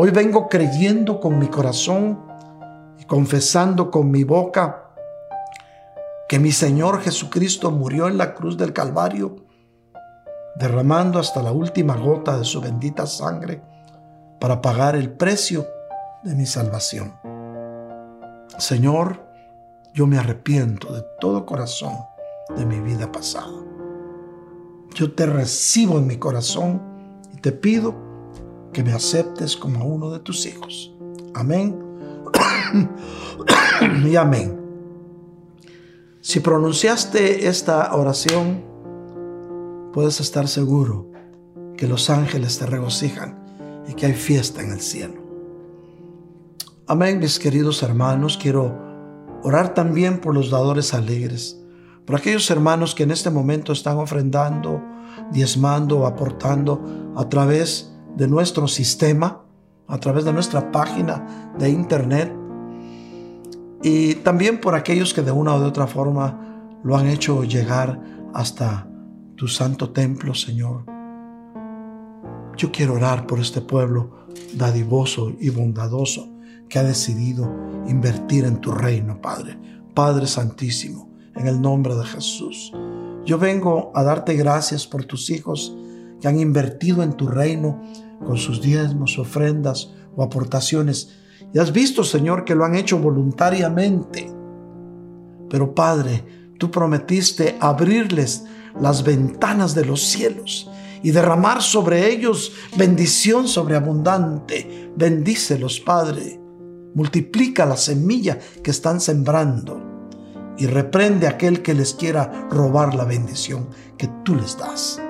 Hoy 0.00 0.12
vengo 0.12 0.48
creyendo 0.48 1.18
con 1.18 1.40
mi 1.40 1.48
corazón 1.48 2.20
y 3.00 3.04
confesando 3.04 3.90
con 3.90 4.12
mi 4.12 4.22
boca 4.22 4.92
que 6.28 6.38
mi 6.38 6.52
Señor 6.52 7.00
Jesucristo 7.00 7.72
murió 7.72 8.06
en 8.06 8.16
la 8.16 8.32
cruz 8.32 8.56
del 8.56 8.72
Calvario, 8.72 9.34
derramando 10.54 11.18
hasta 11.18 11.42
la 11.42 11.50
última 11.50 11.96
gota 11.96 12.38
de 12.38 12.44
su 12.44 12.60
bendita 12.60 13.08
sangre 13.08 13.60
para 14.38 14.62
pagar 14.62 14.94
el 14.94 15.10
precio 15.10 15.66
de 16.22 16.36
mi 16.36 16.46
salvación. 16.46 17.14
Señor, 18.56 19.26
yo 19.94 20.06
me 20.06 20.16
arrepiento 20.16 20.92
de 20.92 21.02
todo 21.18 21.44
corazón 21.44 21.94
de 22.56 22.64
mi 22.64 22.78
vida 22.78 23.10
pasada. 23.10 23.50
Yo 24.94 25.12
te 25.12 25.26
recibo 25.26 25.98
en 25.98 26.06
mi 26.06 26.18
corazón 26.18 26.80
y 27.32 27.40
te 27.40 27.50
pido 27.50 28.07
que 28.72 28.82
me 28.82 28.92
aceptes 28.92 29.56
como 29.56 29.84
uno 29.86 30.10
de 30.10 30.20
tus 30.20 30.46
hijos. 30.46 30.94
Amén 31.34 31.88
y 34.06 34.16
amén. 34.16 34.58
Si 36.20 36.40
pronunciaste 36.40 37.48
esta 37.48 37.94
oración, 37.94 38.64
puedes 39.92 40.20
estar 40.20 40.48
seguro 40.48 41.10
que 41.76 41.86
los 41.86 42.10
ángeles 42.10 42.58
te 42.58 42.66
regocijan 42.66 43.84
y 43.88 43.94
que 43.94 44.06
hay 44.06 44.14
fiesta 44.14 44.62
en 44.62 44.72
el 44.72 44.80
cielo. 44.80 45.14
Amén, 46.86 47.18
mis 47.18 47.38
queridos 47.38 47.82
hermanos. 47.82 48.38
Quiero 48.40 48.76
orar 49.42 49.74
también 49.74 50.20
por 50.20 50.34
los 50.34 50.50
dadores 50.50 50.92
alegres, 50.94 51.60
por 52.04 52.16
aquellos 52.16 52.50
hermanos 52.50 52.94
que 52.94 53.04
en 53.04 53.10
este 53.10 53.30
momento 53.30 53.72
están 53.72 53.98
ofrendando, 53.98 54.82
diezmando 55.32 56.06
aportando 56.06 57.12
a 57.16 57.28
través 57.28 57.92
de 57.92 57.97
nuestro 58.16 58.68
sistema, 58.68 59.42
a 59.86 59.98
través 59.98 60.24
de 60.24 60.32
nuestra 60.32 60.70
página 60.70 61.52
de 61.58 61.70
internet. 61.70 62.32
Y 63.82 64.16
también 64.16 64.60
por 64.60 64.74
aquellos 64.74 65.14
que 65.14 65.22
de 65.22 65.32
una 65.32 65.54
o 65.54 65.60
de 65.60 65.66
otra 65.66 65.86
forma 65.86 66.78
lo 66.82 66.96
han 66.96 67.06
hecho 67.06 67.44
llegar 67.44 68.00
hasta 68.34 68.86
tu 69.36 69.48
santo 69.48 69.90
templo, 69.90 70.34
Señor. 70.34 70.84
Yo 72.56 72.72
quiero 72.72 72.94
orar 72.94 73.26
por 73.26 73.38
este 73.38 73.60
pueblo 73.60 74.26
dadivoso 74.54 75.32
y 75.38 75.50
bondadoso 75.50 76.28
que 76.68 76.78
ha 76.78 76.82
decidido 76.82 77.50
invertir 77.86 78.44
en 78.44 78.60
tu 78.60 78.72
reino, 78.72 79.20
Padre. 79.20 79.58
Padre 79.94 80.26
Santísimo, 80.26 81.08
en 81.34 81.46
el 81.46 81.60
nombre 81.60 81.94
de 81.94 82.04
Jesús. 82.04 82.72
Yo 83.24 83.38
vengo 83.38 83.92
a 83.94 84.02
darte 84.02 84.34
gracias 84.34 84.86
por 84.86 85.04
tus 85.04 85.30
hijos 85.30 85.76
que 86.20 86.28
han 86.28 86.38
invertido 86.38 87.02
en 87.02 87.14
tu 87.14 87.28
reino 87.28 87.82
con 88.24 88.36
sus 88.36 88.60
diezmos, 88.60 89.18
ofrendas 89.18 89.92
o 90.16 90.22
aportaciones. 90.22 91.18
Y 91.52 91.58
has 91.58 91.72
visto, 91.72 92.04
Señor, 92.04 92.44
que 92.44 92.54
lo 92.54 92.64
han 92.64 92.74
hecho 92.74 92.98
voluntariamente. 92.98 94.30
Pero 95.48 95.74
Padre, 95.74 96.24
tú 96.58 96.70
prometiste 96.70 97.56
abrirles 97.60 98.44
las 98.80 99.02
ventanas 99.04 99.74
de 99.74 99.84
los 99.84 100.02
cielos 100.02 100.70
y 101.02 101.10
derramar 101.10 101.62
sobre 101.62 102.12
ellos 102.12 102.52
bendición 102.76 103.48
sobreabundante. 103.48 104.92
Bendícelos, 104.96 105.80
Padre 105.80 106.40
multiplica 106.98 107.64
la 107.64 107.76
semilla 107.76 108.38
que 108.62 108.72
están 108.72 109.00
sembrando 109.00 109.80
y 110.58 110.66
reprende 110.66 111.28
a 111.28 111.30
aquel 111.30 111.62
que 111.62 111.72
les 111.72 111.94
quiera 111.94 112.48
robar 112.50 112.94
la 112.94 113.04
bendición 113.04 113.68
que 113.96 114.08
tú 114.24 114.34
les 114.34 114.58
das. 114.58 115.00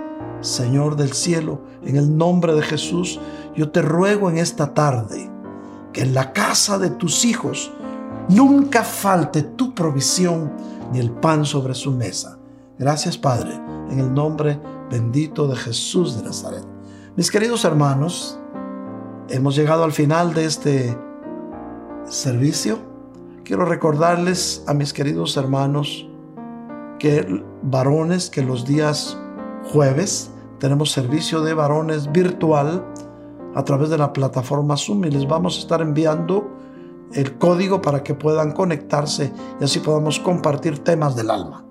Señor 0.40 0.96
del 0.96 1.12
cielo, 1.12 1.62
en 1.84 1.96
el 1.96 2.16
nombre 2.16 2.54
de 2.54 2.62
Jesús, 2.62 3.20
yo 3.56 3.70
te 3.70 3.82
ruego 3.82 4.30
en 4.30 4.38
esta 4.38 4.72
tarde 4.72 5.30
que 5.92 6.02
en 6.02 6.14
la 6.14 6.32
casa 6.32 6.78
de 6.78 6.90
tus 6.90 7.24
hijos 7.24 7.72
nunca 8.28 8.84
falte 8.84 9.42
tu 9.42 9.74
provisión 9.74 10.52
ni 10.92 11.00
el 11.00 11.10
pan 11.10 11.44
sobre 11.44 11.74
su 11.74 11.90
mesa. 11.90 12.38
Gracias 12.78 13.18
Padre, 13.18 13.54
en 13.90 13.98
el 13.98 14.12
nombre 14.14 14.60
bendito 14.90 15.48
de 15.48 15.56
Jesús 15.56 16.16
de 16.16 16.22
Nazaret. 16.22 16.64
Mis 17.16 17.30
queridos 17.30 17.64
hermanos, 17.64 18.38
hemos 19.28 19.56
llegado 19.56 19.82
al 19.82 19.92
final 19.92 20.34
de 20.34 20.44
este 20.44 20.96
servicio, 22.04 22.78
quiero 23.44 23.64
recordarles 23.64 24.62
a 24.66 24.74
mis 24.74 24.92
queridos 24.92 25.36
hermanos 25.36 26.08
que 26.98 27.42
varones, 27.62 28.30
que 28.30 28.42
los 28.42 28.64
días 28.64 29.18
jueves 29.72 30.30
tenemos 30.58 30.90
servicio 30.90 31.40
de 31.42 31.54
varones 31.54 32.10
virtual 32.10 32.84
a 33.54 33.64
través 33.64 33.90
de 33.90 33.98
la 33.98 34.12
plataforma 34.12 34.76
Zoom 34.76 35.04
y 35.04 35.10
les 35.10 35.26
vamos 35.26 35.56
a 35.56 35.60
estar 35.60 35.80
enviando 35.80 36.50
el 37.12 37.38
código 37.38 37.80
para 37.80 38.02
que 38.02 38.14
puedan 38.14 38.52
conectarse 38.52 39.32
y 39.60 39.64
así 39.64 39.80
podamos 39.80 40.18
compartir 40.18 40.80
temas 40.80 41.16
del 41.16 41.30
alma. 41.30 41.64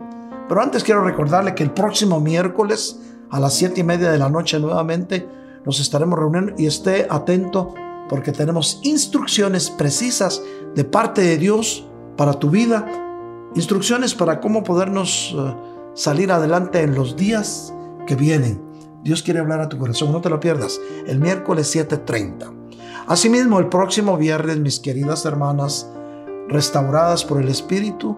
Pero 0.47 0.61
antes 0.61 0.83
quiero 0.83 1.03
recordarle 1.03 1.53
que 1.53 1.63
el 1.63 1.71
próximo 1.71 2.19
miércoles 2.19 2.99
a 3.29 3.39
las 3.39 3.53
siete 3.53 3.81
y 3.81 3.83
media 3.83 4.09
de 4.11 4.17
la 4.17 4.29
noche 4.29 4.59
nuevamente 4.59 5.27
nos 5.65 5.79
estaremos 5.79 6.17
reuniendo 6.17 6.53
y 6.57 6.65
esté 6.65 7.07
atento 7.09 7.73
porque 8.09 8.31
tenemos 8.31 8.79
instrucciones 8.83 9.69
precisas 9.69 10.41
de 10.73 10.83
parte 10.85 11.21
de 11.21 11.37
Dios 11.37 11.85
para 12.15 12.33
tu 12.33 12.49
vida, 12.49 12.87
instrucciones 13.53 14.15
para 14.15 14.39
cómo 14.39 14.63
podernos 14.63 15.35
eh, 15.37 15.55
salir 15.93 16.31
adelante 16.31 16.81
en 16.81 16.95
los 16.95 17.17
días 17.17 17.73
que 18.07 18.15
vienen. 18.15 18.59
Dios 19.03 19.21
quiere 19.21 19.39
hablar 19.39 19.61
a 19.61 19.69
tu 19.69 19.77
corazón, 19.77 20.11
no 20.11 20.21
te 20.21 20.29
lo 20.29 20.39
pierdas, 20.39 20.79
el 21.05 21.19
miércoles 21.19 21.69
7:30. 21.73 22.51
Asimismo, 23.05 23.59
el 23.59 23.67
próximo 23.67 24.17
viernes, 24.17 24.57
mis 24.57 24.79
queridas 24.79 25.23
hermanas, 25.25 25.87
restauradas 26.49 27.23
por 27.23 27.39
el 27.39 27.49
Espíritu, 27.49 28.17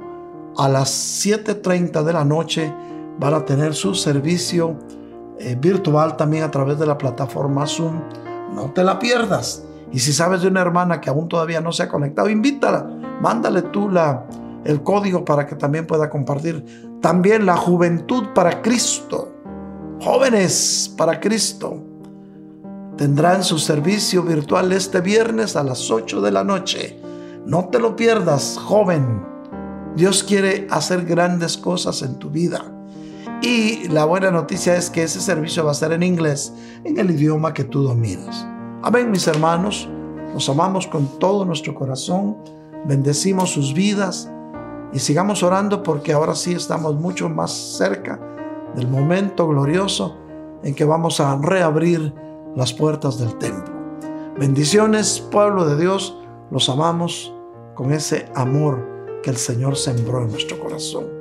a 0.58 0.70
las 0.70 0.90
7:30 0.90 2.04
de 2.04 2.14
la 2.14 2.24
noche 2.24 2.74
van 3.20 3.34
a 3.34 3.46
tener 3.46 3.76
su 3.76 3.94
servicio 3.94 4.78
eh, 5.40 5.56
virtual 5.60 6.18
también 6.18 6.44
a 6.44 6.52
través 6.52 6.80
de 6.80 6.86
la 6.86 6.98
plataforma 6.98 7.68
Zoom. 7.68 8.02
No 8.56 8.72
te 8.72 8.84
la 8.84 8.98
pierdas. 8.98 9.64
Y 9.92 10.00
si 10.00 10.14
sabes 10.14 10.42
de 10.42 10.48
una 10.48 10.62
hermana 10.62 11.02
que 11.02 11.10
aún 11.10 11.28
todavía 11.28 11.62
no 11.62 11.72
se 11.72 11.84
ha 11.84 11.90
conectado, 11.90 12.30
invítala. 12.30 12.84
Mándale 13.22 13.64
tú 13.64 13.90
la, 13.90 14.26
el 14.64 14.84
código 14.84 15.26
para 15.26 15.46
que 15.46 15.56
también 15.56 15.88
pueda 15.88 16.10
compartir. 16.10 16.98
También 17.02 17.46
la 17.46 17.58
juventud 17.58 18.28
para 18.36 18.62
Cristo. 18.62 19.39
Jóvenes 20.02 20.94
para 20.96 21.20
Cristo. 21.20 21.78
Tendrán 22.96 23.44
su 23.44 23.60
servicio 23.60 24.24
virtual 24.24 24.72
este 24.72 25.02
viernes 25.02 25.58
a 25.58 25.64
las 25.64 25.92
8 25.92 26.22
de 26.22 26.32
la 26.32 26.46
noche. 26.46 26.98
No 27.46 27.68
te 27.68 27.80
lo 27.80 27.98
pierdas, 27.98 28.58
joven. 28.58 29.26
Dios 29.98 30.24
quiere 30.24 30.68
hacer 30.70 31.04
grandes 31.04 31.58
cosas 31.58 32.02
en 32.02 32.18
tu 32.18 32.30
vida. 32.30 32.64
Y 33.42 33.90
la 33.90 34.06
buena 34.06 34.32
noticia 34.32 34.78
es 34.78 34.90
que 34.90 35.04
ese 35.04 35.20
servicio 35.20 35.66
va 35.66 35.72
a 35.72 35.74
ser 35.74 35.92
en 35.92 36.04
inglés, 36.04 36.54
en 36.86 36.98
el 36.98 37.12
idioma 37.12 37.54
que 37.54 37.66
tú 37.66 37.84
dominas. 37.84 38.48
Amén, 38.82 39.12
mis 39.12 39.28
hermanos. 39.28 39.90
Los 40.34 40.48
amamos 40.48 40.88
con 40.88 41.20
todo 41.20 41.44
nuestro 41.44 41.76
corazón. 41.76 42.38
Bendecimos 42.86 43.50
sus 43.52 43.74
vidas 43.74 44.32
y 44.94 45.00
sigamos 45.00 45.44
orando 45.44 45.84
porque 45.84 46.14
ahora 46.14 46.36
sí 46.36 46.54
estamos 46.54 46.96
mucho 46.96 47.28
más 47.28 47.52
cerca 47.52 48.29
del 48.76 48.88
momento 48.88 49.48
glorioso 49.48 50.18
en 50.64 50.76
que 50.76 50.86
vamos 50.86 51.20
a 51.20 51.38
reabrir 51.38 52.14
las 52.56 52.74
puertas 52.74 53.18
del 53.20 53.38
templo. 53.38 53.74
Bendiciones, 54.38 55.20
pueblo 55.32 55.66
de 55.66 55.80
Dios, 55.80 56.18
los 56.52 56.70
amamos 56.70 57.34
con 57.76 57.92
ese 57.92 58.26
amor 58.36 58.88
que 59.24 59.30
el 59.30 59.38
Señor 59.38 59.76
sembró 59.76 60.24
en 60.24 60.32
nuestro 60.32 60.60
corazón. 60.60 61.19